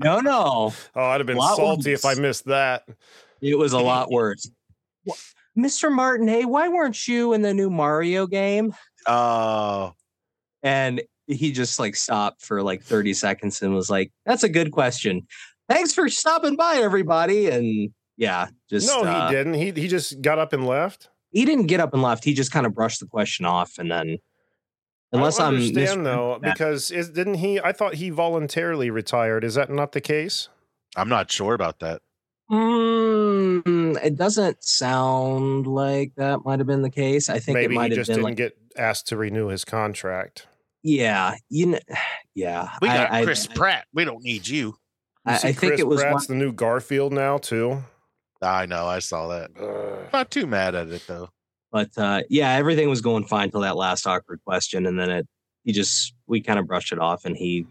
no, 0.00 0.20
no. 0.20 0.72
Oh, 0.94 1.04
I'd 1.04 1.20
have 1.20 1.26
been 1.26 1.36
Lot 1.36 1.56
salty 1.56 1.92
if 1.92 2.04
I 2.04 2.14
missed 2.14 2.44
that. 2.46 2.84
It 3.40 3.58
was 3.58 3.72
a 3.72 3.78
lot 3.80 4.10
worse. 4.10 4.48
Wha- 5.04 5.14
Mr. 5.56 5.90
Martinet, 5.90 6.46
why 6.46 6.68
weren't 6.68 7.08
you 7.08 7.32
in 7.32 7.42
the 7.42 7.54
new 7.54 7.70
Mario 7.70 8.26
game? 8.26 8.74
Oh, 9.06 9.92
And 10.62 11.02
he 11.26 11.52
just 11.52 11.78
like 11.78 11.96
stopped 11.96 12.42
for 12.42 12.62
like 12.62 12.82
30 12.82 13.14
seconds 13.14 13.60
and 13.62 13.74
was 13.74 13.90
like, 13.90 14.12
That's 14.24 14.42
a 14.44 14.48
good 14.48 14.72
question. 14.72 15.26
Thanks 15.68 15.92
for 15.92 16.08
stopping 16.08 16.56
by, 16.56 16.76
everybody. 16.76 17.48
And 17.48 17.90
yeah, 18.16 18.48
just 18.70 18.86
no, 18.88 19.02
uh, 19.02 19.28
he 19.28 19.34
didn't. 19.34 19.54
He 19.54 19.72
he 19.72 19.88
just 19.88 20.20
got 20.22 20.38
up 20.38 20.52
and 20.52 20.66
left. 20.66 21.08
he 21.30 21.44
didn't 21.44 21.66
get 21.66 21.80
up 21.80 21.92
and 21.92 22.02
left. 22.02 22.24
He 22.24 22.34
just 22.34 22.52
kind 22.52 22.66
of 22.66 22.74
brushed 22.74 23.00
the 23.00 23.06
question 23.06 23.44
off 23.44 23.78
and 23.78 23.90
then 23.90 24.18
unless 25.12 25.38
I 25.38 25.44
don't 25.44 25.54
I'm 25.54 25.62
understand 25.66 26.06
though, 26.06 26.38
that- 26.42 26.54
because 26.54 26.90
is 26.90 27.10
didn't 27.10 27.34
he? 27.34 27.60
I 27.60 27.72
thought 27.72 27.94
he 27.94 28.10
voluntarily 28.10 28.90
retired. 28.90 29.44
Is 29.44 29.54
that 29.54 29.70
not 29.70 29.92
the 29.92 30.00
case? 30.00 30.48
I'm 30.96 31.08
not 31.08 31.30
sure 31.30 31.52
about 31.54 31.80
that. 31.80 32.00
Mm, 32.50 34.02
it 34.04 34.16
doesn't 34.16 34.62
sound 34.62 35.66
like 35.66 36.12
that 36.16 36.44
might 36.44 36.58
have 36.60 36.66
been 36.66 36.82
the 36.82 36.90
case. 36.90 37.28
I 37.28 37.38
think 37.38 37.58
it 37.58 37.70
might 37.70 37.90
he 37.92 37.96
have 37.98 38.06
just 38.06 38.08
been 38.08 38.16
didn't 38.16 38.24
like, 38.24 38.36
get 38.36 38.56
asked 38.78 39.06
to 39.08 39.16
renew 39.16 39.48
his 39.48 39.64
contract. 39.64 40.46
yeah, 40.82 41.34
you 41.48 41.66
know, 41.66 41.78
yeah. 42.34 42.70
We 42.80 42.88
got 42.88 43.10
I, 43.12 43.20
I- 43.20 43.24
Chris 43.24 43.46
Pratt. 43.46 43.86
We 43.92 44.04
don't 44.04 44.22
need 44.22 44.46
you. 44.46 44.66
You 45.26 45.32
I, 45.32 45.36
see 45.38 45.48
I 45.48 45.52
think 45.52 45.70
Chris 45.72 45.80
it 45.80 45.86
was 45.88 46.04
one, 46.04 46.22
the 46.28 46.34
new 46.34 46.52
Garfield 46.52 47.12
now 47.12 47.38
too. 47.38 47.82
I 48.42 48.66
know. 48.66 48.86
I 48.86 48.98
saw 49.00 49.28
that. 49.28 49.50
Ugh. 49.58 50.08
Not 50.12 50.30
too 50.30 50.46
mad 50.46 50.74
at 50.74 50.88
it 50.88 51.02
though. 51.06 51.30
but 51.72 51.90
uh, 51.96 52.22
yeah, 52.30 52.52
everything 52.52 52.88
was 52.88 53.00
going 53.00 53.24
fine 53.24 53.50
till 53.50 53.60
that 53.62 53.76
last 53.76 54.06
awkward 54.06 54.40
question, 54.46 54.86
and 54.86 54.98
then 54.98 55.10
it 55.10 55.26
he 55.64 55.72
just 55.72 56.14
we 56.28 56.40
kind 56.40 56.58
of 56.58 56.66
brushed 56.68 56.92
it 56.92 56.98
off, 57.00 57.24
and 57.24 57.36
he 57.36 57.66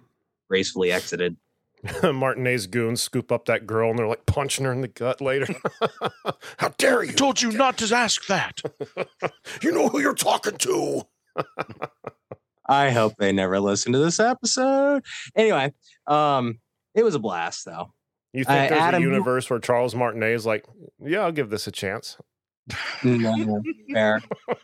gracefully 0.50 0.92
exited. 0.92 1.38
Martinet's 2.14 2.68
goons 2.68 3.02
scoop 3.02 3.32
up 3.32 3.46
that 3.46 3.68
girl 3.68 3.90
and 3.90 4.00
they're 4.00 4.08
like 4.08 4.26
punching 4.26 4.66
her 4.66 4.72
in 4.72 4.82
the 4.82 4.88
gut 4.88 5.22
later. 5.22 5.48
How 6.58 6.70
dare 6.78 7.04
you? 7.04 7.12
I 7.12 7.14
told 7.14 7.42
you 7.42 7.52
not 7.52 7.78
to 7.80 7.96
ask 7.96 8.26
that. 8.28 8.62
You 9.62 9.72
know 9.72 9.90
who 9.90 10.00
you're 10.00 10.14
talking 10.16 10.58
to. 10.58 11.04
I 12.68 12.90
hope 12.92 13.14
they 13.18 13.32
never 13.32 13.60
listen 13.60 13.94
to 13.94 14.00
this 14.00 14.20
episode. 14.20 15.04
Anyway, 15.36 15.74
um, 16.08 16.60
it 16.94 17.04
was 17.04 17.16
a 17.16 17.20
blast 17.20 17.66
though. 17.66 17.94
You 18.34 18.44
think 18.44 18.66
Uh, 18.66 18.70
there's 18.70 18.82
Adam, 18.82 19.02
a 19.02 19.06
universe 19.06 19.50
where 19.50 19.60
Charles 19.60 19.96
Martinet 19.96 20.34
is 20.34 20.46
like, 20.46 20.66
yeah, 21.00 21.20
I'll 21.22 21.32
give 21.32 21.50
this 21.50 21.68
a 21.68 21.72
chance. 21.72 22.18
No, 23.04 23.62
fair, 23.94 24.22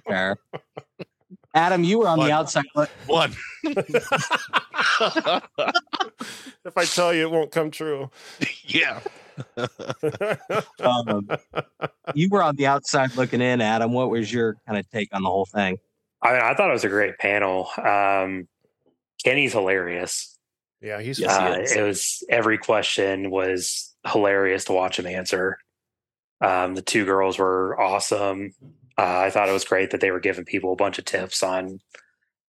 fair. 0.07 0.35
Adam, 1.53 1.83
you 1.83 1.99
were 1.99 2.07
on 2.07 2.19
the 2.19 2.31
outside. 2.31 2.63
look- 2.75 2.89
One. 3.07 3.33
if 3.63 4.07
I 6.77 6.85
tell 6.85 7.13
you, 7.13 7.27
it 7.27 7.31
won't 7.31 7.51
come 7.51 7.71
true. 7.71 8.09
yeah. 8.65 8.99
Um, 10.79 11.29
you 12.13 12.27
were 12.29 12.43
on 12.43 12.55
the 12.57 12.67
outside 12.67 13.15
looking 13.15 13.41
in, 13.41 13.61
Adam. 13.61 13.93
What 13.93 14.09
was 14.09 14.31
your 14.31 14.57
kind 14.67 14.77
of 14.77 14.89
take 14.89 15.09
on 15.13 15.23
the 15.23 15.29
whole 15.29 15.45
thing? 15.45 15.77
I 16.21 16.33
mean, 16.33 16.41
I 16.41 16.53
thought 16.53 16.69
it 16.69 16.73
was 16.73 16.83
a 16.83 16.89
great 16.89 17.17
panel. 17.17 17.67
Um, 17.77 18.47
Kenny's 19.23 19.53
hilarious. 19.53 20.37
yeah, 20.81 21.01
he's 21.01 21.19
Yes, 21.19 21.71
he 21.71 21.77
Uh, 21.77 21.81
it 21.81 21.87
was 21.87 22.23
every 22.29 22.57
question 22.57 23.31
was 23.31 23.95
hilarious 24.07 24.65
to 24.65 24.73
watch 24.73 24.99
him 24.99 25.07
answer. 25.07 25.57
Um, 26.41 26.75
the 26.75 26.81
two 26.81 27.05
girls 27.05 27.39
were 27.39 27.79
awesome. 27.79 28.51
Uh, 29.01 29.19
I 29.25 29.29
thought 29.31 29.49
it 29.49 29.53
was 29.53 29.65
great 29.65 29.91
that 29.91 30.01
they 30.01 30.11
were 30.11 30.19
giving 30.19 30.45
people 30.45 30.71
a 30.73 30.75
bunch 30.75 30.99
of 30.99 31.05
tips 31.05 31.41
on 31.43 31.79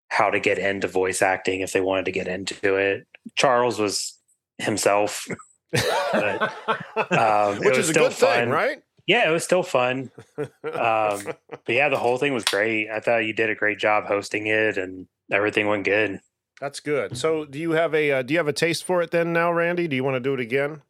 how 0.09 0.29
to 0.29 0.39
get 0.39 0.57
into 0.59 0.87
voice 0.87 1.21
acting 1.21 1.61
if 1.61 1.71
they 1.71 1.79
wanted 1.81 2.05
to 2.05 2.11
get 2.11 2.27
into 2.27 2.75
it. 2.75 3.07
Charles 3.35 3.79
was 3.79 4.17
himself. 4.57 5.25
um, 5.29 5.35
it 6.13 7.59
Which 7.59 7.77
was 7.77 7.85
is 7.85 7.89
a 7.89 7.93
still 7.93 8.03
good 8.09 8.13
thing, 8.13 8.29
fun. 8.45 8.49
right? 8.49 8.83
Yeah, 9.07 9.27
it 9.29 9.31
was 9.31 9.43
still 9.43 9.63
fun. 9.63 10.11
Um, 10.63 11.23
but 11.49 11.75
yeah, 11.75 11.89
the 11.89 11.97
whole 11.97 12.17
thing 12.17 12.33
was 12.33 12.45
great. 12.45 12.89
I 12.89 12.99
thought 12.99 13.25
you 13.25 13.33
did 13.33 13.49
a 13.49 13.55
great 13.55 13.77
job 13.77 14.05
hosting 14.05 14.47
it, 14.47 14.77
and 14.77 15.07
everything 15.31 15.67
went 15.67 15.83
good. 15.83 16.19
That's 16.59 16.79
good. 16.79 17.17
So, 17.17 17.45
do 17.45 17.59
you 17.59 17.71
have 17.71 17.93
a 17.93 18.11
uh, 18.11 18.21
do 18.21 18.33
you 18.33 18.39
have 18.39 18.47
a 18.47 18.53
taste 18.53 18.83
for 18.83 19.01
it 19.01 19.11
then 19.11 19.33
now, 19.33 19.51
Randy? 19.51 19.87
Do 19.87 19.95
you 19.95 20.03
want 20.03 20.15
to 20.15 20.19
do 20.19 20.33
it 20.33 20.39
again? 20.39 20.81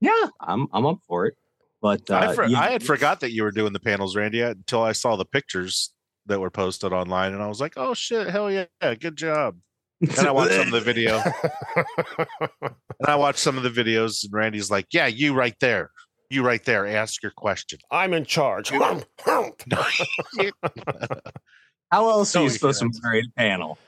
Yeah, 0.00 0.26
I'm 0.40 0.66
I'm 0.72 0.84
up 0.86 0.98
for 1.08 1.26
it. 1.26 1.34
But 1.82 2.10
uh, 2.10 2.16
I, 2.16 2.34
for, 2.34 2.44
yeah, 2.44 2.60
I 2.60 2.70
had 2.70 2.82
forgot 2.82 3.20
that 3.20 3.32
you 3.32 3.42
were 3.42 3.50
doing 3.50 3.72
the 3.72 3.80
panels, 3.80 4.14
Randy, 4.16 4.40
until 4.42 4.82
I 4.82 4.92
saw 4.92 5.16
the 5.16 5.24
pictures 5.24 5.92
that 6.26 6.38
were 6.40 6.50
posted 6.50 6.92
online, 6.92 7.32
and 7.32 7.42
I 7.42 7.46
was 7.48 7.60
like, 7.60 7.74
"Oh 7.76 7.94
shit, 7.94 8.28
hell 8.28 8.50
yeah, 8.50 8.66
good 9.00 9.16
job!" 9.16 9.56
And 10.02 10.18
I 10.26 10.30
watched 10.30 10.52
some 10.54 10.66
of 10.66 10.72
the 10.72 10.80
video, 10.80 11.18
and 11.76 13.08
I 13.08 13.16
watched 13.16 13.38
some 13.38 13.56
of 13.56 13.62
the 13.62 13.70
videos, 13.70 14.24
and 14.24 14.32
Randy's 14.32 14.70
like, 14.70 14.88
"Yeah, 14.92 15.06
you 15.06 15.32
right 15.34 15.54
there, 15.60 15.90
you 16.28 16.42
right 16.42 16.62
there, 16.64 16.86
ask 16.86 17.22
your 17.22 17.32
question." 17.32 17.78
I'm 17.90 18.12
in 18.12 18.24
charge. 18.26 18.70
How 21.90 22.08
else 22.08 22.36
are 22.36 22.38
No, 22.38 22.42
you 22.44 22.48
you 22.48 22.50
supposed 22.50 22.80
to 22.80 22.84
can't. 22.84 22.94
moderate 23.02 23.26
a 23.26 23.32
panel? 23.38 23.78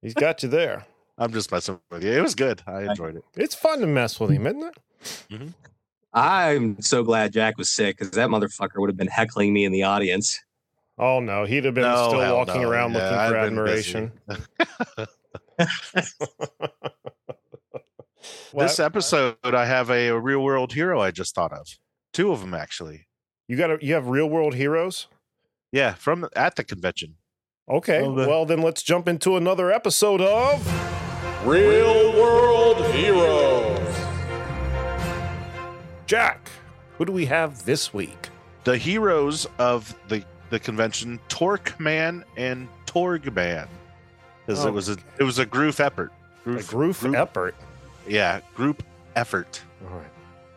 He's 0.00 0.14
got 0.14 0.42
you 0.42 0.48
there. 0.48 0.86
I'm 1.18 1.32
just 1.32 1.52
messing 1.52 1.78
with 1.90 2.02
you. 2.04 2.12
It 2.12 2.22
was 2.22 2.34
good. 2.34 2.62
I 2.66 2.82
enjoyed 2.84 3.16
it. 3.16 3.24
It's 3.36 3.54
fun 3.54 3.80
to 3.80 3.86
mess 3.86 4.18
with 4.18 4.30
him, 4.30 4.46
isn't 4.46 4.62
it? 4.62 4.78
I'm 6.14 6.80
so 6.82 7.02
glad 7.02 7.32
Jack 7.32 7.56
was 7.56 7.70
sick 7.70 7.96
because 7.98 8.10
that 8.12 8.28
motherfucker 8.28 8.76
would 8.78 8.90
have 8.90 8.96
been 8.96 9.08
heckling 9.08 9.52
me 9.52 9.64
in 9.64 9.72
the 9.72 9.82
audience. 9.84 10.40
Oh 10.98 11.20
no, 11.20 11.44
he'd 11.44 11.64
have 11.64 11.74
been 11.74 11.84
No, 11.84 12.08
still 12.08 12.36
walking 12.36 12.60
no. 12.62 12.68
around 12.70 12.92
Yeah, 12.92 12.98
looking 13.02 13.18
I'd 13.18 13.28
for 13.30 13.36
admiration. 13.36 14.12
This 18.54 18.78
episode, 18.78 19.36
I 19.42 19.64
have 19.64 19.90
a, 19.90 20.08
a 20.08 20.18
real 20.18 20.40
world 20.44 20.74
hero 20.74 21.00
I 21.00 21.10
just 21.10 21.34
thought 21.34 21.52
of. 21.52 21.66
Two 22.12 22.30
of 22.32 22.40
them 22.40 22.52
actually. 22.54 23.06
you 23.48 23.56
got 23.56 23.70
a, 23.70 23.78
you 23.80 23.94
have 23.94 24.06
real 24.08 24.28
world 24.28 24.54
heroes. 24.54 25.08
Yeah, 25.72 25.94
from 25.94 26.28
at 26.36 26.56
the 26.56 26.62
convention. 26.64 27.16
Okay, 27.68 28.02
Well, 28.02 28.14
the- 28.14 28.28
well 28.28 28.44
then 28.46 28.60
let's 28.60 28.82
jump 28.82 29.08
into 29.08 29.36
another 29.36 29.72
episode 29.72 30.20
of 30.20 30.64
Real 31.46 32.12
World 32.12 32.84
Heroes. 32.94 33.51
Jack. 36.06 36.50
Who 36.98 37.04
do 37.04 37.12
we 37.12 37.26
have 37.26 37.64
this 37.64 37.92
week? 37.94 38.28
The 38.64 38.76
heroes 38.76 39.46
of 39.58 39.94
the 40.08 40.24
the 40.50 40.58
convention, 40.60 41.18
Torque 41.28 41.78
Man 41.80 42.24
and 42.36 42.68
Torg 42.86 43.34
Man, 43.34 43.66
because 44.46 44.64
Oh. 44.64 44.68
it 44.68 44.72
was 44.72 44.88
a 44.90 44.96
it 45.18 45.22
was 45.24 45.38
a 45.38 45.46
group 45.46 45.80
effort. 45.80 46.12
Group, 46.44 46.56
Like 46.58 46.72
Roof 46.72 47.00
group- 47.00 47.14
Eppert. 47.16 47.54
yeah, 48.06 48.40
group 48.54 48.82
effort. 49.16 49.60
All 49.90 49.96
right. 49.96 50.06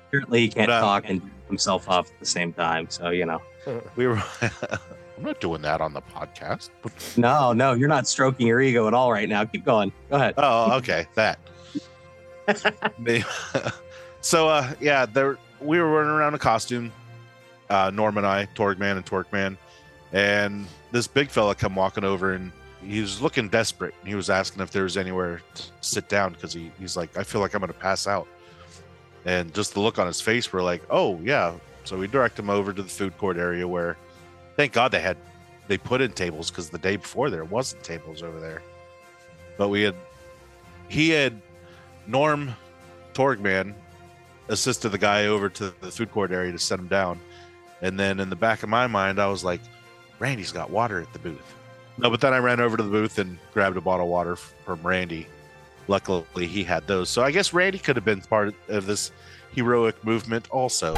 Apparently, 0.07 0.41
he 0.41 0.47
can't 0.49 0.67
But, 0.67 0.73
uh, 0.73 0.81
talk 0.81 1.03
and 1.07 1.21
himself 1.47 1.87
off 1.89 2.11
at 2.11 2.19
the 2.19 2.25
same 2.25 2.51
time. 2.53 2.87
So 2.89 3.09
you 3.09 3.25
know, 3.25 3.41
We 3.95 4.07
were. 4.07 4.21
I'm 5.17 5.23
not 5.23 5.39
doing 5.39 5.61
that 5.61 5.79
on 5.79 5.93
the 5.93 6.01
podcast. 6.01 6.71
no, 7.15 7.53
no, 7.53 7.71
you're 7.71 7.87
not 7.87 8.05
stroking 8.05 8.47
your 8.47 8.59
ego 8.59 8.85
at 8.87 8.93
all 8.93 9.13
right 9.13 9.29
now. 9.29 9.45
Keep 9.45 9.63
going. 9.63 9.93
Go 10.09 10.17
ahead. 10.17 10.33
Oh, 10.37 10.73
okay, 10.73 11.07
that. 11.15 11.39
So, 14.25 14.49
uh, 14.49 14.73
yeah, 14.81 15.05
there 15.05 15.37
we 15.61 15.77
were 15.77 15.87
running 15.87 16.09
around 16.09 16.33
in 16.33 16.39
costume. 16.39 16.91
Uh, 17.69 17.91
Norm 17.93 18.17
and 18.17 18.25
I, 18.25 18.47
Torgman 18.55 18.97
and 18.97 19.05
Torqueman, 19.05 19.55
and 20.13 20.65
this 20.91 21.05
big 21.05 21.29
fella 21.29 21.53
come 21.53 21.75
walking 21.75 22.03
over, 22.03 22.33
and 22.33 22.51
he 22.83 23.01
was 23.01 23.21
looking 23.21 23.49
desperate. 23.49 23.93
And 23.99 24.09
he 24.09 24.15
was 24.15 24.31
asking 24.31 24.63
if 24.63 24.71
there 24.71 24.81
was 24.81 24.97
anywhere 24.97 25.41
to 25.53 25.63
sit 25.81 26.09
down 26.09 26.33
because 26.33 26.53
he, 26.53 26.71
he's 26.79 26.97
like, 26.97 27.15
I 27.15 27.21
feel 27.21 27.39
like 27.39 27.53
I'm 27.53 27.61
to 27.61 27.71
pass 27.71 28.07
out. 28.07 28.27
And 29.25 29.53
just 29.53 29.75
the 29.75 29.79
look 29.79 29.99
on 29.99 30.07
his 30.07 30.21
face, 30.21 30.51
we're 30.51 30.63
like, 30.63 30.81
oh 30.89 31.19
yeah. 31.21 31.53
So 31.83 31.95
we 31.95 32.07
direct 32.07 32.39
him 32.39 32.49
over 32.49 32.73
to 32.73 32.81
the 32.81 32.89
food 32.89 33.15
court 33.19 33.37
area 33.37 33.67
where, 33.67 33.95
thank 34.55 34.73
God 34.73 34.91
they 34.91 35.01
had 35.01 35.17
they 35.67 35.77
put 35.77 36.01
in 36.01 36.11
tables 36.13 36.49
because 36.49 36.71
the 36.71 36.79
day 36.79 36.95
before 36.95 37.29
there 37.29 37.45
wasn't 37.45 37.83
tables 37.83 38.23
over 38.23 38.39
there. 38.39 38.63
But 39.59 39.69
we 39.69 39.83
had 39.83 39.95
he 40.89 41.09
had 41.09 41.39
Norm 42.07 42.55
Torgman 43.13 43.75
assisted 44.47 44.89
the 44.89 44.97
guy 44.97 45.27
over 45.27 45.49
to 45.49 45.73
the 45.81 45.91
food 45.91 46.11
court 46.11 46.31
area 46.31 46.51
to 46.51 46.59
set 46.59 46.79
him 46.79 46.87
down. 46.87 47.19
And 47.81 47.99
then 47.99 48.19
in 48.19 48.29
the 48.29 48.35
back 48.35 48.63
of 48.63 48.69
my 48.69 48.87
mind, 48.87 49.19
I 49.19 49.27
was 49.27 49.43
like, 49.43 49.61
Randy's 50.19 50.51
got 50.51 50.69
water 50.69 51.01
at 51.01 51.11
the 51.13 51.19
booth. 51.19 51.55
No, 51.97 52.09
but 52.09 52.21
then 52.21 52.33
I 52.33 52.37
ran 52.37 52.59
over 52.59 52.75
to 52.77 52.83
the 52.83 52.89
booth 52.89 53.19
and 53.19 53.37
grabbed 53.53 53.77
a 53.77 53.81
bottle 53.81 54.05
of 54.05 54.11
water 54.11 54.35
from 54.35 54.81
Randy. 54.83 55.27
Luckily, 55.87 56.47
he 56.47 56.63
had 56.63 56.87
those. 56.87 57.09
So 57.09 57.23
I 57.23 57.31
guess 57.31 57.53
Randy 57.53 57.79
could 57.79 57.95
have 57.95 58.05
been 58.05 58.21
part 58.21 58.53
of 58.67 58.85
this 58.85 59.11
heroic 59.51 60.03
movement 60.03 60.49
also. 60.51 60.95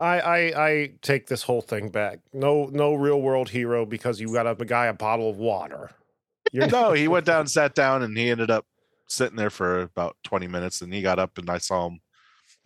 I, 0.00 0.20
I 0.20 0.38
I 0.38 0.90
take 1.02 1.26
this 1.26 1.42
whole 1.42 1.60
thing 1.60 1.90
back. 1.90 2.20
No 2.32 2.70
no 2.72 2.94
real 2.94 3.20
world 3.20 3.50
hero 3.50 3.84
because 3.84 4.18
you 4.18 4.32
got 4.32 4.46
a, 4.46 4.64
guy 4.64 4.86
a 4.86 4.94
bottle 4.94 5.28
of 5.28 5.36
water. 5.36 5.90
You're 6.52 6.68
no, 6.68 6.92
he 6.94 7.06
went 7.06 7.26
down, 7.26 7.46
sat 7.46 7.74
down, 7.74 8.02
and 8.02 8.16
he 8.16 8.30
ended 8.30 8.50
up 8.50 8.66
sitting 9.08 9.36
there 9.36 9.50
for 9.50 9.82
about 9.82 10.16
20 10.24 10.46
minutes. 10.46 10.80
And 10.80 10.92
he 10.92 11.02
got 11.02 11.18
up, 11.18 11.36
and 11.36 11.50
I 11.50 11.58
saw 11.58 11.88
him. 11.88 12.00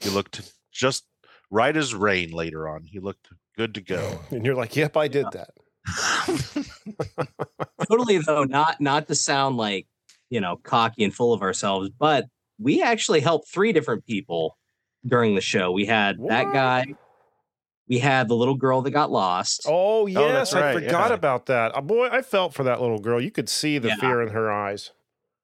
He 0.05 0.11
looked 0.11 0.53
just 0.73 1.05
right 1.51 1.77
as 1.77 1.95
rain 1.95 2.31
later 2.31 2.69
on. 2.69 2.85
He 2.85 2.99
looked 3.01 3.29
good 3.57 3.75
to 3.75 3.81
go. 3.81 4.21
and 4.31 4.45
you're 4.47 4.55
like, 4.55 4.77
yep, 4.77 4.97
I 4.97 5.09
did 5.09 5.27
that. 5.33 5.51
totally 7.89 8.19
though 8.19 8.45
not 8.45 8.81
not 8.81 9.07
to 9.09 9.15
sound 9.15 9.57
like 9.57 9.87
you 10.31 10.41
know 10.41 10.57
cocky 10.63 11.05
and 11.05 11.15
full 11.15 11.33
of 11.33 11.43
ourselves 11.43 11.91
but 11.99 12.25
we 12.59 12.83
actually 12.83 13.21
helped 13.21 13.49
three 13.53 13.73
different 13.73 14.07
people 14.07 14.57
during 15.07 15.35
the 15.35 15.41
show 15.41 15.71
we 15.73 15.85
had 15.85 16.17
that 16.29 16.51
guy 16.55 16.87
we 17.87 17.99
had 17.99 18.29
the 18.29 18.35
little 18.35 18.55
girl 18.55 18.81
that 18.81 18.93
got 18.93 19.11
lost 19.11 19.67
Oh 19.69 20.07
yes, 20.07 20.53
that's 20.53 20.55
I 20.55 20.73
forgot 20.73 21.11
yeah. 21.11 21.15
about 21.15 21.47
that. 21.47 21.77
Uh, 21.77 21.83
boy, 21.83 22.09
I 22.11 22.23
felt 22.23 22.55
for 22.55 22.63
that 22.65 22.81
little 22.81 22.99
girl. 22.99 23.21
You 23.21 23.31
could 23.31 23.51
see 23.51 23.77
the 23.77 23.89
Yeah. 23.89 23.97
fear 23.97 24.23
in 24.23 24.29
her 24.29 24.51
eyes. 24.51 24.93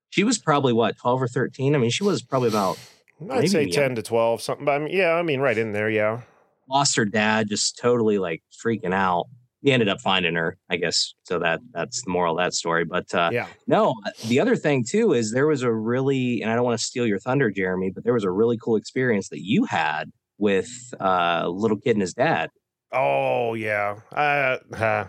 she 0.08 0.24
was 0.24 0.38
probably 0.38 0.72
what 0.72 0.96
12 0.96 1.22
or 1.22 1.28
13 1.28 1.74
i 1.74 1.78
mean 1.78 1.90
she 1.90 2.02
was 2.02 2.22
probably 2.22 2.48
about 2.48 2.78
I'd 3.22 3.26
Maybe 3.26 3.46
say 3.48 3.62
young. 3.62 3.70
ten 3.72 3.94
to 3.96 4.02
twelve, 4.02 4.40
something. 4.42 4.64
But 4.64 4.72
I 4.72 4.78
mean, 4.78 4.96
yeah, 4.96 5.12
I 5.14 5.22
mean, 5.22 5.40
right 5.40 5.56
in 5.58 5.72
there, 5.72 5.90
yeah. 5.90 6.22
lost 6.68 6.96
her 6.96 7.04
dad 7.04 7.48
just 7.48 7.78
totally 7.78 8.18
like 8.18 8.42
freaking 8.64 8.94
out 8.94 9.26
he 9.62 9.72
ended 9.72 9.88
up 9.90 10.00
finding 10.00 10.36
her 10.36 10.56
i 10.70 10.76
guess 10.76 11.12
so 11.24 11.38
that 11.38 11.60
that's 11.72 12.02
the 12.02 12.10
moral 12.10 12.38
of 12.38 12.42
that 12.42 12.54
story 12.54 12.84
but 12.84 13.12
uh 13.14 13.28
Yeah. 13.32 13.46
no 13.66 13.92
the 14.28 14.40
other 14.40 14.56
thing 14.56 14.84
too 14.88 15.12
is 15.12 15.32
there 15.32 15.46
was 15.46 15.62
a 15.62 15.70
really 15.72 16.40
and 16.40 16.50
i 16.50 16.54
don't 16.54 16.64
want 16.64 16.78
to 16.78 16.84
steal 16.84 17.06
your 17.06 17.18
thunder 17.18 17.50
jeremy 17.50 17.90
but 17.94 18.04
there 18.04 18.14
was 18.14 18.24
a 18.24 18.30
really 18.30 18.56
cool 18.56 18.76
experience 18.76 19.28
that 19.30 19.40
you 19.44 19.64
had 19.64 20.04
with 20.38 20.70
uh 21.00 21.46
little 21.48 21.76
kid 21.76 21.90
and 21.96 22.00
his 22.00 22.14
dad 22.14 22.48
Oh 22.92 23.52
yeah. 23.54 23.96
Uh, 24.12 24.56
huh. 24.74 25.04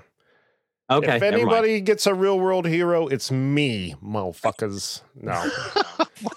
okay 0.90 1.16
if 1.18 1.24
anybody 1.24 1.80
gets 1.80 2.06
a 2.06 2.14
real 2.14 2.38
world 2.40 2.68
hero, 2.68 3.08
it's 3.08 3.32
me, 3.32 3.96
motherfuckers. 4.04 5.02
No, 5.16 5.50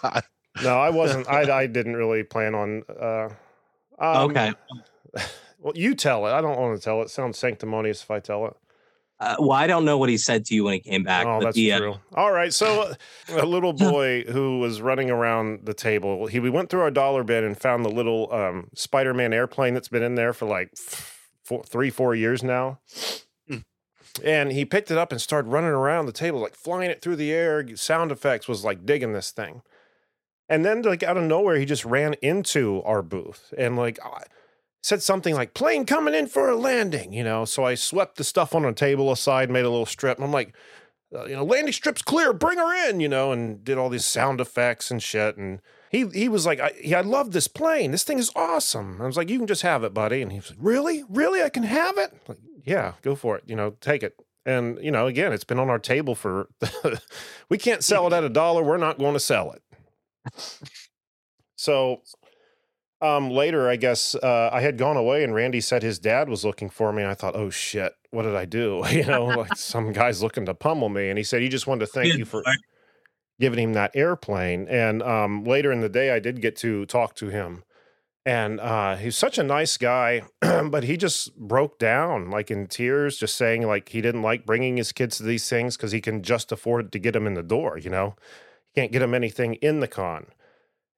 no, 0.63 0.79
I 0.79 0.91
wasn't. 0.91 1.29
I 1.29 1.63
I 1.63 1.67
didn't 1.67 1.97
really 1.97 2.23
plan 2.23 2.55
on. 2.55 2.83
Uh, 2.89 3.29
um, 3.99 4.31
okay 4.31 4.53
Well, 5.61 5.73
you 5.75 5.95
tell 5.95 6.27
it. 6.27 6.33
I 6.33 6.43
don't 6.43 6.59
want 6.59 6.77
to 6.77 6.83
tell 6.85 7.01
it. 7.01 7.09
Sounds 7.09 7.39
sanctimonious 7.39 8.03
if 8.03 8.11
I 8.11 8.21
tell 8.21 8.47
it. 8.47 8.55
uh, 9.21 9.37
well 9.39 9.53
i 9.53 9.67
don't 9.67 9.85
know 9.85 9.97
what 9.97 10.09
he 10.11 10.19
said 10.19 10.45
to 10.45 10.55
you 10.55 10.65
when 10.65 10.75
he 10.75 10.81
came 10.81 11.05
back 11.05 11.25
oh, 11.25 11.41
that's 11.41 11.55
the, 11.55 11.73
uh, 11.73 11.79
true. 11.79 11.95
All 12.15 12.33
right. 12.33 12.53
So, 12.53 12.83
uh, 12.83 12.95
a 13.31 13.47
little 13.47 13.73
boy 13.73 14.25
who 14.25 14.59
was 14.59 14.83
running 14.83 15.09
around 15.11 15.61
the 15.65 15.73
table, 15.73 16.27
he 16.27 16.41
we 16.41 16.51
went 16.51 16.69
through 16.69 16.81
our 16.81 16.91
dollar 16.91 17.23
bin 17.25 17.45
and 17.45 17.59
found 17.59 17.85
the 17.85 17.91
little 17.91 18.31
um, 18.33 18.69
Spider-Man 18.75 19.33
airplane 19.33 19.73
that's 19.73 19.89
been 19.89 20.03
in 20.03 20.17
there 20.17 20.33
for 20.33 20.47
like 20.47 20.71
four, 21.45 21.63
three, 21.63 21.91
four 21.91 22.15
years 22.15 22.43
now. 22.43 22.81
and 24.25 24.53
he 24.53 24.65
picked 24.65 24.91
it 24.91 24.99
up 24.99 25.13
and 25.13 25.21
started 25.21 25.49
running 25.49 25.71
around 25.71 26.07
the 26.07 26.13
table, 26.13 26.41
like 26.41 26.55
flying 26.57 26.91
it 26.91 27.01
through 27.01 27.17
the 27.17 27.33
air. 27.33 27.65
Sound 27.77 28.13
effects 28.13 28.49
was 28.49 28.65
like 28.65 28.85
digging 28.85 29.13
this 29.13 29.31
thing. 29.31 29.63
And 30.49 30.65
then, 30.65 30.83
like 30.83 31.03
out 31.03 31.17
of 31.17 31.25
nowhere, 31.25 31.57
he 31.57 31.65
just 31.65 31.85
ran 31.85 32.15
into 32.21 32.83
our 32.85 33.03
booth 33.03 33.55
and 33.57 33.77
like 33.77 33.99
said 34.83 35.03
something 35.03 35.35
like 35.35 35.55
"plane 35.55 35.87
coming 35.87 36.15
in 36.15 36.27
for 36.27 36.49
a 36.49 36.57
landing," 36.57 37.13
you 37.13 37.25
know. 37.25 37.45
So 37.45 37.65
I 37.65 37.75
swept 37.75 38.17
the 38.17 38.25
stuff 38.25 38.55
on 38.55 38.65
a 38.65 38.73
table 38.73 39.11
aside, 39.11 39.51
made 39.51 39.65
a 39.65 39.71
little 39.71 39.87
strip. 39.87 40.19
And 40.19 40.25
I'm 40.25 40.33
like, 40.33 40.55
uh, 41.15 41.25
you 41.25 41.35
know, 41.35 41.45
landing 41.45 41.73
strip's 41.73 42.03
clear, 42.03 42.33
bring 42.33 42.59
her 42.59 42.89
in, 42.89 43.01
you 43.01 43.09
know, 43.09 43.33
and 43.33 43.65
did 43.65 43.79
all 43.79 43.89
these 43.89 44.05
sound 44.05 44.41
effects 44.41 44.91
and 44.91 45.03
shit. 45.03 45.37
And 45.37 45.61
he 45.91 46.07
he 46.09 46.29
was 46.29 46.45
like, 46.45 46.61
I, 46.61 46.73
he, 46.81 46.95
I 46.95 47.01
love 47.01 47.33
this 47.33 47.49
plane. 47.49 47.91
This 47.93 48.05
thing 48.05 48.19
is 48.19 48.31
awesome. 48.37 49.01
I 49.01 49.07
was 49.07 49.17
like, 49.17 49.31
you 49.31 49.39
can 49.39 49.47
just 49.47 49.63
have 49.63 49.85
it, 49.85 49.95
buddy. 49.95 50.23
And 50.23 50.33
he 50.33 50.39
was 50.39 50.51
like, 50.51 50.59
really, 50.61 51.05
really, 51.09 51.43
I 51.43 51.49
can 51.49 51.63
have 51.63 51.97
it. 51.99 52.13
Like, 52.29 52.39
yeah, 52.65 52.95
go 53.03 53.15
for 53.15 53.37
it. 53.37 53.45
You 53.47 53.57
know, 53.57 53.77
take 53.81 54.03
it. 54.03 54.17
And 54.45 54.79
you 54.83 54.91
know, 54.91 55.07
again, 55.07 55.33
it's 55.33 55.45
been 55.45 55.59
on 55.59 55.71
our 55.71 55.79
table 55.79 56.15
for. 56.15 56.49
we 57.49 57.59
can't 57.59 57.85
sell 57.85 58.07
it 58.07 58.13
at 58.13 58.25
a 58.25 58.29
dollar. 58.29 58.63
We're 58.63 58.77
not 58.77 58.99
going 58.99 59.15
to 59.15 59.21
sell 59.21 59.53
it. 59.53 59.63
So 61.57 62.03
um, 63.01 63.31
later, 63.31 63.69
I 63.69 63.77
guess 63.77 64.15
uh, 64.15 64.51
I 64.53 64.61
had 64.61 64.79
gone 64.79 64.97
away, 64.97 65.25
and 65.25 65.35
Randy 65.35 65.61
said 65.61 65.83
his 65.83 65.99
dad 65.99 66.29
was 66.29 66.45
looking 66.45 66.71
for 66.71 66.93
me. 66.93 67.03
And 67.03 67.11
I 67.11 67.15
thought, 67.15 67.37
oh 67.37 67.51
shit, 67.51 67.95
what 68.11 68.23
did 68.23 68.35
I 68.35 68.45
do? 68.45 68.83
You 68.91 69.05
know, 69.05 69.27
like 69.27 69.57
some 69.57 69.93
guy's 69.93 70.23
looking 70.23 70.47
to 70.47 70.55
pummel 70.55 70.89
me. 70.89 71.09
And 71.09 71.19
he 71.19 71.25
said 71.25 71.43
he 71.43 71.49
just 71.49 71.67
wanted 71.67 71.87
to 71.87 71.93
thank 71.93 72.15
you 72.15 72.25
for 72.25 72.43
giving 73.41 73.59
him 73.59 73.73
that 73.75 73.91
airplane. 73.95 74.67
And 74.69 75.03
um, 75.03 75.45
later 75.45 75.73
in 75.73 75.81
the 75.81 75.89
day, 75.89 76.11
I 76.13 76.19
did 76.19 76.41
get 76.41 76.57
to 76.57 76.87
talk 76.87 77.15
to 77.17 77.29
him. 77.29 77.65
And 78.27 78.59
uh, 78.59 78.97
he's 78.97 79.19
such 79.19 79.37
a 79.37 79.43
nice 79.43 79.77
guy, 79.77 80.23
but 80.41 80.85
he 80.85 80.97
just 80.97 81.37
broke 81.37 81.79
down 81.79 82.31
like 82.31 82.51
in 82.51 82.67
tears, 82.69 83.19
just 83.19 83.37
saying 83.37 83.67
like 83.67 83.91
he 83.91 84.01
didn't 84.01 84.23
like 84.23 84.47
bringing 84.47 84.79
his 84.79 84.93
kids 84.93 85.19
to 85.19 85.25
these 85.25 85.47
things 85.47 85.77
because 85.77 85.93
he 85.93 86.01
can 86.01 86.23
just 86.23 86.51
afford 86.51 86.91
to 86.93 86.99
get 86.99 87.13
them 87.13 87.27
in 87.27 87.35
the 87.35 87.43
door. 87.43 87.77
You 87.77 87.91
know, 87.91 88.17
can't 88.75 88.93
get 88.93 89.03
him 89.03 89.15
anything 89.15 89.55
in 89.57 89.81
the 89.81 89.89
con. 89.89 90.27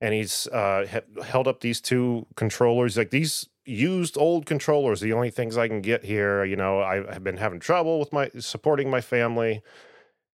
And 0.01 0.13
he's 0.15 0.47
uh, 0.49 0.87
he- 0.91 1.23
held 1.23 1.49
up 1.49 1.61
these 1.61 1.81
two 1.81 2.27
controllers, 2.37 2.97
like 2.97 3.11
these 3.11 3.47
used 3.65 4.17
old 4.19 4.45
controllers, 4.47 5.01
the 5.01 5.13
only 5.13 5.31
things 5.31 5.57
I 5.57 5.69
can 5.69 5.81
get 5.81 6.05
here. 6.05 6.45
You 6.45 6.57
know, 6.57 6.81
I 6.81 6.97
have 7.13 7.25
been 7.25 7.39
having 7.39 7.61
trouble 7.61 7.99
with 7.99 8.13
my 8.13 8.31
supporting 8.39 8.91
my 8.91 9.01
family, 9.01 9.63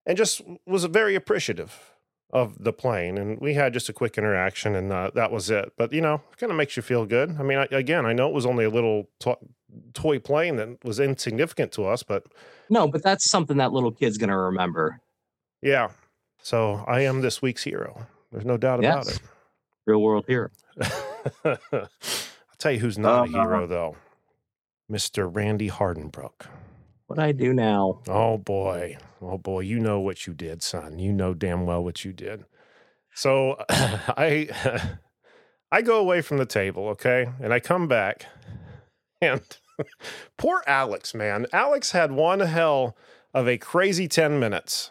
and 0.04 0.18
just 0.18 0.42
was 0.66 0.84
very 0.86 1.14
appreciative 1.14 1.90
of 2.34 2.64
the 2.64 2.72
plane 2.72 3.18
and 3.18 3.38
we 3.42 3.52
had 3.52 3.74
just 3.74 3.90
a 3.90 3.92
quick 3.92 4.16
interaction 4.16 4.74
and 4.74 4.90
uh, 4.90 5.10
that 5.14 5.30
was 5.30 5.50
it 5.50 5.70
but 5.76 5.92
you 5.92 6.00
know 6.00 6.14
it 6.32 6.38
kind 6.38 6.50
of 6.50 6.56
makes 6.56 6.78
you 6.78 6.82
feel 6.82 7.04
good 7.04 7.36
i 7.38 7.42
mean 7.42 7.58
I, 7.58 7.68
again 7.70 8.06
i 8.06 8.14
know 8.14 8.26
it 8.26 8.32
was 8.32 8.46
only 8.46 8.64
a 8.64 8.70
little 8.70 9.10
to- 9.20 9.36
toy 9.92 10.18
plane 10.18 10.56
that 10.56 10.82
was 10.82 10.98
insignificant 10.98 11.72
to 11.72 11.84
us 11.84 12.02
but 12.02 12.24
No, 12.70 12.88
but 12.88 13.02
that's 13.02 13.30
something 13.30 13.58
that 13.58 13.72
little 13.74 13.92
kid's 13.92 14.16
gonna 14.16 14.38
remember. 14.38 14.98
yeah 15.60 15.90
so 16.42 16.84
i 16.86 17.00
am 17.00 17.20
this 17.22 17.40
week's 17.40 17.62
hero 17.64 18.06
there's 18.30 18.44
no 18.44 18.56
doubt 18.56 18.78
about 18.80 19.06
it. 19.08 19.20
Real 19.86 20.00
world 20.00 20.24
hero. 20.28 20.48
i'll 21.44 21.58
tell 22.58 22.72
you 22.72 22.78
who's 22.78 22.98
not 22.98 23.28
a 23.28 23.38
Uh, 23.38 23.42
hero 23.42 23.66
though 23.66 23.96
mr 24.90 25.28
randy 25.34 25.68
hardenbrook 25.70 26.46
What 27.06 27.18
I 27.18 27.32
do 27.32 27.52
now. 27.52 28.00
Oh 28.08 28.38
boy. 28.38 28.96
Oh 29.20 29.36
boy, 29.38 29.60
you 29.60 29.78
know 29.78 30.00
what 30.00 30.26
you 30.26 30.32
did, 30.32 30.62
son. 30.62 30.98
You 30.98 31.12
know 31.12 31.34
damn 31.34 31.66
well 31.66 31.84
what 31.84 32.04
you 32.06 32.12
did. 32.14 32.44
So 33.14 33.56
I 33.68 34.48
I 35.72 35.82
go 35.82 35.98
away 36.00 36.22
from 36.22 36.38
the 36.38 36.46
table, 36.46 36.88
okay? 36.88 37.26
And 37.40 37.52
I 37.52 37.60
come 37.60 37.86
back 37.86 38.26
and 39.20 39.42
poor 40.38 40.62
Alex, 40.66 41.12
man. 41.14 41.46
Alex 41.52 41.92
had 41.92 42.12
one 42.12 42.40
hell 42.40 42.96
of 43.34 43.46
a 43.46 43.58
crazy 43.58 44.08
10 44.08 44.38
minutes. 44.40 44.90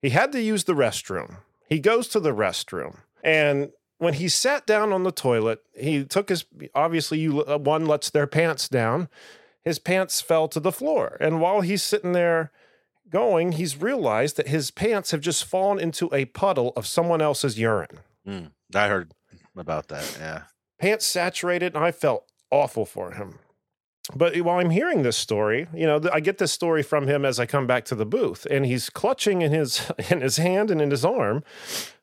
He 0.00 0.10
had 0.10 0.32
to 0.32 0.40
use 0.40 0.64
the 0.64 0.74
restroom. 0.74 1.38
He 1.68 1.80
goes 1.80 2.08
to 2.08 2.20
the 2.20 2.34
restroom 2.34 2.98
and 3.22 3.70
when 3.98 4.14
he 4.14 4.28
sat 4.28 4.64
down 4.64 4.92
on 4.92 5.02
the 5.02 5.10
toilet, 5.10 5.60
he 5.76 6.04
took 6.04 6.28
his 6.28 6.44
obviously 6.74 7.18
you 7.18 7.44
uh, 7.44 7.58
one 7.58 7.84
lets 7.84 8.10
their 8.10 8.28
pants 8.28 8.68
down 8.68 9.08
his 9.68 9.78
pants 9.78 10.20
fell 10.20 10.48
to 10.48 10.60
the 10.60 10.72
floor. 10.72 11.18
And 11.20 11.40
while 11.40 11.60
he's 11.60 11.82
sitting 11.82 12.12
there 12.12 12.50
going, 13.10 13.52
he's 13.52 13.76
realized 13.80 14.36
that 14.36 14.48
his 14.48 14.70
pants 14.70 15.10
have 15.10 15.20
just 15.20 15.44
fallen 15.44 15.78
into 15.78 16.08
a 16.12 16.24
puddle 16.24 16.72
of 16.74 16.86
someone 16.86 17.20
else's 17.20 17.58
urine. 17.58 18.00
Mm, 18.26 18.52
I 18.74 18.88
heard 18.88 19.12
about 19.54 19.88
that. 19.88 20.16
Yeah. 20.18 20.42
Pants 20.80 21.06
saturated, 21.06 21.74
and 21.74 21.84
I 21.84 21.90
felt 21.90 22.24
awful 22.50 22.86
for 22.86 23.12
him. 23.12 23.40
But 24.14 24.36
while 24.40 24.58
I'm 24.58 24.70
hearing 24.70 25.02
this 25.02 25.16
story, 25.16 25.68
you 25.74 25.86
know, 25.86 26.00
I 26.12 26.20
get 26.20 26.38
this 26.38 26.52
story 26.52 26.82
from 26.82 27.06
him 27.06 27.24
as 27.24 27.38
I 27.38 27.46
come 27.46 27.66
back 27.66 27.84
to 27.86 27.94
the 27.94 28.06
booth, 28.06 28.46
and 28.50 28.64
he's 28.64 28.88
clutching 28.88 29.42
in 29.42 29.52
his 29.52 29.90
in 30.10 30.20
his 30.20 30.38
hand 30.38 30.70
and 30.70 30.80
in 30.80 30.90
his 30.90 31.04
arm 31.04 31.42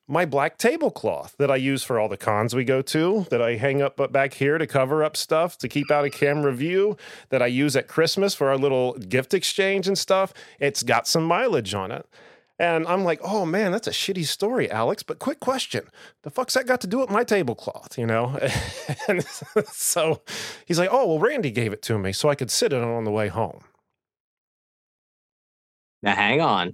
my 0.07 0.25
black 0.25 0.57
tablecloth 0.57 1.35
that 1.37 1.49
I 1.49 1.55
use 1.55 1.83
for 1.83 1.99
all 1.99 2.07
the 2.07 2.17
cons 2.17 2.53
we 2.53 2.63
go 2.63 2.81
to, 2.83 3.25
that 3.31 3.41
I 3.41 3.55
hang 3.55 3.81
up 3.81 3.99
uh, 3.99 4.07
back 4.07 4.35
here 4.35 4.57
to 4.57 4.67
cover 4.67 5.03
up 5.03 5.17
stuff, 5.17 5.57
to 5.59 5.67
keep 5.67 5.89
out 5.89 6.05
of 6.05 6.11
camera 6.11 6.53
view, 6.53 6.95
that 7.29 7.41
I 7.41 7.47
use 7.47 7.75
at 7.75 7.87
Christmas 7.87 8.35
for 8.35 8.49
our 8.49 8.57
little 8.57 8.93
gift 8.93 9.33
exchange 9.33 9.87
and 9.87 9.97
stuff. 9.97 10.33
It's 10.59 10.83
got 10.83 11.07
some 11.07 11.23
mileage 11.23 11.73
on 11.73 11.91
it. 11.91 12.07
And 12.57 12.87
I'm 12.87 13.03
like, 13.03 13.19
oh 13.21 13.45
man, 13.45 13.71
that's 13.73 13.87
a 13.87 13.91
shitty 13.91 14.25
story, 14.25 14.71
Alex. 14.71 15.03
But 15.03 15.19
quick 15.19 15.39
question 15.39 15.83
the 16.23 16.29
fuck's 16.29 16.53
that 16.53 16.65
got 16.67 16.81
to 16.81 16.87
do 16.87 16.99
with 16.99 17.09
my 17.09 17.23
tablecloth, 17.23 17.97
you 17.97 18.05
know? 18.05 18.39
and 19.07 19.25
so 19.71 20.21
he's 20.65 20.79
like, 20.79 20.89
oh, 20.91 21.05
well, 21.07 21.19
Randy 21.19 21.51
gave 21.51 21.73
it 21.73 21.81
to 21.83 21.99
me 21.99 22.11
so 22.13 22.29
I 22.29 22.35
could 22.35 22.49
sit 22.51 22.71
in 22.71 22.81
it 22.81 22.85
on 22.85 23.03
the 23.03 23.11
way 23.11 23.27
home. 23.27 23.63
Now 26.01 26.15
hang 26.15 26.39
on. 26.41 26.73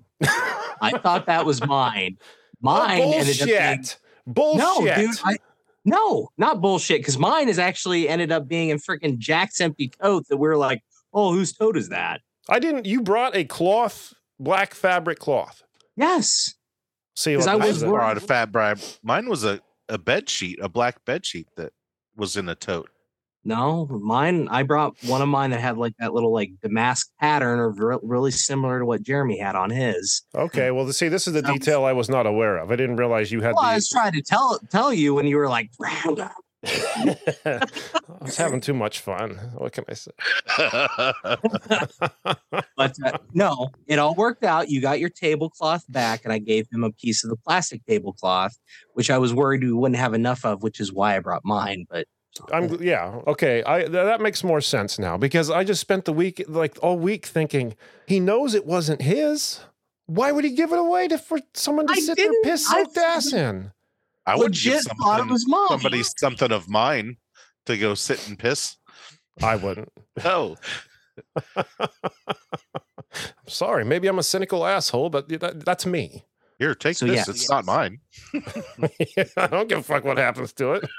I 0.81 0.91
thought 1.01 1.25
that 1.27 1.45
was 1.45 1.65
mine. 1.65 2.17
Oh, 2.63 2.67
mine 2.77 3.01
Oh, 3.01 3.13
ended 3.13 3.41
up 3.41 3.47
being 3.47 3.57
bullshit. 3.79 3.97
Bullshit. 4.27 4.97
No, 4.97 5.07
dude. 5.07 5.19
I, 5.23 5.37
no, 5.83 6.29
not 6.37 6.61
bullshit. 6.61 6.99
Because 6.99 7.17
mine 7.17 7.49
is 7.49 7.57
actually 7.57 8.07
ended 8.07 8.31
up 8.31 8.47
being 8.47 8.69
in 8.69 8.77
freaking 8.77 9.17
Jack's 9.17 9.59
empty 9.59 9.91
tote 9.99 10.27
that 10.27 10.37
we're 10.37 10.57
like, 10.57 10.83
oh, 11.11 11.33
whose 11.33 11.53
tote 11.53 11.75
is 11.75 11.89
that? 11.89 12.21
I 12.49 12.59
didn't. 12.59 12.85
You 12.85 13.01
brought 13.01 13.35
a 13.35 13.45
cloth, 13.45 14.13
black 14.39 14.75
fabric 14.75 15.17
cloth. 15.17 15.63
Yes. 15.95 16.55
See, 17.15 17.35
what 17.37 17.47
I 17.47 17.55
was 17.55 17.83
a 17.83 18.19
fat 18.19 18.51
bribe. 18.51 18.79
Mine 19.03 19.29
was 19.29 19.43
a, 19.43 19.59
a 19.89 19.97
bed 19.97 20.29
sheet, 20.29 20.59
a 20.61 20.69
black 20.69 21.03
bed 21.05 21.25
sheet 21.25 21.47
that 21.57 21.73
was 22.15 22.37
in 22.37 22.47
a 22.49 22.55
tote. 22.55 22.89
No, 23.43 23.87
mine. 23.87 24.47
I 24.51 24.63
brought 24.63 24.95
one 25.03 25.21
of 25.21 25.27
mine 25.27 25.49
that 25.49 25.59
had 25.59 25.77
like 25.77 25.93
that 25.99 26.13
little 26.13 26.31
like 26.31 26.51
damask 26.61 27.09
pattern, 27.19 27.59
or 27.59 27.71
re- 27.71 27.97
really 28.03 28.29
similar 28.29 28.79
to 28.79 28.85
what 28.85 29.01
Jeremy 29.01 29.39
had 29.39 29.55
on 29.55 29.71
his. 29.71 30.21
Okay, 30.35 30.69
well, 30.69 30.91
see, 30.93 31.07
this 31.07 31.25
is 31.27 31.33
the 31.33 31.41
detail 31.41 31.83
I 31.83 31.93
was 31.93 32.07
not 32.07 32.27
aware 32.27 32.57
of. 32.57 32.71
I 32.71 32.75
didn't 32.75 32.97
realize 32.97 33.31
you 33.31 33.41
had 33.41 33.55
Well, 33.55 33.63
I 33.65 33.75
was 33.75 33.89
trying 33.89 34.13
to 34.13 34.21
tell 34.21 34.59
tell 34.69 34.93
you 34.93 35.15
when 35.15 35.25
you 35.25 35.37
were 35.37 35.49
like, 35.49 35.71
I 36.63 37.59
was 38.21 38.37
having 38.37 38.61
too 38.61 38.73
much 38.73 38.99
fun. 38.99 39.39
What 39.55 39.73
can 39.73 39.83
I 39.89 39.93
say? 39.93 40.11
but 42.77 42.95
uh, 43.03 43.17
no, 43.33 43.69
it 43.87 43.97
all 43.97 44.13
worked 44.15 44.43
out. 44.43 44.69
You 44.69 44.81
got 44.81 44.99
your 44.99 45.09
tablecloth 45.09 45.85
back, 45.89 46.21
and 46.23 46.31
I 46.31 46.37
gave 46.37 46.67
him 46.71 46.83
a 46.83 46.91
piece 46.91 47.23
of 47.23 47.29
the 47.29 47.37
plastic 47.37 47.85
tablecloth, 47.85 48.57
which 48.93 49.09
I 49.09 49.17
was 49.17 49.33
worried 49.33 49.63
we 49.63 49.73
wouldn't 49.73 49.99
have 49.99 50.13
enough 50.13 50.45
of, 50.45 50.61
which 50.61 50.79
is 50.79 50.93
why 50.93 51.15
I 51.15 51.19
brought 51.19 51.43
mine. 51.43 51.85
But 51.89 52.07
I'm 52.51 52.81
yeah 52.81 53.21
okay. 53.27 53.63
I 53.65 53.79
th- 53.79 53.91
that 53.91 54.21
makes 54.21 54.43
more 54.43 54.61
sense 54.61 54.99
now 54.99 55.17
because 55.17 55.49
I 55.49 55.63
just 55.63 55.81
spent 55.81 56.05
the 56.05 56.13
week 56.13 56.43
like 56.47 56.77
all 56.81 56.97
week 56.97 57.25
thinking 57.25 57.75
he 58.05 58.19
knows 58.19 58.53
it 58.53 58.65
wasn't 58.65 59.01
his. 59.01 59.61
Why 60.05 60.31
would 60.31 60.43
he 60.43 60.51
give 60.51 60.71
it 60.71 60.79
away 60.79 61.07
to 61.07 61.17
for 61.17 61.39
someone 61.53 61.87
to 61.87 61.93
I 61.93 61.99
sit 61.99 62.17
there 62.17 62.31
piss 62.43 62.67
soaked 62.67 62.97
ass 62.97 63.33
in? 63.33 63.71
I 64.25 64.35
would 64.35 64.53
give 64.53 64.81
thought 64.83 65.19
it 65.21 65.27
was 65.31 65.47
mine. 65.47 65.67
somebody 65.69 66.03
something 66.03 66.51
of 66.51 66.69
mine 66.69 67.17
to 67.65 67.77
go 67.77 67.93
sit 67.95 68.27
and 68.27 68.37
piss. 68.37 68.77
I 69.41 69.55
wouldn't. 69.55 69.91
No, 70.23 70.57
I'm 71.55 73.47
sorry. 73.47 73.83
Maybe 73.85 74.07
I'm 74.07 74.19
a 74.19 74.23
cynical 74.23 74.65
asshole, 74.65 75.09
but 75.09 75.27
that, 75.29 75.65
that's 75.65 75.85
me. 75.85 76.25
here, 76.59 76.73
take 76.75 76.97
So, 76.97 77.05
this. 77.07 77.15
yeah, 77.15 77.21
it's 77.27 77.41
yes. 77.41 77.49
not 77.49 77.65
mine. 77.65 77.99
I 79.37 79.47
don't 79.47 79.67
give 79.67 79.79
a 79.79 79.83
fuck 79.83 80.03
what 80.05 80.17
happens 80.17 80.53
to 80.53 80.73
it. 80.73 80.89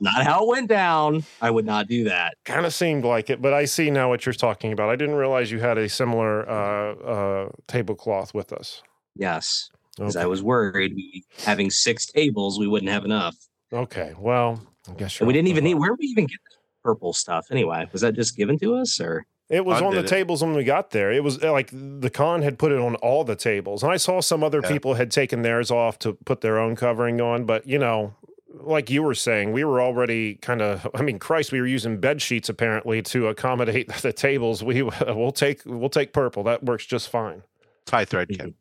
not 0.00 0.24
how 0.24 0.42
it 0.44 0.48
went 0.48 0.68
down. 0.68 1.24
I 1.40 1.50
would 1.50 1.64
not 1.64 1.86
do 1.88 2.04
that. 2.04 2.34
kind 2.44 2.66
of 2.66 2.74
seemed 2.74 3.04
like 3.04 3.30
it, 3.30 3.40
but 3.40 3.54
I 3.54 3.64
see 3.64 3.90
now 3.90 4.08
what 4.08 4.26
you're 4.26 4.32
talking 4.32 4.72
about. 4.72 4.90
I 4.90 4.96
didn't 4.96 5.14
realize 5.14 5.50
you 5.50 5.60
had 5.60 5.78
a 5.78 5.88
similar 5.88 6.48
uh, 6.48 6.94
uh, 6.94 7.48
tablecloth 7.68 8.34
with 8.34 8.52
us. 8.52 8.82
Yes, 9.16 9.70
because 9.96 10.16
I 10.16 10.26
was 10.26 10.42
worried 10.42 10.94
we, 10.94 11.24
having 11.44 11.70
six 11.70 12.06
tables, 12.06 12.58
we 12.58 12.66
wouldn't 12.66 12.90
have 12.90 13.04
enough. 13.04 13.36
Okay, 13.72 14.14
well, 14.18 14.60
I 14.88 14.92
guess 14.94 15.18
you're 15.18 15.26
we 15.26 15.32
didn't 15.32 15.48
even 15.48 15.64
need. 15.64 15.74
Where 15.74 15.90
did 15.90 15.98
we 16.00 16.06
even 16.06 16.26
get 16.26 16.38
purple 16.82 17.12
stuff 17.12 17.46
anyway? 17.50 17.86
Was 17.92 18.02
that 18.02 18.14
just 18.14 18.36
given 18.36 18.58
to 18.58 18.74
us, 18.76 19.00
or 19.00 19.24
It 19.48 19.64
was 19.64 19.78
Con 19.78 19.88
on 19.88 19.94
the 19.94 20.00
it. 20.00 20.06
tables 20.06 20.42
when 20.42 20.54
we 20.54 20.64
got 20.64 20.90
there. 20.90 21.10
It 21.12 21.22
was 21.24 21.42
like 21.42 21.70
the 21.72 22.10
con 22.10 22.42
had 22.42 22.58
put 22.58 22.72
it 22.72 22.78
on 22.78 22.94
all 22.96 23.24
the 23.24 23.36
tables, 23.36 23.82
and 23.82 23.92
I 23.92 23.96
saw 23.96 24.20
some 24.20 24.42
other 24.44 24.60
Yeah. 24.62 24.68
people 24.70 24.94
had 24.94 25.10
taken 25.10 25.42
theirs 25.42 25.70
off 25.70 25.98
to 26.00 26.12
put 26.24 26.40
their 26.40 26.58
own 26.58 26.76
covering 26.76 27.20
on. 27.20 27.44
But 27.44 27.66
you 27.66 27.78
know, 27.78 28.14
like 28.52 28.88
you 28.90 29.02
were 29.02 29.14
saying, 29.14 29.52
we 29.52 29.64
were 29.64 29.80
already 29.82 30.36
kind 30.36 30.62
of. 30.62 30.86
I 30.94 31.02
mean, 31.02 31.18
Christ, 31.18 31.50
we 31.52 31.60
were 31.60 31.66
using 31.66 31.98
bed 31.98 32.22
sheets 32.22 32.48
apparently 32.48 33.02
to 33.02 33.28
accommodate 33.28 33.88
the 34.02 34.12
tables. 34.12 34.62
We 34.62 34.82
we'll 34.82 35.32
take 35.32 35.62
we'll 35.66 35.88
take 35.88 36.12
purple. 36.12 36.42
That 36.44 36.62
works 36.62 36.86
just 36.86 37.08
fine. 37.08 37.42
Tie 37.86 38.04
thread 38.04 38.28
Ken. 38.38 38.54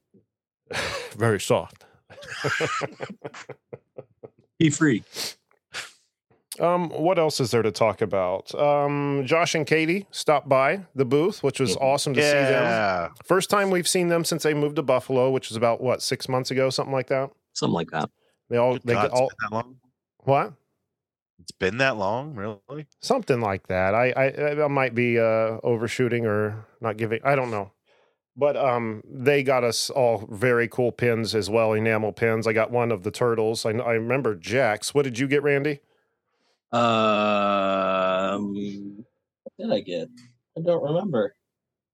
Very 1.18 1.40
soft. 1.40 1.86
Be 4.60 4.70
free. 4.70 5.04
Um, 6.60 6.90
what 6.90 7.18
else 7.18 7.40
is 7.40 7.50
there 7.50 7.64
to 7.64 7.72
talk 7.72 8.02
about? 8.02 8.54
Um, 8.54 9.24
Josh 9.26 9.56
and 9.56 9.66
Katie 9.66 10.06
stopped 10.12 10.48
by 10.48 10.86
the 10.94 11.04
booth, 11.06 11.42
which 11.42 11.60
was 11.60 11.76
awesome 11.78 12.14
to 12.14 12.22
see 12.22 12.28
them. 12.32 13.12
First 13.26 13.50
time 13.50 13.72
we've 13.72 13.88
seen 13.88 14.10
them 14.10 14.24
since 14.24 14.44
they 14.44 14.54
moved 14.54 14.76
to 14.76 14.84
Buffalo, 14.84 15.32
which 15.32 15.50
was 15.50 15.58
about 15.58 15.82
what 15.82 16.04
six 16.04 16.30
months 16.30 16.52
ago, 16.52 16.70
something 16.70 16.94
like 16.94 17.08
that. 17.08 17.32
Something 17.54 17.74
like 17.74 17.90
that. 17.92 18.10
They 18.50 18.58
all 18.58 18.74
Good 18.74 18.84
they 18.86 18.94
God, 18.94 19.02
get 19.04 19.12
it's 19.12 19.20
all 19.20 19.30
been 19.30 19.36
that 19.50 19.56
long. 19.56 19.76
what 20.26 20.54
It's 21.40 21.52
been 21.52 21.78
that 21.78 21.98
long, 21.98 22.36
really? 22.36 22.86
something 23.02 23.42
like 23.42 23.66
that. 23.68 23.96
I 23.96 24.12
I, 24.12 24.64
I 24.64 24.68
might 24.68 24.94
be 24.94 25.18
uh, 25.18 25.58
overshooting 25.64 26.28
or 26.28 26.68
not 26.82 26.98
giving. 26.98 27.20
I 27.24 27.36
don't 27.36 27.50
know. 27.50 27.72
But 28.36 28.58
um, 28.58 29.04
they 29.08 29.44
got 29.44 29.64
us 29.64 29.90
all 29.92 30.28
very 30.32 30.68
cool 30.68 30.92
pins 30.92 31.36
as 31.36 31.50
well, 31.50 31.74
enamel 31.74 32.12
pins. 32.12 32.48
I 32.48 32.54
got 32.54 32.72
one 32.72 32.92
of 32.92 33.04
the 33.04 33.12
turtles. 33.12 33.66
I, 33.66 33.72
I 33.72 33.94
remember 33.94 34.36
Jack's. 34.36 34.94
What 34.94 35.04
did 35.04 35.20
you 35.20 35.28
get, 35.28 35.44
Randy? 35.44 35.82
Um, 36.72 38.56
what 39.44 39.54
did 39.60 39.72
I 39.72 39.80
get? 39.82 40.10
I 40.58 40.62
don't 40.62 40.84
remember. 40.84 41.36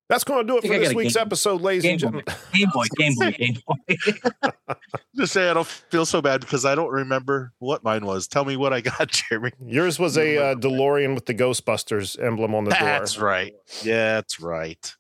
That's 0.08 0.24
going 0.24 0.48
to 0.48 0.54
do 0.54 0.58
it 0.58 0.62
for 0.62 0.80
this 0.80 0.94
week's 0.94 1.14
Game- 1.14 1.22
episode, 1.22 1.62
ladies 1.62 1.86
and 1.86 2.00
Game 2.00 2.12
Boy, 2.12 2.24
gentlemen. 2.24 2.36
Game 2.54 2.70
Boy, 2.74 2.86
Game 2.98 3.14
Boy, 3.16 3.32
Game 3.32 3.56
Boy. 3.68 4.74
Just 5.18 5.34
say 5.34 5.50
I 5.50 5.54
don't 5.54 5.68
feel 5.68 6.06
so 6.06 6.22
bad 6.22 6.42
because 6.42 6.66
I 6.66 6.74
don't 6.74 6.90
remember 6.90 7.54
what 7.60 7.84
mine 7.84 8.06
was. 8.06 8.28
Tell 8.28 8.44
me 8.44 8.56
what 8.58 8.74
I 8.74 8.82
got, 8.82 9.10
Jeremy. 9.10 9.52
Yours 9.64 10.00
was 10.00 10.18
a 10.18 10.38
uh, 10.38 10.56
DeLorean 10.56 11.14
with 11.14 11.28
the 11.28 11.36
Ghostbusters 11.36 12.20
emblem 12.24 12.56
on 12.56 12.64
the 12.64 12.72
That's 12.72 12.82
door. 12.82 12.90
That's 12.90 13.18
right. 13.20 13.54
Yeah, 13.84 14.16
that's 14.16 14.40
right. 14.40 14.96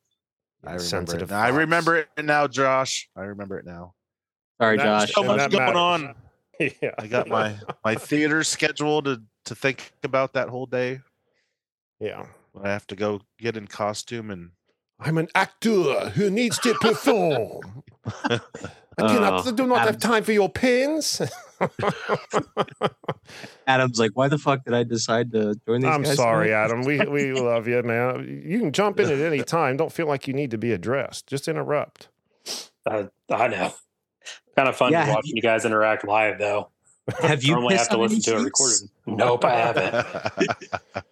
I 0.63 0.67
remember 0.71 0.83
Sensitive 0.83 1.31
it. 1.31 1.33
now. 1.33 1.39
I 1.41 1.47
remember 1.49 1.95
it 1.97 2.09
now, 2.23 2.47
Josh. 2.47 3.09
I 3.15 3.21
remember 3.21 3.57
it 3.59 3.65
now. 3.65 3.93
Sorry, 4.61 4.77
That- 4.77 4.83
Josh. 4.83 5.13
So 5.13 5.23
much 5.23 5.49
going 5.51 5.63
matters. 5.63 5.75
on. 5.77 6.15
Yeah. 6.81 6.91
I 6.99 7.07
got 7.07 7.29
my 7.29 7.55
my 7.85 7.95
theater 7.95 8.43
schedule 8.43 9.01
to 9.03 9.21
to 9.45 9.55
think 9.55 9.93
about 10.03 10.33
that 10.33 10.49
whole 10.49 10.65
day. 10.65 10.99
Yeah. 12.01 12.25
I 12.61 12.67
have 12.67 12.85
to 12.87 12.97
go 12.97 13.21
get 13.37 13.55
in 13.55 13.65
costume 13.65 14.29
and 14.29 14.51
I'm 14.99 15.17
an 15.17 15.27
actor 15.35 16.09
who 16.11 16.29
needs 16.29 16.59
to 16.59 16.73
perform. 16.75 17.83
I 18.29 18.39
cannot, 18.97 19.47
Oh, 19.47 19.51
do 19.51 19.65
not 19.65 19.87
have 19.87 19.97
time 19.97 20.23
for 20.23 20.33
your 20.33 20.49
pins. 20.49 21.21
Adam's 23.67 23.99
like, 23.99 24.11
why 24.13 24.27
the 24.27 24.37
fuck 24.37 24.65
did 24.65 24.73
I 24.73 24.83
decide 24.83 25.31
to 25.31 25.55
join 25.65 25.81
these 25.81 25.89
I'm 25.89 26.03
guys? 26.03 26.17
sorry. 26.17 26.53
Adam. 26.65 26.83
We 26.83 26.99
we 27.05 27.31
love 27.33 27.67
you, 27.67 27.81
man. 27.83 28.43
You 28.45 28.59
can 28.59 28.71
jump 28.73 28.99
in 28.99 29.09
at 29.09 29.19
any 29.19 29.43
time. 29.43 29.77
Don't 29.77 29.91
feel 29.91 30.07
like 30.07 30.27
you 30.27 30.33
need 30.33 30.51
to 30.51 30.57
be 30.57 30.73
addressed. 30.73 31.27
Just 31.27 31.47
interrupt. 31.47 32.09
Uh, 32.85 33.05
I 33.29 33.47
know. 33.47 33.73
Kind 34.55 34.67
of 34.67 34.75
fun 34.75 34.91
Yeah, 34.91 35.09
watching 35.09 35.35
you 35.35 35.41
guys 35.41 35.63
interact 35.63 36.05
live, 36.05 36.37
though. 36.39 36.69
Have 37.21 37.43
you 37.43 37.53
Normally 37.53 37.77
have 37.77 37.89
to 37.89 37.97
listen 37.97 38.21
to 38.21 38.31
it 38.35 38.39
sheets? 38.39 38.45
recorded. 38.45 38.89
Nope, 39.07 39.45
I 39.45 39.55
haven't. 39.55 41.05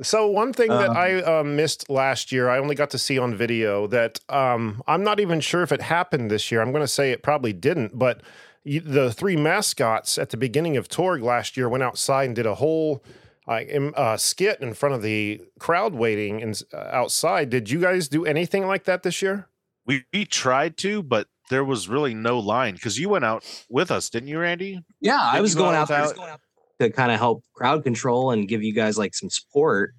So 0.00 0.26
one 0.26 0.52
thing 0.52 0.68
that 0.68 0.90
Um, 0.90 0.96
I 0.96 1.22
uh, 1.22 1.44
missed 1.44 1.90
last 1.90 2.32
year, 2.32 2.48
I 2.48 2.58
only 2.58 2.74
got 2.74 2.90
to 2.90 2.98
see 2.98 3.18
on 3.18 3.34
video. 3.34 3.86
That 3.86 4.20
um, 4.28 4.82
I'm 4.86 5.04
not 5.04 5.20
even 5.20 5.40
sure 5.40 5.62
if 5.62 5.70
it 5.72 5.82
happened 5.82 6.30
this 6.30 6.50
year. 6.50 6.62
I'm 6.62 6.72
going 6.72 6.82
to 6.84 6.88
say 6.88 7.10
it 7.10 7.22
probably 7.22 7.52
didn't. 7.52 7.98
But 7.98 8.22
you, 8.64 8.80
the 8.80 9.12
three 9.12 9.36
mascots 9.36 10.16
at 10.16 10.30
the 10.30 10.36
beginning 10.38 10.76
of 10.76 10.88
Torg 10.88 11.22
last 11.22 11.56
year 11.56 11.68
went 11.68 11.82
outside 11.82 12.24
and 12.24 12.36
did 12.36 12.46
a 12.46 12.54
whole 12.54 13.04
uh, 13.46 13.60
im- 13.68 13.92
uh, 13.96 14.16
skit 14.16 14.60
in 14.60 14.72
front 14.72 14.94
of 14.94 15.02
the 15.02 15.42
crowd 15.58 15.94
waiting 15.94 16.40
and 16.42 16.62
uh, 16.72 16.88
outside. 16.90 17.50
Did 17.50 17.68
you 17.70 17.80
guys 17.80 18.08
do 18.08 18.24
anything 18.24 18.66
like 18.66 18.84
that 18.84 19.02
this 19.02 19.20
year? 19.20 19.48
we, 19.84 20.04
we 20.12 20.24
tried 20.24 20.76
to, 20.78 21.02
but 21.02 21.26
there 21.50 21.64
was 21.64 21.88
really 21.88 22.14
no 22.14 22.38
line 22.38 22.74
because 22.74 22.98
you 22.98 23.08
went 23.08 23.24
out 23.24 23.44
with 23.68 23.90
us, 23.90 24.08
didn't 24.08 24.28
you, 24.28 24.38
Randy? 24.38 24.80
Yeah, 25.00 25.18
I 25.20 25.34
Did 25.34 25.42
was 25.42 25.54
you 25.54 25.58
go 25.58 25.64
going 25.64 25.76
out 25.76 25.90
out 25.90 26.14
there 26.16 26.36
to 26.82 26.90
kind 26.90 27.12
of 27.12 27.18
help 27.18 27.42
crowd 27.54 27.84
control 27.84 28.30
and 28.30 28.48
give 28.48 28.62
you 28.62 28.72
guys 28.72 28.98
like 28.98 29.14
some 29.14 29.30
support 29.30 29.94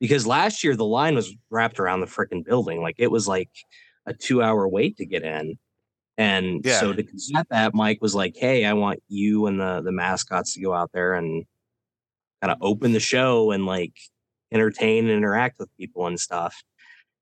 because 0.00 0.26
last 0.26 0.64
year 0.64 0.74
the 0.74 0.84
line 0.84 1.14
was 1.14 1.32
wrapped 1.50 1.78
around 1.78 2.00
the 2.00 2.06
freaking 2.06 2.44
building. 2.44 2.82
Like 2.82 2.96
it 2.98 3.10
was 3.10 3.28
like 3.28 3.50
a 4.06 4.12
two 4.12 4.42
hour 4.42 4.68
wait 4.68 4.96
to 4.96 5.06
get 5.06 5.22
in. 5.22 5.58
And 6.18 6.64
Yeah. 6.64 6.80
so 6.80 6.92
to 6.92 7.02
combat 7.02 7.46
that, 7.50 7.74
Mike 7.74 7.98
was 8.00 8.14
like, 8.14 8.34
Hey, 8.36 8.64
I 8.64 8.72
want 8.72 9.00
you 9.08 9.46
and 9.46 9.60
the 9.60 9.80
the 9.82 9.92
mascots 9.92 10.54
to 10.54 10.60
go 10.60 10.74
out 10.74 10.90
there 10.92 11.14
and 11.14 11.44
kind 12.40 12.50
of 12.50 12.58
open 12.60 12.92
the 12.92 13.00
show 13.00 13.52
and 13.52 13.64
like 13.64 13.92
entertain 14.50 15.04
and 15.04 15.16
interact 15.16 15.58
with 15.58 15.68
people 15.78 16.06
and 16.06 16.18
stuff. 16.18 16.62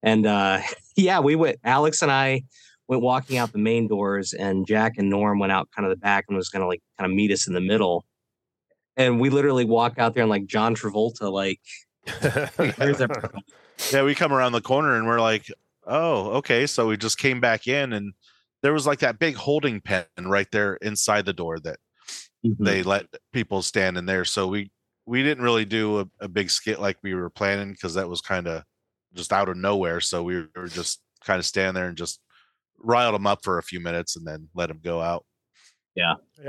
And 0.02 0.26
uh 0.26 0.60
yeah, 0.96 1.20
we 1.20 1.36
went 1.36 1.58
Alex 1.64 2.02
and 2.02 2.10
I 2.10 2.42
went 2.88 3.02
walking 3.02 3.36
out 3.38 3.52
the 3.52 3.58
main 3.58 3.86
doors 3.86 4.32
and 4.32 4.66
Jack 4.66 4.94
and 4.96 5.10
Norm 5.10 5.38
went 5.38 5.52
out 5.52 5.68
kind 5.76 5.86
of 5.86 5.90
the 5.90 6.00
back 6.00 6.24
and 6.28 6.36
was 6.36 6.48
gonna 6.48 6.66
like 6.66 6.82
kind 6.98 7.10
of 7.10 7.14
meet 7.14 7.30
us 7.30 7.46
in 7.46 7.52
the 7.54 7.60
middle. 7.60 8.04
And 8.96 9.20
we 9.20 9.30
literally 9.30 9.64
walk 9.64 9.98
out 9.98 10.14
there 10.14 10.22
and 10.22 10.30
like 10.30 10.46
John 10.46 10.74
Travolta, 10.74 11.30
like. 11.30 11.60
Yeah, 13.92 14.02
we 14.02 14.14
come 14.14 14.32
around 14.32 14.52
the 14.52 14.60
corner 14.60 14.96
and 14.96 15.06
we're 15.06 15.20
like, 15.20 15.50
oh, 15.86 16.32
okay. 16.32 16.66
So 16.66 16.86
we 16.88 16.98
just 16.98 17.18
came 17.18 17.40
back 17.40 17.66
in 17.66 17.94
and 17.94 18.12
there 18.62 18.74
was 18.74 18.86
like 18.86 18.98
that 18.98 19.18
big 19.18 19.36
holding 19.36 19.80
pen 19.80 20.04
right 20.20 20.46
there 20.52 20.74
inside 20.76 21.24
the 21.24 21.32
door 21.32 21.58
that 21.60 21.78
Mm-hmm. 22.44 22.64
they 22.64 22.82
let 22.82 23.06
people 23.32 23.60
stand 23.60 23.98
in 23.98 24.06
there. 24.06 24.24
So 24.24 24.48
we 24.48 24.70
we 25.06 25.22
didn't 25.22 25.44
really 25.44 25.64
do 25.64 26.00
a, 26.00 26.06
a 26.20 26.28
big 26.28 26.50
skit 26.50 26.80
like 26.80 26.96
we 27.02 27.14
were 27.14 27.28
planning 27.30 27.72
because 27.72 27.94
that 27.94 28.08
was 28.08 28.20
kind 28.20 28.46
of 28.46 28.62
just 29.14 29.32
out 29.32 29.48
of 29.48 29.56
nowhere. 29.56 30.00
So 30.00 30.22
we 30.22 30.46
were 30.56 30.68
just 30.68 31.00
kind 31.24 31.38
of 31.38 31.44
standing 31.44 31.74
there 31.74 31.88
and 31.88 31.98
just 31.98 32.20
riled 32.78 33.14
them 33.14 33.26
up 33.26 33.40
for 33.42 33.58
a 33.58 33.62
few 33.62 33.80
minutes 33.80 34.16
and 34.16 34.26
then 34.26 34.48
let 34.54 34.68
them 34.68 34.80
go 34.82 35.02
out. 35.02 35.26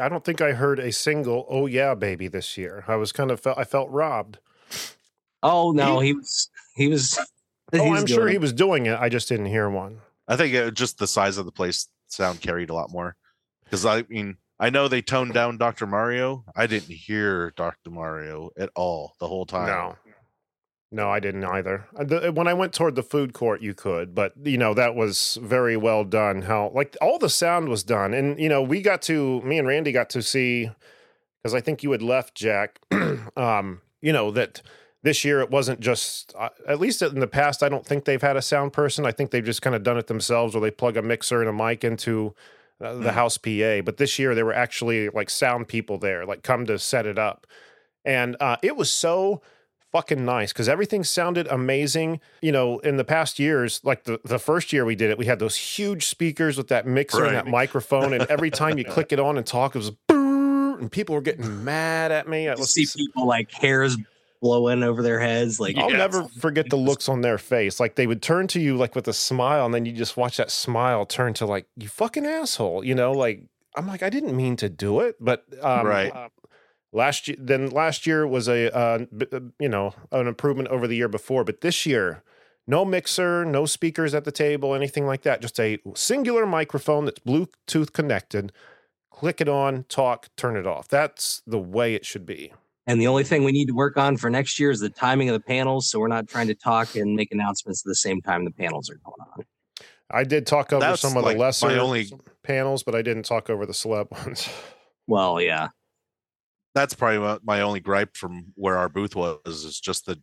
I 0.02 0.10
don't 0.10 0.24
think 0.24 0.42
I 0.42 0.54
heard 0.54 0.80
a 0.80 0.92
single 0.92 1.46
"Oh 1.50 1.66
yeah, 1.66 1.96
baby" 1.96 2.28
this 2.28 2.58
year. 2.58 2.84
I 2.88 2.96
was 2.96 3.12
kind 3.12 3.32
of 3.32 3.40
felt 3.40 3.58
I 3.58 3.64
felt 3.64 3.90
robbed. 3.90 4.40
Oh 5.44 5.72
no, 5.72 6.00
he 6.00 6.14
was 6.14 6.50
he 6.76 6.88
was 6.88 7.18
oh, 7.74 7.78
he 7.78 7.80
Oh, 7.80 7.92
was 7.92 8.02
I'm 8.02 8.08
sure 8.08 8.18
doing 8.24 8.32
he 8.32 8.38
was 8.38 8.54
doing 8.54 8.86
it. 8.86 9.00
I 9.00 9.10
just 9.10 9.28
didn't 9.30 9.48
hear 9.48 9.70
one. 9.70 10.00
I 10.28 10.36
think 10.36 10.54
it, 10.54 10.74
just 10.74 10.98
the 10.98 11.08
size 11.08 11.38
of 11.38 11.46
the 11.46 11.52
place 11.52 11.88
sound 12.08 12.42
carried 12.42 12.70
a 12.70 12.74
lot 12.74 12.92
more 12.92 13.16
because 13.64 13.86
I 13.86 14.04
mean 14.10 14.38
I 14.60 14.70
know 14.70 14.88
they 14.88 15.02
toned 15.02 15.34
down 15.34 15.58
Dr. 15.58 15.88
Mario. 15.88 16.46
I 16.56 16.68
didn't 16.68 16.94
hear 16.94 17.52
Dr. 17.58 17.90
Mario 17.90 18.52
at 18.58 18.70
all 18.76 19.16
the 19.20 19.28
whole 19.28 19.46
time. 19.48 19.66
No, 19.68 19.96
no, 20.92 21.10
I 21.10 21.20
didn't 21.20 21.46
either. 21.46 21.86
Uh, 21.98 22.04
the- 22.04 22.32
When 22.32 22.48
I 22.48 22.54
went 22.54 22.74
toward 22.74 22.96
the 22.96 23.04
food 23.04 23.34
court, 23.34 23.62
you 23.62 23.74
could, 23.74 24.14
but 24.14 24.34
you 24.44 24.58
know 24.58 24.74
that 24.74 24.94
was 24.96 25.38
very 25.42 25.78
well 25.78 26.04
done. 26.04 26.44
How 26.44 26.72
like 26.74 26.98
all 27.02 27.18
the 27.18 27.30
sound 27.30 27.70
was 27.70 27.84
done, 27.84 28.14
and 28.14 28.40
you 28.40 28.50
know 28.50 28.62
we 28.62 28.82
got 28.82 29.02
to 29.04 29.42
me 29.42 29.58
and 29.58 29.68
Randy 29.68 29.92
got 29.92 30.10
to 30.12 30.22
see 30.22 30.70
because 31.42 31.54
I 31.56 31.62
think 31.62 31.82
you 31.84 31.92
had 31.92 32.02
left 32.02 32.36
Jack. 32.36 32.80
um, 33.38 33.82
you 34.02 34.12
know 34.14 34.32
that 34.32 34.62
this 35.04 35.24
year 35.26 35.40
it 35.42 35.50
wasn't 35.50 35.80
just 35.80 36.34
uh, 36.38 36.50
at 36.68 36.80
least 36.80 37.02
in 37.02 37.20
the 37.20 37.28
past. 37.28 37.64
I 37.64 37.70
don't 37.70 37.86
think 37.86 38.06
they've 38.06 38.22
had 38.22 38.36
a 38.38 38.42
sound 38.42 38.74
person. 38.74 39.06
I 39.06 39.12
think 39.12 39.32
they've 39.32 39.44
just 39.44 39.62
kind 39.62 39.76
of 39.76 39.84
done 39.84 39.98
it 39.98 40.08
themselves, 40.08 40.54
where 40.54 40.62
they 40.62 40.72
plug 40.72 40.98
a 40.98 41.02
mixer 41.02 41.40
and 41.42 41.50
a 41.50 41.54
mic 41.54 41.84
into 41.84 42.36
uh, 42.82 42.94
the 42.96 43.10
Mm. 43.12 43.14
house 43.14 43.38
PA. 43.38 43.82
But 43.82 43.98
this 43.98 44.20
year 44.20 44.36
there 44.36 44.46
were 44.46 44.54
actually 44.54 45.08
like 45.10 45.30
sound 45.30 45.68
people 45.70 45.98
there, 45.98 46.26
like 46.26 46.44
come 46.44 46.66
to 46.66 46.78
set 46.78 47.06
it 47.06 47.18
up, 47.18 47.48
and 48.04 48.36
uh, 48.42 48.58
it 48.62 48.76
was 48.76 48.92
so 48.92 49.42
fucking 49.92 50.24
nice 50.26 50.52
because 50.54 50.70
everything 50.70 51.04
sounded 51.04 51.48
amazing. 51.48 52.20
You 52.42 52.52
know, 52.52 52.80
in 52.80 52.98
the 52.98 53.04
past 53.04 53.40
years, 53.40 53.82
like 53.84 54.04
the, 54.06 54.20
the 54.24 54.40
first 54.40 54.72
year 54.74 54.86
we 54.86 54.96
did 54.96 55.10
it, 55.12 55.18
we 55.18 55.26
had 55.26 55.40
those 55.40 55.56
huge 55.56 56.06
speakers 56.06 56.58
with 56.58 56.68
that 56.70 56.86
mixer 56.88 57.26
and 57.26 57.36
that 57.36 57.48
microphone, 57.60 58.14
and 58.14 58.26
every 58.30 58.52
time 58.52 58.78
you 58.78 58.86
click 58.86 59.12
it 59.12 59.20
on 59.20 59.38
and 59.38 59.46
talk, 59.46 59.76
it 59.76 59.80
was 59.80 59.92
"Brrr," 59.92 60.80
and 60.80 60.92
people 60.92 61.16
were 61.16 61.22
getting 61.22 61.64
mad 61.64 62.12
at 62.12 62.28
me. 62.28 62.48
I 62.50 62.56
You 62.56 62.64
see 62.64 62.86
people 62.96 63.28
like 63.28 63.52
hairs 63.52 63.98
blowing 64.42 64.82
over 64.82 65.04
their 65.04 65.20
heads, 65.20 65.60
like 65.60 65.78
I'll 65.78 65.90
Yeah. 65.92 65.98
never 65.98 66.24
forget 66.40 66.70
the 66.72 66.76
looks 66.76 67.08
on 67.08 67.22
their 67.22 67.38
face. 67.38 67.80
Like 67.80 67.94
they 67.96 68.08
would 68.08 68.24
turn 68.24 68.48
to 68.48 68.60
you 68.60 68.76
like 68.76 68.96
with 68.96 69.08
a 69.08 69.14
smile, 69.14 69.66
and 69.66 69.74
then 69.74 69.86
you 69.86 69.92
just 69.92 70.18
watch 70.18 70.38
that 70.38 70.50
smile 70.50 71.06
turn 71.06 71.34
to 71.36 71.46
like 71.46 71.68
you 71.78 71.88
fucking 71.88 72.26
asshole. 72.26 72.84
You 72.84 72.96
know, 72.96 73.12
like 73.12 73.44
I'm 73.76 73.88
like 73.88 74.02
I 74.02 74.10
didn't 74.10 74.36
mean 74.36 74.56
to 74.58 74.70
do 74.70 75.02
it, 75.02 75.18
but 75.20 75.46
um, 75.62 75.86
Right. 75.86 76.12
uh, 76.14 76.30
last 76.92 77.28
year, 77.28 77.38
then 77.40 77.70
last 77.70 78.06
year 78.06 78.26
was 78.28 78.48
a 78.48 78.76
uh, 78.76 79.06
b- 79.16 79.28
uh, 79.32 79.40
you 79.60 79.70
know 79.70 79.94
an 80.12 80.28
improvement 80.28 80.70
over 80.70 80.88
the 80.88 80.96
year 80.96 81.08
before, 81.10 81.44
but 81.44 81.62
this 81.62 81.86
year. 81.86 82.24
No 82.68 82.86
mixer, 82.86 83.44
no 83.44 83.66
speakers 83.66 84.14
at 84.14 84.24
the 84.24 84.32
table, 84.32 84.76
anything 84.76 85.08
like 85.08 85.24
that. 85.24 85.42
Just 85.42 85.60
a 85.60 85.80
singular 85.96 86.46
microphone 86.46 87.06
that's 87.06 87.20
Bluetooth 87.20 87.92
connected. 87.92 88.52
Click 89.10 89.42
it 89.42 89.50
on, 89.50 89.84
talk, 89.90 90.30
turn 90.38 90.56
it 90.56 90.68
off. 90.68 90.88
That's 90.88 91.42
the 91.48 91.58
way 91.58 91.96
it 91.96 92.06
should 92.06 92.26
be. 92.26 92.54
And 92.86 93.02
the 93.02 93.08
only 93.08 93.24
thing 93.24 93.44
we 93.44 93.52
need 93.52 93.66
to 93.66 93.74
work 93.74 93.98
on 93.98 94.16
for 94.16 94.30
next 94.30 94.60
year 94.60 94.70
is 94.70 94.80
the 94.80 94.92
timing 94.92 95.28
of 95.28 95.34
the 95.34 95.40
panels. 95.40 95.90
So 95.90 96.00
we're 96.00 96.08
not 96.08 96.28
trying 96.28 96.48
to 96.48 96.56
talk 96.56 96.96
and 96.96 97.16
make 97.16 97.32
announcements 97.32 97.82
at 97.84 97.90
the 97.90 97.96
same 97.96 98.22
time 98.22 98.46
the 98.46 98.52
panels 98.52 98.92
are 98.92 99.00
going 99.04 99.28
on. 99.36 99.44
I 100.12 100.24
did 100.24 100.46
talk 100.46 100.72
over 100.72 100.82
That's 100.82 101.02
some 101.02 101.18
of 101.18 101.24
like 101.24 101.38
the 101.38 101.42
lesser 101.42 101.68
only- 101.72 102.12
panels, 102.44 102.84
but 102.84 102.94
I 102.94 103.02
didn't 103.02 103.24
talk 103.24 103.50
over 103.50 103.66
the 103.66 103.74
celeb 103.74 104.12
ones. 104.26 104.48
Well, 105.08 105.42
yeah. 105.42 105.70
That's 106.74 106.94
probably 106.94 107.20
my- 107.20 107.40
my 107.44 107.62
only 107.62 107.80
gripe 107.80 108.16
from 108.16 108.54
where 108.56 108.78
our 108.78 108.90
booth 108.90 109.16
was 109.16 109.40
is 109.66 109.80
just 109.80 110.06
the 110.06 110.20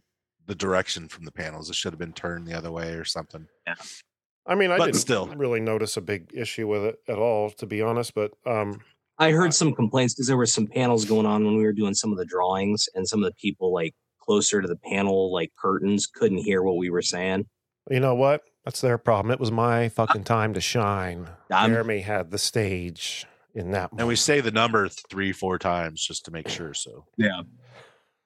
the 0.47 0.55
direction 0.55 1.09
from 1.09 1.27
the 1.27 1.31
panels. 1.33 1.69
It 1.69 1.77
should 1.77 1.93
have 1.93 1.99
been 1.99 2.15
turned 2.15 2.47
the 2.47 2.55
other 2.57 2.73
way 2.73 2.93
or 2.95 3.05
something. 3.05 3.47
Yeah. 3.67 3.75
I 4.47 4.55
mean, 4.55 4.71
I 4.71 4.79
But 4.79 4.87
didn't 4.87 4.97
still. 5.01 5.27
really 5.27 5.61
notice 5.61 5.99
a 5.99 6.01
big 6.01 6.31
issue 6.33 6.67
with 6.67 6.85
it 6.85 6.97
at 7.07 7.19
all, 7.19 7.51
to 7.51 7.67
be 7.67 7.83
honest. 7.83 8.15
But 8.15 8.31
um, 8.47 8.81
I 9.19 9.33
heard 9.33 9.53
some 9.53 9.75
complaints 9.75 10.15
because 10.15 10.27
there 10.27 10.39
were 10.39 10.47
some 10.47 10.67
panels 10.67 11.05
going 11.05 11.27
on 11.27 11.45
when 11.45 11.59
we 11.59 11.65
were 11.65 11.75
doing 11.75 11.93
some 11.93 12.13
of 12.13 12.17
the 12.19 12.25
drawings, 12.25 12.89
and 12.95 13.07
some 13.07 13.23
of 13.23 13.29
the 13.31 13.35
people 13.35 13.75
like 13.75 13.95
closer 14.23 14.63
to 14.63 14.69
the 14.69 14.77
panel, 14.77 15.31
like 15.31 15.53
curtains, 15.61 16.07
couldn't 16.07 16.39
hear 16.39 16.63
what 16.63 16.79
we 16.79 16.89
were 16.89 17.03
saying. 17.03 17.47
you 17.91 18.01
know 18.01 18.15
what? 18.15 18.43
That's 18.65 18.81
their 18.81 18.97
problem. 18.97 19.31
It 19.33 19.41
was 19.41 19.51
my 19.53 19.91
fucking 19.91 20.25
time 20.25 20.55
to 20.55 20.63
shine. 20.63 21.29
I'm- 21.51 21.71
Jeremy 21.73 22.01
had 22.01 22.31
the 22.31 22.39
stage 22.39 23.27
in 23.59 23.73
that. 23.73 23.91
And 23.99 24.07
we 24.09 24.17
say 24.17 24.41
the 24.41 24.51
number 24.51 24.89
three, 24.89 25.33
four 25.33 25.59
times 25.59 26.03
just 26.05 26.25
to 26.27 26.31
make 26.31 26.49
sure. 26.49 26.73
So 26.75 27.05
Yeah. 27.17 27.43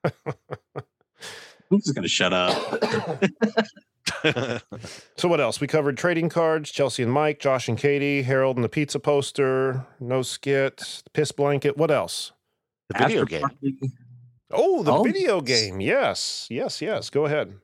I'm 0.05 1.79
just 1.79 1.95
gonna 1.95 2.09
shut 2.09 2.33
up. 2.33 3.23
So 5.17 5.29
what 5.29 5.41
else? 5.41 5.61
We 5.61 5.67
covered 5.69 5.97
trading 5.97 6.29
cards, 6.29 6.71
Chelsea 6.71 7.03
and 7.05 7.11
Mike, 7.13 7.39
Josh 7.41 7.69
and 7.69 7.79
Katie, 7.79 8.23
Harold 8.23 8.57
and 8.57 8.65
the 8.65 8.69
pizza 8.69 8.99
poster, 9.01 9.85
no 10.01 10.23
skit, 10.23 11.03
piss 11.13 11.33
blanket. 11.33 11.77
What 11.77 11.91
else? 11.91 12.33
the 12.89 12.99
video 12.99 13.23
After 13.23 13.25
game. 13.31 13.41
party- 13.43 13.79
Oh, 14.53 14.83
the 14.83 14.93
Oh, 14.93 15.03
video 15.03 15.41
game. 15.41 15.81
Yes, 15.81 16.47
yes, 16.51 16.83
yes. 16.83 17.11
Go 17.11 17.27
ahead. 17.27 17.55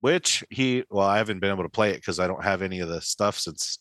which 0.00 0.42
he 0.50 0.84
well 0.88 1.06
i 1.06 1.18
haven't 1.18 1.40
been 1.40 1.50
able 1.50 1.62
to 1.64 1.68
play 1.68 1.90
it 1.90 1.96
because 1.96 2.18
i 2.18 2.26
don't 2.26 2.42
have 2.42 2.62
any 2.62 2.80
of 2.80 2.88
the 2.88 3.00
stuff 3.02 3.38
since 3.38 3.80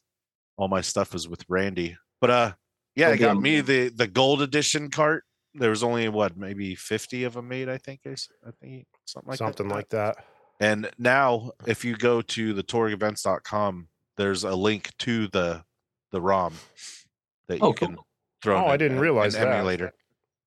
all 0.58 0.68
my 0.68 0.82
stuff 0.82 1.16
is 1.16 1.30
with 1.30 1.46
randy 1.48 1.96
but 2.20 2.30
uh 2.30 2.52
yeah 2.96 3.10
it 3.10 3.18
got 3.18 3.40
me 3.40 3.62
the 3.62 3.90
the 3.90 4.08
gold 4.08 4.42
edition 4.42 4.90
cart 4.90 5.24
there 5.56 5.70
was 5.70 5.84
only 5.84 6.08
what 6.10 6.38
maybe 6.38 6.76
50 6.76 7.24
of 7.24 7.34
them 7.34 7.48
made 7.48 7.70
i 7.70 7.78
think 7.78 8.02
i, 8.06 8.10
s- 8.12 8.30
I 8.46 8.52
think 8.62 8.86
something 9.06 9.30
like 9.30 9.38
Something 9.38 9.68
that. 9.70 9.76
like 9.76 9.90
that. 9.90 10.18
and 10.60 10.90
now 10.98 11.52
if 11.68 11.84
you 11.86 11.96
go 11.96 12.22
to 12.22 12.54
the 12.54 12.64
torgevents.com 12.64 13.88
there's 14.18 14.44
a 14.44 14.56
link 14.56 14.92
to 15.00 15.28
the 15.28 15.64
the 16.12 16.22
rom 16.22 16.54
that 17.48 17.60
you 17.60 17.66
Oh, 17.68 17.74
can 17.74 17.96
cool. 17.96 18.06
throw 18.44 18.58
Oh, 18.58 18.66
in 18.66 18.72
I 18.72 18.78
didn't 18.78 18.98
an 18.98 19.02
realize 19.04 19.34
that. 19.34 19.48
emulator 19.48 19.94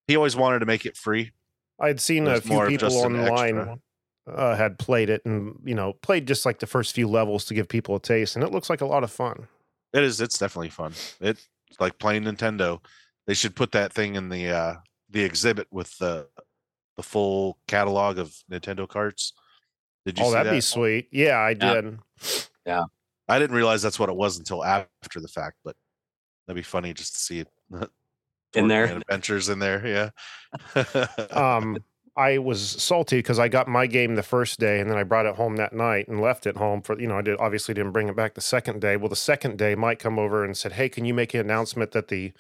he 0.07 0.17
always 0.17 0.37
wanted 0.37 0.59
to 0.61 0.67
make 0.67 0.85
it 0.87 0.97
free 0.97 1.33
I 1.81 1.89
had 1.89 2.01
seen 2.01 2.27
a 2.29 2.41
few 2.41 2.61
people 2.67 2.93
online 2.95 3.81
uh, 4.33 4.55
had 4.55 4.79
played 4.79 5.11
it 5.11 5.23
and 5.25 5.57
you 5.65 5.75
know 5.75 5.95
played 5.95 6.27
just 6.29 6.47
like 6.47 6.61
the 6.61 6.67
first 6.67 6.95
few 6.95 7.09
levels 7.09 7.45
to 7.47 7.55
give 7.55 7.67
people 7.69 7.97
a 7.97 8.01
taste, 8.01 8.37
and 8.37 8.45
it 8.45 8.53
looks 8.53 8.71
like 8.71 8.81
a 8.81 8.87
lot 8.87 9.03
of 9.03 9.11
fun. 9.11 9.49
It 9.93 10.05
is. 10.05 10.21
It's 10.21 10.39
definitely 10.39 10.69
fun. 10.71 10.93
It's 11.21 11.49
like 11.81 11.99
playing 11.99 12.25
Nintendo. 12.25 12.79
They 13.27 13.35
should 13.35 13.55
put 13.57 13.73
that 13.73 13.93
thing 13.93 14.17
in 14.17 14.29
the 14.29 14.51
uh 14.51 14.75
the 15.11 15.23
exhibit 15.23 15.67
with 15.71 15.97
the 15.99 16.29
the 16.97 17.03
full 17.03 17.59
catalog 17.69 18.19
of 18.19 18.35
Nintendo 18.51 18.89
carts. 18.89 19.33
Did 20.05 20.19
you 20.19 20.25
Oh, 20.25 20.29
see 20.29 20.33
that'd 20.35 20.51
that? 20.53 20.57
be 20.57 20.61
sweet. 20.61 21.09
Yeah, 21.13 21.39
I 21.39 21.55
did. 21.55 21.99
Yeah. 22.67 22.81
did. 22.81 22.85
I 23.29 23.39
didn't 23.39 23.57
realize 23.57 23.81
that's 23.83 23.99
what 23.99 24.09
it 24.09 24.17
was 24.17 24.39
until 24.39 24.65
after 24.65 25.21
the 25.21 25.29
fact, 25.29 25.57
but 25.65 25.77
that'd 26.47 26.57
be 26.57 26.63
funny 26.63 26.93
just 26.93 27.15
to 27.15 27.21
see 27.21 27.41
it 27.41 27.49
In 28.55 28.69
there. 28.69 28.85
Adventures 28.85 29.49
in 29.49 29.59
there. 29.59 30.11
Yeah. 30.75 31.07
um 31.31 31.79
I 32.17 32.39
was 32.39 32.61
salty 32.83 33.19
because 33.19 33.39
I 33.39 33.49
got 33.49 33.69
my 33.69 33.87
game 33.87 34.17
the 34.17 34.23
first 34.23 34.61
day 34.61 34.81
and 34.81 34.91
then 34.91 34.99
I 34.99 35.03
brought 35.03 35.25
it 35.25 35.37
home 35.37 35.57
that 35.57 35.73
night 35.73 36.09
and 36.09 36.21
left 36.21 36.47
it 36.47 36.59
home 36.59 36.83
for 36.83 37.01
you 37.01 37.07
know 37.07 37.19
I 37.19 37.23
did 37.23 37.39
obviously 37.41 37.73
didn't 37.75 37.93
bring 37.93 38.09
it 38.09 38.17
back 38.17 38.35
the 38.35 38.41
second 38.43 38.81
day. 38.81 38.97
Well, 38.97 39.09
the 39.09 39.17
second 39.17 39.59
day 39.59 39.75
Mike 39.75 39.99
come 39.99 40.19
over 40.19 40.45
and 40.45 40.57
said, 40.57 40.73
"Hey, 40.73 40.89
can 40.89 41.05
you 41.05 41.15
make 41.15 41.33
an 41.33 41.41
announcement 41.41 41.93
that 41.93 42.09
the 42.09 42.33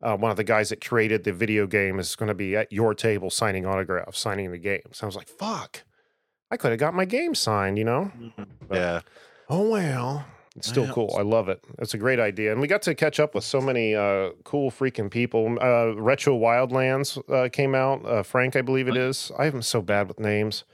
uh, 0.00 0.16
one 0.16 0.30
of 0.30 0.36
the 0.36 0.44
guys 0.44 0.68
that 0.68 0.84
created 0.84 1.24
the 1.24 1.32
video 1.32 1.66
game 1.66 1.98
is 1.98 2.14
going 2.14 2.28
to 2.28 2.34
be 2.34 2.54
at 2.54 2.72
your 2.72 2.94
table 2.94 3.30
signing 3.30 3.66
autographs, 3.66 4.20
signing 4.20 4.52
the 4.52 4.58
games." 4.58 5.00
I 5.02 5.06
was 5.06 5.16
like, 5.16 5.28
"Fuck, 5.28 5.82
I 6.50 6.56
could 6.56 6.70
have 6.70 6.80
got 6.80 6.94
my 6.94 7.04
game 7.04 7.34
signed," 7.34 7.76
you 7.76 7.84
know. 7.84 8.12
yeah. 8.72 9.00
Oh 9.48 9.68
well. 9.68 10.26
It's 10.58 10.68
still 10.68 10.86
cool. 10.92 11.14
I 11.18 11.22
love 11.22 11.48
it. 11.48 11.64
It's 11.78 11.94
a 11.94 11.98
great 11.98 12.20
idea. 12.20 12.52
And 12.52 12.60
we 12.60 12.66
got 12.66 12.82
to 12.82 12.94
catch 12.94 13.18
up 13.20 13.34
with 13.34 13.44
so 13.44 13.60
many 13.60 13.94
uh, 13.94 14.30
cool 14.44 14.70
freaking 14.70 15.10
people. 15.10 15.56
Uh, 15.60 15.94
Retro 15.94 16.38
Wildlands 16.38 17.18
uh, 17.32 17.48
came 17.48 17.74
out. 17.74 18.04
Uh, 18.04 18.22
Frank, 18.22 18.56
I 18.56 18.62
believe 18.62 18.88
it 18.88 18.96
is. 18.96 19.32
I 19.38 19.46
am 19.46 19.62
so 19.62 19.80
bad 19.80 20.08
with 20.08 20.20
names. 20.20 20.64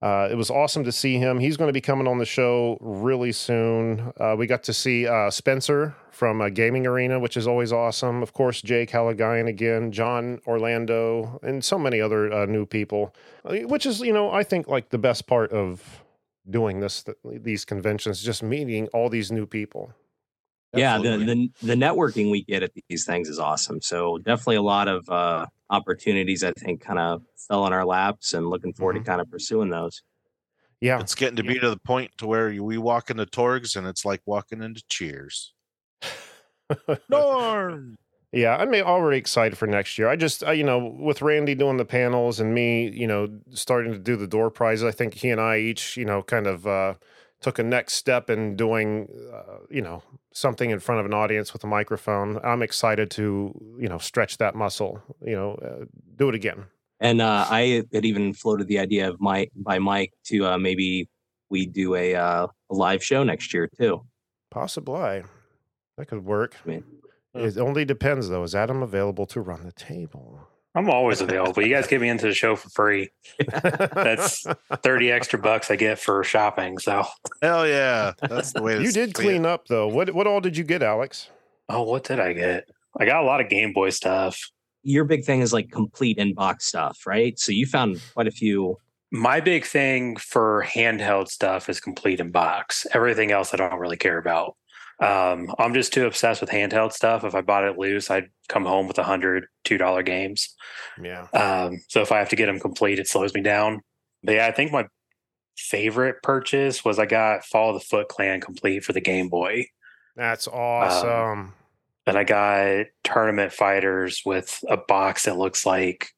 Uh, 0.00 0.28
it 0.30 0.36
was 0.36 0.48
awesome 0.48 0.84
to 0.84 0.92
see 0.92 1.16
him. 1.16 1.40
He's 1.40 1.56
going 1.56 1.68
to 1.68 1.72
be 1.72 1.80
coming 1.80 2.06
on 2.06 2.18
the 2.18 2.24
show 2.24 2.78
really 2.80 3.32
soon. 3.32 4.12
Uh, 4.20 4.36
we 4.38 4.46
got 4.46 4.62
to 4.64 4.72
see 4.72 5.08
uh, 5.08 5.28
Spencer 5.28 5.96
from 6.12 6.40
uh, 6.40 6.50
Gaming 6.50 6.86
Arena, 6.86 7.18
which 7.18 7.36
is 7.36 7.48
always 7.48 7.72
awesome. 7.72 8.22
Of 8.22 8.32
course, 8.32 8.62
Jay 8.62 8.86
Callaghan 8.86 9.48
again, 9.48 9.90
John 9.90 10.40
Orlando, 10.46 11.40
and 11.42 11.64
so 11.64 11.80
many 11.80 12.00
other 12.00 12.32
uh, 12.32 12.46
new 12.46 12.64
people, 12.64 13.12
which 13.44 13.86
is, 13.86 14.00
you 14.00 14.12
know, 14.12 14.30
I 14.30 14.44
think 14.44 14.68
like 14.68 14.90
the 14.90 14.98
best 14.98 15.26
part 15.26 15.50
of 15.50 16.04
doing 16.50 16.80
this 16.80 17.04
these 17.24 17.64
conventions 17.64 18.22
just 18.22 18.42
meeting 18.42 18.86
all 18.94 19.08
these 19.08 19.30
new 19.30 19.46
people 19.46 19.92
yeah 20.74 20.98
the, 20.98 21.16
the 21.18 21.50
the 21.62 21.74
networking 21.74 22.30
we 22.30 22.42
get 22.44 22.62
at 22.62 22.70
these 22.88 23.04
things 23.04 23.28
is 23.28 23.38
awesome 23.38 23.80
so 23.80 24.18
definitely 24.18 24.56
a 24.56 24.62
lot 24.62 24.88
of 24.88 25.08
uh 25.10 25.46
opportunities 25.70 26.42
i 26.44 26.52
think 26.52 26.80
kind 26.80 26.98
of 26.98 27.22
fell 27.48 27.66
in 27.66 27.72
our 27.72 27.84
laps 27.84 28.34
and 28.34 28.48
looking 28.48 28.72
forward 28.72 28.96
Mhm. 28.96 29.00
to 29.00 29.04
kind 29.04 29.20
of 29.20 29.30
pursuing 29.30 29.68
those 29.70 30.02
yeah 30.80 31.00
It's 31.00 31.14
getting 31.14 31.36
to 31.36 31.42
be 31.42 31.58
to 31.58 31.70
the 31.70 31.78
point 31.78 32.10
to 32.18 32.26
where 32.26 32.48
we 32.62 32.78
walk 32.78 33.10
into 33.10 33.26
Torgs 33.26 33.76
and 33.76 33.86
it's 33.86 34.04
like 34.04 34.22
walking 34.26 34.62
into 34.62 34.82
Cheers. 34.88 35.52
Norm. 37.08 37.96
Yeah 38.32 38.56
i'm 38.56 38.72
already 38.74 39.18
excited 39.18 39.56
for 39.56 39.66
next 39.66 39.98
year. 39.98 40.08
I 40.08 40.16
just 40.16 40.44
uh, 40.44 40.50
you 40.50 40.64
know 40.64 40.78
with 40.78 41.22
randy 41.22 41.54
doing 41.54 41.76
the 41.76 41.84
panels 41.84 42.40
and 42.40 42.54
me 42.54 42.88
you 42.90 43.06
know 43.06 43.28
starting 43.50 43.92
to 43.92 43.98
do 43.98 44.16
the 44.16 44.26
door 44.26 44.50
prizes 44.50 44.84
i 44.84 44.90
think 44.90 45.14
he 45.14 45.30
and 45.30 45.40
i 45.40 45.58
each 45.58 45.96
you 45.96 46.04
know 46.04 46.22
kind 46.22 46.46
of 46.46 46.66
uh 46.66 46.94
took 47.40 47.58
a 47.58 47.62
next 47.62 47.94
step 47.94 48.28
in 48.28 48.56
doing 48.56 49.08
uh, 49.32 49.58
you 49.70 49.80
know 49.80 50.02
something 50.32 50.70
in 50.70 50.80
front 50.80 51.00
of 51.00 51.06
an 51.06 51.14
audience 51.14 51.52
with 51.52 51.62
a 51.64 51.66
microphone. 51.66 52.38
I'm 52.44 52.62
excited 52.62 53.10
to 53.12 53.54
you 53.78 53.88
know 53.88 53.98
stretch 53.98 54.38
that 54.38 54.54
muscle 54.54 55.00
you 55.24 55.34
know 55.34 55.54
uh, 55.54 55.84
do 56.16 56.28
it 56.28 56.34
again. 56.34 56.64
And 57.00 57.20
uh 57.20 57.46
i 57.48 57.84
had 57.92 58.04
even 58.04 58.34
floated 58.34 58.66
the 58.68 58.78
idea 58.80 59.08
of 59.08 59.20
my 59.20 59.48
by 59.54 59.78
mike 59.78 60.12
to 60.26 60.46
uh 60.46 60.58
maybe 60.58 61.08
we 61.48 61.66
do 61.66 61.94
a 61.94 62.14
uh 62.14 62.46
a 62.70 62.74
live 62.74 63.02
show 63.02 63.22
next 63.22 63.54
year 63.54 63.68
too. 63.78 64.04
Possibly. 64.50 65.22
That 65.96 66.06
could 66.06 66.24
work. 66.24 66.56
I 66.64 66.68
mean, 66.68 66.84
it 67.38 67.56
only 67.58 67.84
depends 67.84 68.28
though 68.28 68.42
is 68.42 68.54
adam 68.54 68.82
available 68.82 69.26
to 69.26 69.40
run 69.40 69.64
the 69.64 69.72
table 69.72 70.40
I'm 70.74 70.90
always 70.90 71.20
available. 71.20 71.62
You 71.62 71.74
guys 71.74 71.88
get 71.88 72.00
me 72.00 72.08
into 72.08 72.26
the 72.26 72.34
show 72.34 72.54
for 72.54 72.68
free. 72.68 73.08
That's 73.48 74.46
30 74.82 75.10
extra 75.10 75.38
bucks 75.38 75.70
I 75.72 75.76
get 75.76 75.98
for 75.98 76.22
shopping. 76.22 76.78
So, 76.78 77.04
Hell 77.42 77.66
yeah. 77.66 78.12
That's 78.28 78.52
the 78.52 78.62
way 78.62 78.74
you 78.74 78.92
did 78.92 78.94
see 78.94 79.00
it. 79.10 79.14
clean 79.14 79.46
up 79.46 79.66
though. 79.66 79.88
What 79.88 80.14
what 80.14 80.26
all 80.28 80.40
did 80.40 80.56
you 80.56 80.62
get, 80.64 80.82
Alex? 80.82 81.30
oh, 81.68 81.82
what 81.82 82.04
did 82.04 82.20
I 82.20 82.32
get? 82.32 82.68
I 83.00 83.06
got 83.06 83.22
a 83.22 83.26
lot 83.26 83.40
of 83.40 83.48
Game 83.48 83.72
Boy 83.72 83.90
stuff. 83.90 84.38
your 84.84 85.04
big 85.04 85.24
thing 85.24 85.40
is 85.40 85.52
like 85.52 85.70
complete 85.72 86.18
in 86.18 86.34
box 86.34 86.66
stuff 86.66 87.06
right 87.06 87.38
so 87.38 87.50
you 87.50 87.66
found 87.66 88.00
quite 88.14 88.28
a 88.28 88.30
few 88.30 88.76
My 89.10 89.40
big 89.40 89.64
thing 89.64 90.16
for 90.16 90.64
handheld 90.68 91.28
stuff 91.28 91.68
is 91.68 91.80
complete 91.80 92.20
in 92.20 92.30
box. 92.30 92.86
Everything 92.92 93.32
else 93.32 93.52
I 93.52 93.56
don't 93.56 93.80
really 93.80 93.96
care 93.96 94.18
about. 94.18 94.54
Um, 95.00 95.54
I'm 95.58 95.74
just 95.74 95.92
too 95.92 96.06
obsessed 96.06 96.40
with 96.40 96.50
handheld 96.50 96.92
stuff. 96.92 97.24
If 97.24 97.34
I 97.34 97.40
bought 97.40 97.64
it 97.64 97.78
loose, 97.78 98.10
I'd 98.10 98.30
come 98.48 98.64
home 98.64 98.88
with 98.88 98.98
a 98.98 99.04
hundred 99.04 99.46
two 99.64 99.78
dollar 99.78 100.02
games. 100.02 100.54
Yeah. 101.00 101.28
Um, 101.32 101.80
so 101.88 102.02
if 102.02 102.10
I 102.10 102.18
have 102.18 102.30
to 102.30 102.36
get 102.36 102.46
them 102.46 102.58
complete, 102.58 102.98
it 102.98 103.08
slows 103.08 103.34
me 103.34 103.40
down. 103.40 103.80
But 104.24 104.34
yeah, 104.34 104.46
I 104.46 104.52
think 104.52 104.72
my 104.72 104.86
favorite 105.56 106.22
purchase 106.22 106.84
was 106.84 106.98
I 106.98 107.06
got 107.06 107.44
Fall 107.44 107.70
of 107.70 107.80
the 107.80 107.86
Foot 107.86 108.08
Clan 108.08 108.40
complete 108.40 108.84
for 108.84 108.92
the 108.92 109.00
Game 109.00 109.28
Boy. 109.28 109.66
That's 110.16 110.48
awesome. 110.48 111.08
Um, 111.08 111.54
and 112.06 112.18
I 112.18 112.24
got 112.24 112.86
Tournament 113.04 113.52
Fighters 113.52 114.22
with 114.24 114.64
a 114.68 114.76
box 114.76 115.24
that 115.24 115.36
looks 115.36 115.64
like 115.64 116.08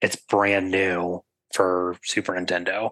it's 0.00 0.16
brand 0.16 0.70
new 0.70 1.22
for 1.52 1.96
Super 2.02 2.32
Nintendo. 2.32 2.90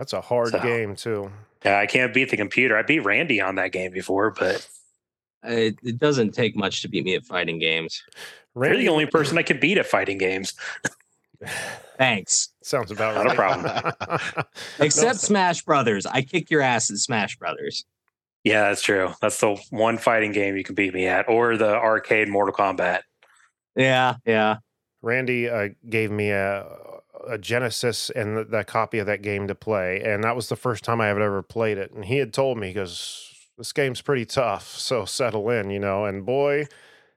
That's 0.00 0.12
a 0.12 0.20
hard 0.20 0.48
so- 0.50 0.60
game 0.60 0.96
too. 0.96 1.30
Yeah, 1.64 1.78
I 1.78 1.86
can't 1.86 2.12
beat 2.14 2.30
the 2.30 2.38
computer. 2.38 2.76
I 2.76 2.82
beat 2.82 3.00
Randy 3.04 3.40
on 3.40 3.54
that 3.56 3.70
game 3.70 3.92
before, 3.92 4.30
but 4.30 4.66
it, 5.44 5.76
it 5.82 5.98
doesn't 5.98 6.32
take 6.32 6.56
much 6.56 6.80
to 6.82 6.88
beat 6.88 7.04
me 7.04 7.14
at 7.14 7.24
fighting 7.24 7.58
games 7.60 8.02
you're 8.56 8.76
the 8.76 8.88
only 8.88 9.06
person 9.06 9.38
I 9.38 9.42
could 9.42 9.60
beat 9.60 9.78
at 9.78 9.86
fighting 9.86 10.18
games. 10.18 10.54
thanks 11.96 12.50
sounds 12.62 12.90
about 12.90 13.14
Not 13.14 13.32
a 13.32 13.34
problem. 13.34 14.44
except 14.78 15.20
smash 15.20 15.62
brothers 15.62 16.04
i 16.04 16.20
kick 16.20 16.50
your 16.50 16.60
ass 16.60 16.90
at 16.90 16.98
smash 16.98 17.36
brothers 17.38 17.86
Yeah, 18.44 18.68
that's 18.68 18.82
true. 18.82 19.14
That's 19.22 19.40
the 19.40 19.56
one 19.70 19.96
fighting 19.96 20.32
game 20.32 20.56
you 20.56 20.64
can 20.64 20.74
beat 20.74 20.92
me 20.92 21.06
at, 21.06 21.28
or 21.30 21.56
the 21.56 21.74
arcade 21.74 22.28
Mortal 22.28 22.54
Kombat. 22.54 23.00
yeah 23.74 24.16
yeah 24.26 24.58
Randy 25.00 25.48
uh, 25.48 25.68
gave 25.88 26.10
me 26.10 26.30
a 26.30 26.66
a 27.26 27.38
Genesis 27.38 28.10
and 28.10 28.36
the, 28.36 28.44
the 28.44 28.64
copy 28.64 28.98
of 28.98 29.06
that 29.06 29.22
game 29.22 29.46
to 29.48 29.54
play, 29.54 30.00
and 30.02 30.24
that 30.24 30.36
was 30.36 30.48
the 30.48 30.56
first 30.56 30.84
time 30.84 31.00
I 31.00 31.06
had 31.08 31.18
ever 31.18 31.42
played 31.42 31.78
it. 31.78 31.92
And 31.92 32.04
he 32.04 32.18
had 32.18 32.32
told 32.32 32.58
me 32.58 32.68
because 32.68 33.32
this 33.58 33.72
game's 33.72 34.00
pretty 34.00 34.24
tough, 34.24 34.66
so 34.78 35.04
settle 35.04 35.50
in, 35.50 35.70
you 35.70 35.78
know. 35.78 36.04
And 36.04 36.24
boy, 36.24 36.66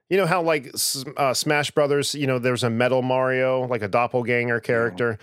You 0.08 0.18
know 0.18 0.26
how 0.26 0.42
like 0.42 0.74
uh, 1.16 1.34
Smash 1.34 1.70
Brothers, 1.70 2.14
you 2.14 2.26
know, 2.26 2.38
there's 2.38 2.62
a 2.62 2.70
Metal 2.70 3.02
Mario, 3.02 3.66
like 3.66 3.82
a 3.82 3.88
doppelganger 3.88 4.60
character. 4.60 5.18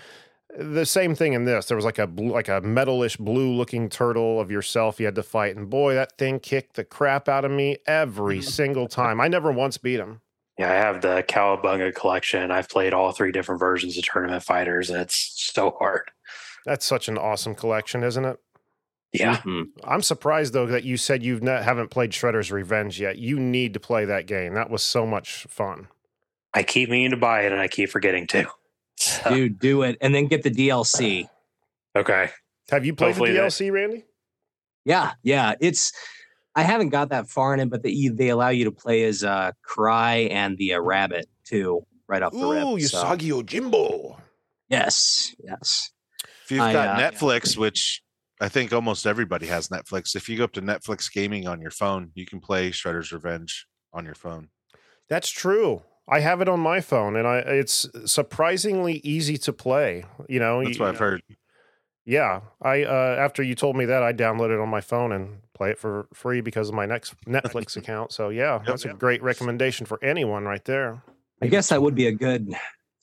The 0.58 0.84
same 0.84 1.14
thing 1.14 1.32
in 1.32 1.46
this. 1.46 1.64
There 1.66 1.76
was 1.76 1.84
like 1.86 1.98
a 1.98 2.06
blue, 2.06 2.30
like 2.30 2.48
a 2.48 2.60
metalish 2.60 3.18
blue 3.18 3.52
looking 3.52 3.88
turtle 3.88 4.38
of 4.38 4.50
yourself 4.50 5.00
you 5.00 5.06
had 5.06 5.14
to 5.14 5.22
fight, 5.22 5.56
and 5.56 5.70
boy, 5.70 5.94
that 5.94 6.18
thing 6.18 6.40
kicked 6.40 6.76
the 6.76 6.84
crap 6.84 7.28
out 7.28 7.44
of 7.44 7.50
me 7.50 7.78
every 7.86 8.42
single 8.58 8.86
time. 8.86 9.20
I 9.20 9.28
never 9.28 9.50
once 9.50 9.78
beat 9.78 10.00
him. 10.00 10.20
Yeah, 10.58 10.70
I 10.70 10.74
have 10.74 11.00
the 11.00 11.24
Cowabunga 11.28 11.94
collection. 11.94 12.50
I've 12.50 12.68
played 12.68 12.92
all 12.92 13.12
three 13.12 13.32
different 13.32 13.58
versions 13.58 13.96
of 13.96 14.04
Tournament 14.04 14.42
Fighters, 14.42 14.90
and 14.90 15.00
it's 15.00 15.32
so 15.52 15.74
hard. 15.78 16.10
That's 16.66 16.84
such 16.84 17.08
an 17.08 17.16
awesome 17.18 17.54
collection, 17.54 18.04
isn't 18.04 18.24
it? 18.24 18.36
Yeah, 19.12 19.38
Mhm. 19.38 19.64
I'm 19.84 20.00
surprised 20.02 20.52
though 20.54 20.66
that 20.66 20.84
you 20.84 20.96
said 20.96 21.22
you've 21.22 21.42
not, 21.42 21.64
haven't 21.64 21.90
played 21.90 22.12
Shredder's 22.12 22.50
Revenge 22.52 22.98
yet. 23.00 23.18
You 23.18 23.38
need 23.38 23.74
to 23.74 23.80
play 23.80 24.04
that 24.06 24.26
game. 24.26 24.54
That 24.54 24.70
was 24.70 24.82
so 24.82 25.04
much 25.06 25.44
fun. 25.50 25.88
I 26.54 26.62
keep 26.62 26.88
meaning 26.90 27.10
to 27.10 27.16
buy 27.16 27.42
it, 27.42 27.52
and 27.52 27.60
I 27.60 27.68
keep 27.68 27.90
forgetting 27.90 28.26
to. 28.28 28.46
So, 28.96 29.30
Dude, 29.30 29.58
do 29.58 29.82
it, 29.82 29.96
and 30.00 30.14
then 30.14 30.26
get 30.26 30.42
the 30.44 30.50
DLC. 30.50 31.28
okay, 31.96 32.30
Have 32.70 32.84
you 32.86 32.94
played 32.94 33.08
Hopefully 33.08 33.30
the 33.32 33.38
that- 33.40 33.50
DLC, 33.50 33.72
Randy? 33.72 34.04
Yeah, 34.84 35.12
yeah. 35.22 35.54
It's 35.60 35.92
I 36.54 36.62
haven't 36.62 36.90
got 36.90 37.08
that 37.10 37.28
far 37.28 37.54
in 37.54 37.60
it, 37.60 37.70
but 37.70 37.82
they 37.82 38.08
they 38.08 38.28
allow 38.28 38.50
you 38.50 38.64
to 38.64 38.72
play 38.72 39.04
as 39.04 39.24
uh 39.24 39.52
Karai 39.66 40.30
and 40.30 40.58
the 40.58 40.74
uh, 40.74 40.80
rabbit 40.80 41.26
too, 41.44 41.86
right 42.08 42.22
off 42.22 42.32
the 42.32 42.46
rip. 42.46 42.64
Ooh, 42.64 42.80
so- 42.80 43.02
Usagi 43.04 43.30
Yojimbo. 43.30 44.18
Yes, 44.68 45.34
yes. 45.42 45.90
If 46.44 46.50
you've 46.50 46.60
I, 46.60 46.72
got 46.72 47.00
uh, 47.00 47.10
Netflix, 47.10 47.56
which 47.56 48.02
I 48.40 48.48
think 48.48 48.72
almost 48.72 49.06
everybody 49.06 49.46
has 49.46 49.68
Netflix, 49.68 50.16
if 50.16 50.28
you 50.28 50.38
go 50.38 50.44
up 50.44 50.52
to 50.52 50.62
Netflix 50.62 51.12
Gaming 51.12 51.46
on 51.46 51.60
your 51.60 51.70
phone, 51.70 52.10
you 52.14 52.26
can 52.26 52.40
play 52.40 52.70
Shredder's 52.70 53.12
Revenge 53.12 53.66
on 53.92 54.04
your 54.04 54.14
phone. 54.14 54.48
That's 55.08 55.30
true. 55.30 55.82
I 56.08 56.20
have 56.20 56.40
it 56.40 56.48
on 56.48 56.58
my 56.58 56.80
phone, 56.80 57.16
and 57.16 57.28
I 57.28 57.38
it's 57.38 57.86
surprisingly 58.06 59.00
easy 59.04 59.36
to 59.38 59.52
play. 59.52 60.04
You 60.28 60.40
know, 60.40 60.64
That's 60.64 60.76
you- 60.76 60.84
what 60.84 60.90
I've 60.90 60.98
heard. 60.98 61.22
Yeah, 62.04 62.40
I 62.60 62.82
uh, 62.84 63.16
after 63.18 63.42
you 63.42 63.54
told 63.54 63.76
me 63.76 63.84
that, 63.84 64.02
I 64.02 64.12
downloaded 64.12 64.54
it 64.54 64.60
on 64.60 64.68
my 64.68 64.80
phone 64.80 65.12
and 65.12 65.38
play 65.54 65.70
it 65.70 65.78
for 65.78 66.08
free 66.12 66.40
because 66.40 66.68
of 66.68 66.74
my 66.74 66.86
next 66.86 67.14
Netflix 67.26 67.76
account. 67.78 68.12
So 68.12 68.28
yeah, 68.30 68.60
that's 68.66 68.84
a 68.84 68.92
great 68.92 69.22
recommendation 69.22 69.86
for 69.86 70.02
anyone 70.02 70.44
right 70.44 70.64
there. 70.64 71.02
I 71.40 71.46
guess 71.46 71.68
that 71.68 71.82
would 71.82 71.94
be 71.94 72.06
a 72.06 72.12
good 72.12 72.54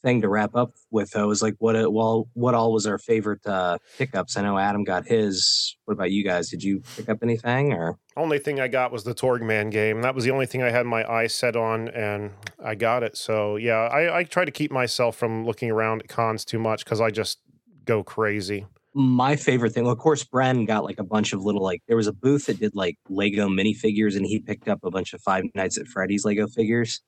thing 0.01 0.21
to 0.21 0.29
wrap 0.29 0.55
up 0.55 0.71
with 0.91 1.11
though 1.11 1.29
is 1.29 1.41
like 1.41 1.55
what 1.59 1.75
it, 1.75 1.91
well 1.91 2.29
what 2.33 2.55
all 2.55 2.71
was 2.71 2.87
our 2.87 2.97
favorite 2.97 3.45
uh 3.45 3.77
pickups 3.97 4.37
i 4.37 4.41
know 4.41 4.57
adam 4.57 4.85
got 4.85 5.05
his 5.05 5.75
what 5.83 5.93
about 5.93 6.09
you 6.09 6.23
guys 6.23 6.49
did 6.49 6.63
you 6.63 6.81
pick 6.95 7.09
up 7.09 7.17
anything 7.21 7.73
or 7.73 7.99
Only 8.15 8.39
thing 8.39 8.59
I 8.59 8.67
got 8.67 8.91
was 8.91 9.05
the 9.05 9.15
Torgman 9.15 9.71
game. 9.71 10.01
That 10.01 10.13
was 10.13 10.25
the 10.25 10.31
only 10.31 10.45
thing 10.45 10.61
I 10.61 10.71
had 10.71 10.85
my 10.85 11.09
eyes 11.09 11.33
set 11.33 11.55
on, 11.55 11.87
and 11.89 12.31
I 12.61 12.75
got 12.75 13.01
it. 13.01 13.15
So 13.15 13.55
yeah, 13.55 13.87
I, 13.87 14.19
I 14.19 14.23
try 14.25 14.43
to 14.43 14.51
keep 14.51 14.71
myself 14.71 15.15
from 15.15 15.45
looking 15.45 15.71
around 15.71 16.01
at 16.01 16.09
cons 16.09 16.43
too 16.43 16.59
much 16.59 16.83
because 16.83 16.99
I 16.99 17.11
just 17.11 17.39
go 17.85 18.03
crazy. 18.03 18.65
My 18.95 19.35
favorite 19.35 19.71
thing 19.71 19.83
well, 19.83 19.93
of 19.93 19.99
course 19.99 20.23
bren 20.23 20.65
got 20.65 20.83
like 20.83 20.99
a 20.99 21.03
bunch 21.03 21.31
of 21.33 21.43
little 21.43 21.61
like 21.61 21.81
there 21.87 21.95
was 21.97 22.07
a 22.07 22.13
booth 22.13 22.47
that 22.47 22.59
did 22.59 22.73
like 22.75 22.97
lego 23.07 23.47
minifigures 23.47 24.15
and 24.17 24.25
he 24.25 24.39
picked 24.39 24.67
up 24.67 24.79
a 24.83 24.89
bunch 24.89 25.13
of 25.13 25.21
five 25.21 25.43
nights 25.53 25.77
at 25.77 25.85
freddy's 25.87 26.25
lego 26.25 26.47
figures. 26.47 27.01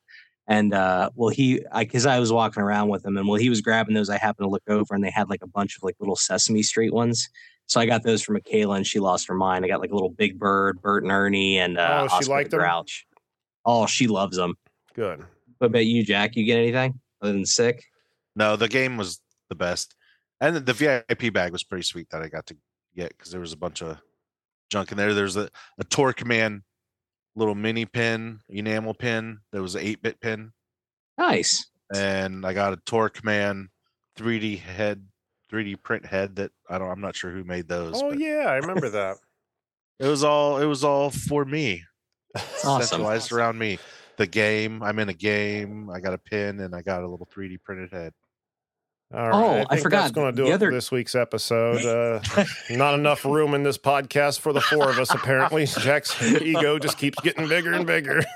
And 0.48 0.74
uh 0.74 1.10
well 1.16 1.30
he 1.30 1.64
i 1.72 1.84
because 1.84 2.06
I, 2.06 2.20
was 2.20 2.32
walking 2.32 2.62
around 2.64 2.90
with 2.90 3.06
him 3.06 3.18
and 3.18 3.28
while 3.28 3.40
he 3.40 3.50
was 3.50 3.62
grabbing 3.62 3.96
those 3.96 4.10
i 4.10 4.18
happened 4.18 4.46
to 4.46 4.50
look 4.50 4.64
over 4.68 4.94
and 4.94 5.04
they 5.04 5.12
had 5.12 5.30
like 5.30 5.42
a 5.44 5.48
bunch 5.48 5.76
of 5.78 5.84
like 5.84 5.96
little 6.00 6.16
sesame 6.16 6.62
street 6.64 6.94
ones. 6.94 7.30
So 7.68 7.80
i 7.80 7.86
got 7.86 8.04
those 8.04 8.22
for 8.22 8.34
michaela 8.34 8.76
and 8.76 8.86
she 8.86 9.00
lost 9.00 9.28
her 9.28 9.36
mind. 9.36 9.64
I 9.66 9.68
got 9.68 9.80
like 9.80 9.92
a 9.92 9.96
little 9.96 10.10
big 10.10 10.38
bird 10.38 10.82
bert 10.82 11.04
and 11.04 11.12
ernie 11.12 11.58
and 11.58 11.78
uh 11.78 12.02
Oh, 12.04 12.08
she 12.08 12.14
Oscar 12.16 12.26
the 12.26 12.32
liked 12.32 12.54
'em? 12.54 12.60
grouch. 12.60 13.06
Oh 13.66 13.86
she 13.88 14.08
loves 14.08 14.36
them 14.38 14.56
Good. 14.94 15.24
what 15.60 15.68
about 15.68 15.86
you 15.86 16.04
jack? 16.04 16.36
You 16.36 16.44
get 16.46 16.58
anything 16.58 17.00
other 17.22 17.32
than 17.34 17.46
sick? 17.46 17.86
No, 18.36 18.56
the 18.56 18.68
game 18.68 18.98
was 18.98 19.22
the 19.50 19.56
best, 19.56 19.96
and 20.42 20.58
the 20.58 20.74
VIP 20.74 21.32
bag 21.34 21.54
was 21.54 21.64
pretty 21.64 21.84
sweet 21.84 22.10
that 22.10 22.22
I 22.22 22.28
got 22.28 22.46
to 22.48 22.58
get 22.96 23.10
because 23.10 23.32
there 23.32 23.39
was 23.39 23.54
a 23.54 23.58
bunch 23.58 23.82
of 23.82 23.98
junk 24.70 24.92
in 24.92 24.98
there. 24.98 25.14
There's 25.14 25.38
a 25.38 25.50
a 25.78 25.86
Torque 25.86 26.26
Man 26.26 26.64
little 27.36 27.56
mini 27.56 27.86
pin, 27.86 28.42
enamel 28.50 28.94
pin. 28.94 29.39
There 29.54 29.62
was 29.62 29.76
an 29.76 29.84
eight 29.84 30.02
bit 30.02 30.20
pin, 30.20 30.52
nice 31.18 31.72
and 31.94 32.46
I 32.46 32.54
got 32.54 32.74
a 32.74 32.78
Torque 32.78 33.24
Man 33.24 33.70
3D 34.18 34.60
head, 34.60 35.06
3D 35.52 35.82
print 35.84 36.06
head 36.06 36.36
that 36.38 36.52
I 36.70 36.78
don't. 36.78 36.89
I'm 36.89 37.02
not 37.02 37.16
sure 37.16 37.32
who 37.32 37.44
made 37.44 37.68
those. 37.68 38.02
Oh 38.02 38.10
but 38.10 38.20
yeah, 38.20 38.46
I 38.48 38.56
remember 38.56 38.89
that. 38.89 39.18
it 40.00 40.08
was 40.08 40.24
all 40.24 40.58
it 40.58 40.66
was 40.66 40.84
all 40.84 41.10
for 41.10 41.46
me, 41.46 41.84
awesome 42.36 42.82
centralized 42.82 43.32
around 43.32 43.58
me. 43.58 43.80
The 44.18 44.28
game. 44.28 44.84
I'm 44.84 45.00
in 45.00 45.10
a 45.10 45.14
game. 45.14 45.89
I 45.89 46.00
got 46.00 46.14
a 46.14 46.18
pin 46.18 46.60
and 46.60 46.76
I 46.76 46.82
got 46.82 47.02
a 47.02 47.08
little 47.08 47.28
3D 47.34 47.64
printed 47.64 47.92
head. 47.92 48.14
All 49.14 49.30
right. 49.30 49.34
Oh, 49.34 49.66
I 49.70 49.76
think 49.76 49.84
forgot. 49.84 50.01
That's 50.03 50.12
going 50.14 50.34
to 50.34 50.36
do 50.36 50.43
The 50.45 50.51
it 50.51 50.53
other- 50.53 50.70
for 50.70 50.76
this 50.76 50.91
week's 50.91 51.16
episode. 51.16 51.86
Uh, 51.86 52.22
not 52.70 52.93
enough 52.93 53.26
room 53.26 53.53
in 53.53 53.64
this 53.64 53.78
podcast 53.78 54.39
for 54.39 54.53
the 54.53 54.62
four 54.62 54.89
of 54.89 54.99
us. 54.99 55.14
Apparently, 55.14 55.66
Jack's 55.66 56.22
ego 56.24 56.80
just 56.80 56.97
keeps 56.97 57.20
getting 57.22 57.47
bigger 57.47 57.74
and 57.74 57.86
bigger. 57.86 58.22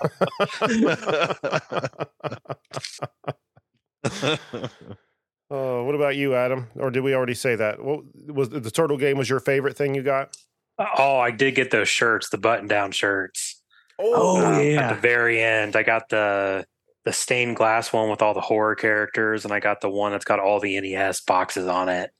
Oh, 5.52 5.84
what 5.84 5.94
about 5.94 6.16
you, 6.16 6.34
Adam? 6.34 6.68
Or 6.76 6.90
did 6.90 7.04
we 7.04 7.14
already 7.14 7.36
say 7.36 7.56
that? 7.56 7.84
What 7.84 8.04
was 8.26 8.50
the 8.50 8.72
turtle 8.72 8.98
game? 8.98 9.16
Was 9.18 9.30
your 9.30 9.40
favorite 9.40 9.78
thing 9.78 9.94
you 9.94 10.02
got? 10.02 10.36
Oh, 10.80 11.20
I 11.20 11.30
did 11.30 11.54
get 11.54 11.70
those 11.70 11.88
shirts, 11.88 12.30
the 12.30 12.40
button-down 12.40 12.92
shirts. 12.94 13.62
Oh, 14.00 14.44
Um, 14.44 14.60
yeah. 14.62 14.90
At 14.90 14.96
the 14.96 15.00
very 15.02 15.40
end, 15.42 15.76
I 15.76 15.84
got 15.84 16.10
the 16.10 16.66
the 17.06 17.14
stained 17.14 17.56
glass 17.56 17.94
one 17.94 18.10
with 18.10 18.22
all 18.22 18.34
the 18.34 18.42
horror 18.42 18.76
characters, 18.76 19.46
and 19.46 19.54
I 19.54 19.60
got 19.60 19.82
the 19.82 19.90
one 19.90 20.12
that's 20.12 20.26
got 20.26 20.40
all 20.40 20.60
the 20.60 20.80
NES 20.80 21.22
boxes 21.22 21.68
on 21.68 21.88
it. 21.88 22.12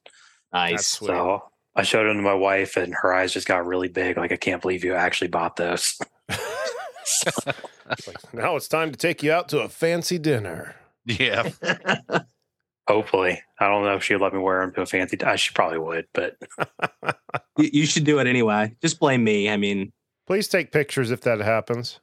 nice 0.52 0.86
So 0.86 1.42
I 1.74 1.82
showed 1.82 2.04
them 2.08 2.16
to 2.16 2.22
my 2.22 2.34
wife, 2.34 2.76
and 2.76 2.94
her 3.02 3.12
eyes 3.12 3.32
just 3.32 3.48
got 3.48 3.66
really 3.66 3.88
big. 3.88 4.16
Like, 4.16 4.32
I 4.32 4.36
can't 4.36 4.62
believe 4.62 4.84
you 4.84 4.94
actually 4.94 5.28
bought 5.28 5.56
those. 5.56 5.98
It's 7.88 8.08
like, 8.08 8.34
now 8.34 8.56
it's 8.56 8.66
time 8.66 8.90
to 8.90 8.98
take 8.98 9.22
you 9.22 9.30
out 9.30 9.48
to 9.50 9.60
a 9.60 9.68
fancy 9.68 10.18
dinner. 10.18 10.74
yeah. 11.04 11.48
Hopefully, 12.88 13.40
I 13.60 13.68
don't 13.68 13.84
know 13.84 13.94
if 13.94 14.02
she'd 14.02 14.16
let 14.16 14.32
me 14.32 14.40
wear 14.40 14.60
them 14.60 14.72
to 14.74 14.80
a 14.80 14.86
fancy. 14.86 15.20
Uh, 15.20 15.36
she 15.36 15.52
probably 15.54 15.78
would, 15.78 16.06
but 16.12 16.34
you, 17.58 17.70
you 17.72 17.86
should 17.86 18.02
do 18.02 18.18
it 18.18 18.26
anyway 18.26 18.74
just 18.82 18.98
blame 18.98 19.22
me 19.22 19.48
i 19.48 19.56
mean 19.56 19.92
Please 20.26 20.48
take 20.48 20.72
pictures 20.72 21.10
if 21.10 21.20
that 21.20 21.38
happens. 21.40 22.00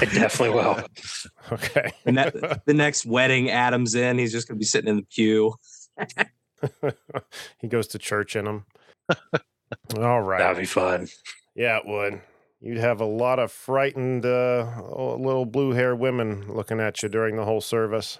I 0.00 0.04
definitely 0.04 0.50
will. 0.50 0.80
Okay. 1.52 1.92
the, 2.04 2.10
ne- 2.10 2.58
the 2.66 2.74
next 2.74 3.06
wedding 3.06 3.50
adam's 3.50 3.94
in 3.94 4.18
he's 4.18 4.32
just 4.32 4.48
going 4.48 4.56
to 4.56 4.58
be 4.58 4.64
sitting 4.64 4.90
in 4.90 4.96
the 4.96 5.02
pew 5.04 5.54
he 7.58 7.68
goes 7.68 7.86
to 7.88 7.98
church 7.98 8.36
in 8.36 8.44
them. 8.44 8.66
All 9.96 10.22
right. 10.22 10.38
That'd 10.38 10.58
be 10.58 10.66
fun. 10.66 11.08
Yeah, 11.54 11.78
it 11.78 11.86
would. 11.86 12.20
You'd 12.60 12.78
have 12.78 13.00
a 13.00 13.06
lot 13.06 13.38
of 13.38 13.52
frightened 13.52 14.26
uh, 14.26 14.82
little 14.82 15.46
blue 15.46 15.72
hair 15.72 15.94
women 15.94 16.52
looking 16.52 16.80
at 16.80 17.02
you 17.02 17.08
during 17.08 17.36
the 17.36 17.44
whole 17.44 17.60
service. 17.60 18.18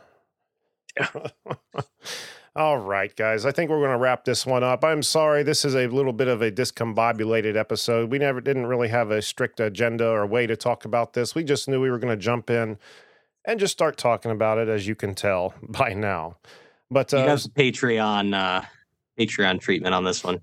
All 2.56 2.78
right, 2.78 3.14
guys. 3.14 3.44
I 3.44 3.52
think 3.52 3.68
we're 3.68 3.80
going 3.80 3.90
to 3.90 3.98
wrap 3.98 4.24
this 4.24 4.46
one 4.46 4.64
up. 4.64 4.82
I'm 4.82 5.02
sorry. 5.02 5.42
This 5.42 5.62
is 5.62 5.74
a 5.74 5.88
little 5.88 6.14
bit 6.14 6.26
of 6.26 6.40
a 6.40 6.50
discombobulated 6.50 7.54
episode. 7.54 8.10
We 8.10 8.18
never 8.18 8.40
didn't 8.40 8.64
really 8.64 8.88
have 8.88 9.10
a 9.10 9.20
strict 9.20 9.60
agenda 9.60 10.08
or 10.08 10.24
way 10.24 10.46
to 10.46 10.56
talk 10.56 10.86
about 10.86 11.12
this. 11.12 11.34
We 11.34 11.44
just 11.44 11.68
knew 11.68 11.82
we 11.82 11.90
were 11.90 11.98
going 11.98 12.16
to 12.18 12.22
jump 12.22 12.48
in 12.48 12.78
and 13.44 13.60
just 13.60 13.72
start 13.72 13.98
talking 13.98 14.30
about 14.30 14.56
it, 14.56 14.68
as 14.68 14.86
you 14.86 14.94
can 14.94 15.14
tell 15.14 15.52
by 15.68 15.92
now. 15.92 16.38
But 16.90 17.12
you 17.12 17.18
uh, 17.18 17.26
have 17.26 17.40
patreon 17.40 18.34
uh 18.34 18.62
patreon 19.18 19.60
treatment 19.60 19.94
on 19.94 20.04
this 20.04 20.24
one 20.24 20.40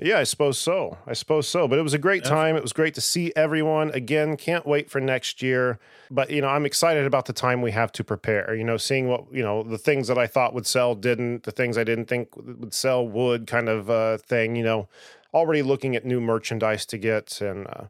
Yeah, 0.00 0.18
I 0.18 0.24
suppose 0.24 0.58
so. 0.58 0.98
I 1.06 1.14
suppose 1.14 1.48
so. 1.48 1.66
But 1.66 1.78
it 1.78 1.82
was 1.82 1.94
a 1.94 1.98
great 1.98 2.22
time. 2.24 2.54
It 2.54 2.62
was 2.62 2.74
great 2.74 2.94
to 2.94 3.00
see 3.00 3.32
everyone 3.34 3.90
again. 3.90 4.36
Can't 4.36 4.66
wait 4.66 4.90
for 4.90 5.00
next 5.00 5.42
year. 5.42 5.78
But 6.10 6.30
you 6.30 6.42
know, 6.42 6.48
I'm 6.48 6.66
excited 6.66 7.06
about 7.06 7.24
the 7.26 7.32
time 7.32 7.62
we 7.62 7.70
have 7.72 7.92
to 7.92 8.04
prepare. 8.04 8.54
You 8.54 8.64
know, 8.64 8.76
seeing 8.76 9.08
what 9.08 9.24
you 9.32 9.42
know, 9.42 9.62
the 9.62 9.78
things 9.78 10.08
that 10.08 10.18
I 10.18 10.26
thought 10.26 10.52
would 10.52 10.66
sell 10.66 10.94
didn't, 10.94 11.44
the 11.44 11.50
things 11.50 11.78
I 11.78 11.84
didn't 11.84 12.06
think 12.06 12.36
would 12.36 12.74
sell 12.74 13.06
would, 13.08 13.46
kind 13.46 13.68
of 13.68 13.88
uh, 13.88 14.18
thing. 14.18 14.54
You 14.54 14.64
know, 14.64 14.88
already 15.32 15.62
looking 15.62 15.96
at 15.96 16.04
new 16.04 16.20
merchandise 16.20 16.84
to 16.86 16.98
get 16.98 17.40
and 17.40 17.66
uh, 17.66 17.84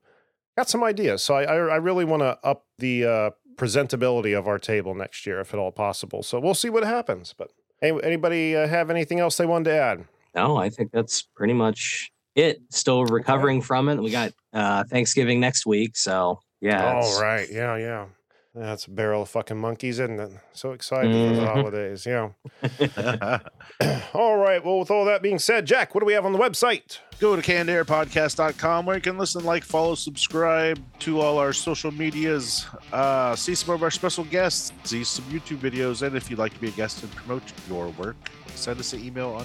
got 0.56 0.68
some 0.68 0.84
ideas. 0.84 1.22
So 1.22 1.34
I, 1.34 1.42
I, 1.42 1.54
I 1.54 1.76
really 1.76 2.04
want 2.04 2.22
to 2.22 2.38
up 2.44 2.66
the 2.78 3.04
uh, 3.04 3.30
presentability 3.56 4.38
of 4.38 4.46
our 4.46 4.58
table 4.58 4.94
next 4.94 5.26
year, 5.26 5.40
if 5.40 5.52
at 5.52 5.58
all 5.58 5.72
possible. 5.72 6.22
So 6.22 6.38
we'll 6.38 6.54
see 6.54 6.70
what 6.70 6.84
happens. 6.84 7.34
But 7.36 7.50
any, 7.82 8.00
anybody 8.02 8.54
uh, 8.54 8.68
have 8.68 8.90
anything 8.90 9.18
else 9.18 9.36
they 9.36 9.46
wanted 9.46 9.70
to 9.70 9.76
add? 9.76 10.04
No 10.36 10.56
i 10.56 10.68
think 10.68 10.90
that's 10.92 11.22
pretty 11.34 11.54
much 11.54 12.10
it 12.34 12.60
still 12.70 13.04
recovering 13.06 13.60
from 13.62 13.88
it 13.88 13.96
we 14.00 14.10
got 14.10 14.32
uh 14.52 14.84
thanksgiving 14.84 15.40
next 15.40 15.66
week 15.66 15.96
so 15.96 16.38
yeah 16.60 16.90
it's- 16.98 17.16
All 17.16 17.22
right. 17.22 17.48
Yeah, 17.50 17.76
yeah. 17.76 18.06
That's 18.54 18.86
a 18.86 18.90
barrel 18.90 19.20
of 19.20 19.28
fucking 19.28 19.58
monkeys, 19.58 19.98
isn't 19.98 20.18
it? 20.18 20.30
So 20.54 20.72
excited 20.72 21.12
for 21.12 21.34
the 21.36 21.42
Mhm. 21.42 21.52
holidays. 21.54 22.06
Yeah. 22.06 22.30
all 24.14 24.38
right. 24.38 24.64
Well, 24.64 24.78
with 24.78 24.90
all 24.90 25.04
that 25.04 25.20
being 25.20 25.38
said, 25.38 25.66
Jack, 25.66 25.94
what 25.94 26.00
do 26.00 26.06
we 26.06 26.14
have 26.14 26.24
on 26.24 26.32
the 26.32 26.38
website? 26.38 26.98
Go 27.20 27.36
to 27.36 27.42
cannedairpodcast.com 27.42 28.86
where 28.86 28.96
you 28.96 29.02
can 29.02 29.18
listen, 29.18 29.44
like, 29.44 29.62
follow, 29.62 29.94
subscribe 29.94 30.82
to 31.00 31.20
all 31.20 31.36
our 31.36 31.52
social 31.52 31.90
medias, 31.90 32.64
uh, 32.94 33.36
see 33.36 33.54
some 33.54 33.74
of 33.74 33.82
our 33.82 33.90
special 33.90 34.24
guests, 34.24 34.72
see 34.84 35.04
some 35.04 35.26
YouTube 35.26 35.58
videos, 35.58 36.00
and 36.00 36.16
if 36.16 36.30
you'd 36.30 36.38
like 36.38 36.54
to 36.54 36.60
be 36.60 36.68
a 36.68 36.72
guest 36.72 37.02
and 37.02 37.14
promote 37.14 37.42
your 37.68 37.88
work, 37.90 38.16
send 38.54 38.80
us 38.80 38.94
an 38.94 39.04
email 39.04 39.28
on 39.32 39.44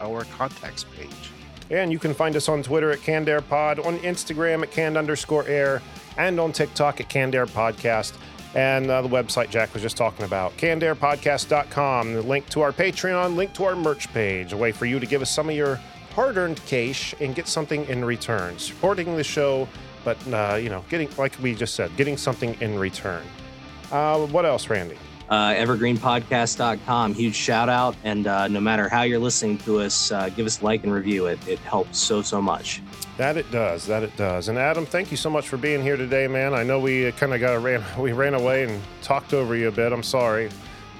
our 0.00 0.24
contacts 0.24 0.84
page. 0.84 1.30
And 1.70 1.90
you 1.90 1.98
can 1.98 2.14
find 2.14 2.36
us 2.36 2.48
on 2.48 2.62
Twitter 2.62 2.90
at 2.90 3.00
CannedAirPod, 3.00 3.84
on 3.84 3.98
Instagram 3.98 4.62
at 4.62 4.70
canned 4.70 4.96
underscore 4.96 5.46
air, 5.46 5.82
and 6.16 6.38
on 6.38 6.52
TikTok 6.52 7.00
at 7.00 7.08
Canned 7.08 7.34
Air 7.34 7.46
Podcast. 7.46 8.14
And 8.54 8.90
uh, 8.90 9.02
the 9.02 9.08
website 9.08 9.50
Jack 9.50 9.74
was 9.74 9.82
just 9.82 9.96
talking 9.96 10.24
about, 10.24 10.56
cannedairpodcast.com. 10.56 12.14
The 12.14 12.22
link 12.22 12.48
to 12.50 12.62
our 12.62 12.72
Patreon, 12.72 13.34
link 13.34 13.52
to 13.54 13.64
our 13.64 13.76
merch 13.76 14.12
page, 14.14 14.52
a 14.52 14.56
way 14.56 14.72
for 14.72 14.86
you 14.86 14.98
to 14.98 15.06
give 15.06 15.20
us 15.20 15.30
some 15.30 15.48
of 15.50 15.56
your 15.56 15.80
hard 16.14 16.38
earned 16.38 16.64
cash 16.64 17.14
and 17.20 17.34
get 17.34 17.48
something 17.48 17.84
in 17.86 18.04
return. 18.04 18.58
Supporting 18.58 19.16
the 19.16 19.24
show, 19.24 19.68
but, 20.04 20.16
uh, 20.32 20.54
you 20.54 20.70
know, 20.70 20.84
getting, 20.88 21.10
like 21.18 21.36
we 21.42 21.54
just 21.54 21.74
said, 21.74 21.94
getting 21.96 22.16
something 22.16 22.56
in 22.60 22.78
return. 22.78 23.22
Uh, 23.92 24.20
what 24.26 24.46
else, 24.46 24.70
Randy? 24.70 24.96
Uh, 25.28 25.50
evergreenpodcast.com. 25.54 27.14
Huge 27.14 27.34
shout 27.34 27.68
out. 27.68 27.96
And 28.04 28.26
uh, 28.26 28.48
no 28.48 28.60
matter 28.60 28.88
how 28.88 29.02
you're 29.02 29.18
listening 29.18 29.58
to 29.58 29.80
us, 29.80 30.12
uh, 30.12 30.28
give 30.28 30.46
us 30.46 30.60
a 30.60 30.64
like 30.64 30.84
and 30.84 30.92
review 30.92 31.26
it. 31.26 31.38
It 31.48 31.58
helps 31.60 31.98
so, 31.98 32.22
so 32.22 32.40
much. 32.40 32.80
That 33.16 33.36
it 33.36 33.50
does. 33.50 33.86
That 33.86 34.02
it 34.02 34.16
does. 34.16 34.48
And 34.48 34.58
Adam, 34.58 34.86
thank 34.86 35.10
you 35.10 35.16
so 35.16 35.30
much 35.30 35.48
for 35.48 35.56
being 35.56 35.82
here 35.82 35.96
today, 35.96 36.28
man. 36.28 36.54
I 36.54 36.62
know 36.62 36.78
we 36.78 37.10
kind 37.12 37.34
of 37.34 37.40
got 37.40 37.60
ran 37.62 37.82
we 37.98 38.12
ran 38.12 38.34
away 38.34 38.64
and 38.64 38.80
talked 39.02 39.34
over 39.34 39.56
you 39.56 39.68
a 39.68 39.72
bit. 39.72 39.92
I'm 39.92 40.02
sorry. 40.02 40.50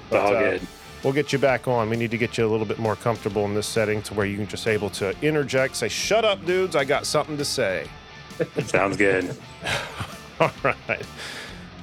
But, 0.09 0.19
All 0.19 0.35
uh, 0.35 0.39
good. 0.39 0.61
We'll 1.03 1.13
get 1.13 1.31
you 1.31 1.39
back 1.39 1.67
on. 1.67 1.89
We 1.89 1.95
need 1.95 2.11
to 2.11 2.17
get 2.17 2.37
you 2.37 2.45
a 2.45 2.49
little 2.49 2.65
bit 2.65 2.79
more 2.79 2.95
comfortable 2.95 3.45
in 3.45 3.53
this 3.53 3.67
setting 3.67 4.01
to 4.03 4.13
where 4.13 4.25
you 4.25 4.35
can 4.35 4.47
just 4.47 4.67
able 4.67 4.89
to 4.91 5.15
interject, 5.21 5.75
say, 5.75 5.87
"Shut 5.87 6.25
up, 6.25 6.43
dudes! 6.45 6.75
I 6.75 6.83
got 6.85 7.05
something 7.05 7.37
to 7.37 7.45
say." 7.45 7.87
Sounds 8.65 8.97
good. 8.97 9.35
All 10.39 10.51
right. 10.63 11.05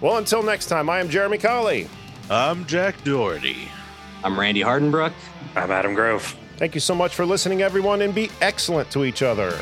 Well, 0.01 0.19
until 0.19 0.43
next 0.43 0.67
time, 0.67 0.91
I 0.91 1.01
am 1.01 1.09
Jeremy 1.09 1.39
Colley. 1.39 1.89
I'm 2.31 2.65
Jack 2.65 3.05
Doherty. 3.05 3.69
I'm 4.23 4.41
Randy 4.41 4.63
Hardenbrook. 4.63 5.13
I'm 5.55 5.71
Adam 5.71 5.93
Grove. 5.93 6.35
Thank 6.57 6.75
you 6.75 6.81
so 6.81 6.95
much 6.95 7.15
for 7.15 7.27
listening, 7.27 7.61
everyone, 7.61 8.01
and 8.01 8.15
be 8.15 8.31
excellent 8.41 8.91
to 8.93 9.05
each 9.05 9.23
other. 9.23 9.59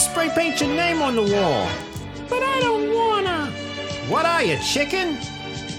And 0.00 0.10
spray 0.10 0.30
paint 0.30 0.60
your 0.60 0.70
name 0.70 1.02
on 1.02 1.14
the 1.14 1.22
wall? 1.22 1.68
But 2.28 2.42
I 2.42 2.60
don't 2.60 2.94
wanna. 2.94 3.50
What 4.08 4.24
are 4.24 4.42
you, 4.42 4.58
chicken? 4.58 5.16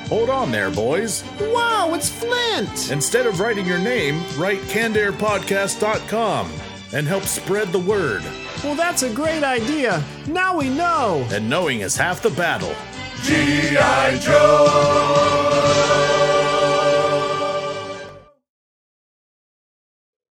Hold 0.10 0.30
on 0.30 0.52
there, 0.52 0.70
boys. 0.70 1.24
Wow, 1.40 1.94
it's 1.94 2.10
Flint! 2.10 2.92
Instead 2.92 3.26
of 3.26 3.40
writing 3.40 3.66
your 3.66 3.80
name, 3.80 4.24
write 4.38 4.60
cannedairpodcast.com 4.62 6.52
and 6.94 7.08
help 7.08 7.24
spread 7.24 7.72
the 7.72 7.80
word. 7.80 8.22
Well, 8.64 8.76
that's 8.76 9.02
a 9.04 9.12
great 9.12 9.44
idea. 9.44 10.04
Now 10.28 10.58
we 10.58 10.70
know. 10.70 11.26
And 11.32 11.50
knowing 11.50 11.80
is 11.82 11.96
half 11.96 12.22
the 12.22 12.30
battle. 12.30 12.76
G.I. 13.24 14.20
Joe! 14.20 14.68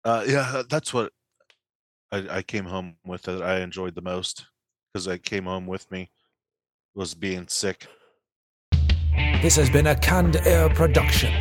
Uh, 0.03 0.23
yeah, 0.27 0.63
that's 0.69 0.93
what 0.93 1.11
I, 2.11 2.37
I 2.37 2.41
came 2.41 2.65
home 2.65 2.95
with 3.05 3.23
that 3.23 3.41
I 3.41 3.59
enjoyed 3.61 3.95
the 3.95 4.01
most 4.01 4.45
because 4.91 5.07
I 5.07 5.17
came 5.17 5.45
home 5.45 5.67
with 5.67 5.89
me 5.91 6.09
was 6.95 7.13
being 7.13 7.47
sick. 7.47 7.87
This 9.41 9.55
has 9.55 9.69
been 9.69 9.87
a 9.87 9.95
Canned 9.95 10.37
Air 10.37 10.69
production. 10.69 11.31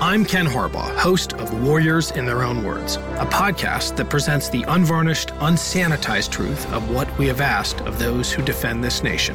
I'm 0.00 0.24
Ken 0.24 0.46
Harbaugh, 0.46 0.96
host 0.96 1.32
of 1.34 1.62
Warriors 1.64 2.10
in 2.12 2.24
Their 2.24 2.42
Own 2.42 2.62
Words, 2.62 2.96
a 2.96 3.26
podcast 3.26 3.96
that 3.96 4.10
presents 4.10 4.48
the 4.48 4.62
unvarnished, 4.68 5.28
unsanitized 5.40 6.30
truth 6.30 6.70
of 6.72 6.88
what 6.90 7.18
we 7.18 7.26
have 7.26 7.40
asked 7.40 7.80
of 7.82 7.98
those 7.98 8.30
who 8.32 8.42
defend 8.42 8.84
this 8.84 9.02
nation. 9.02 9.34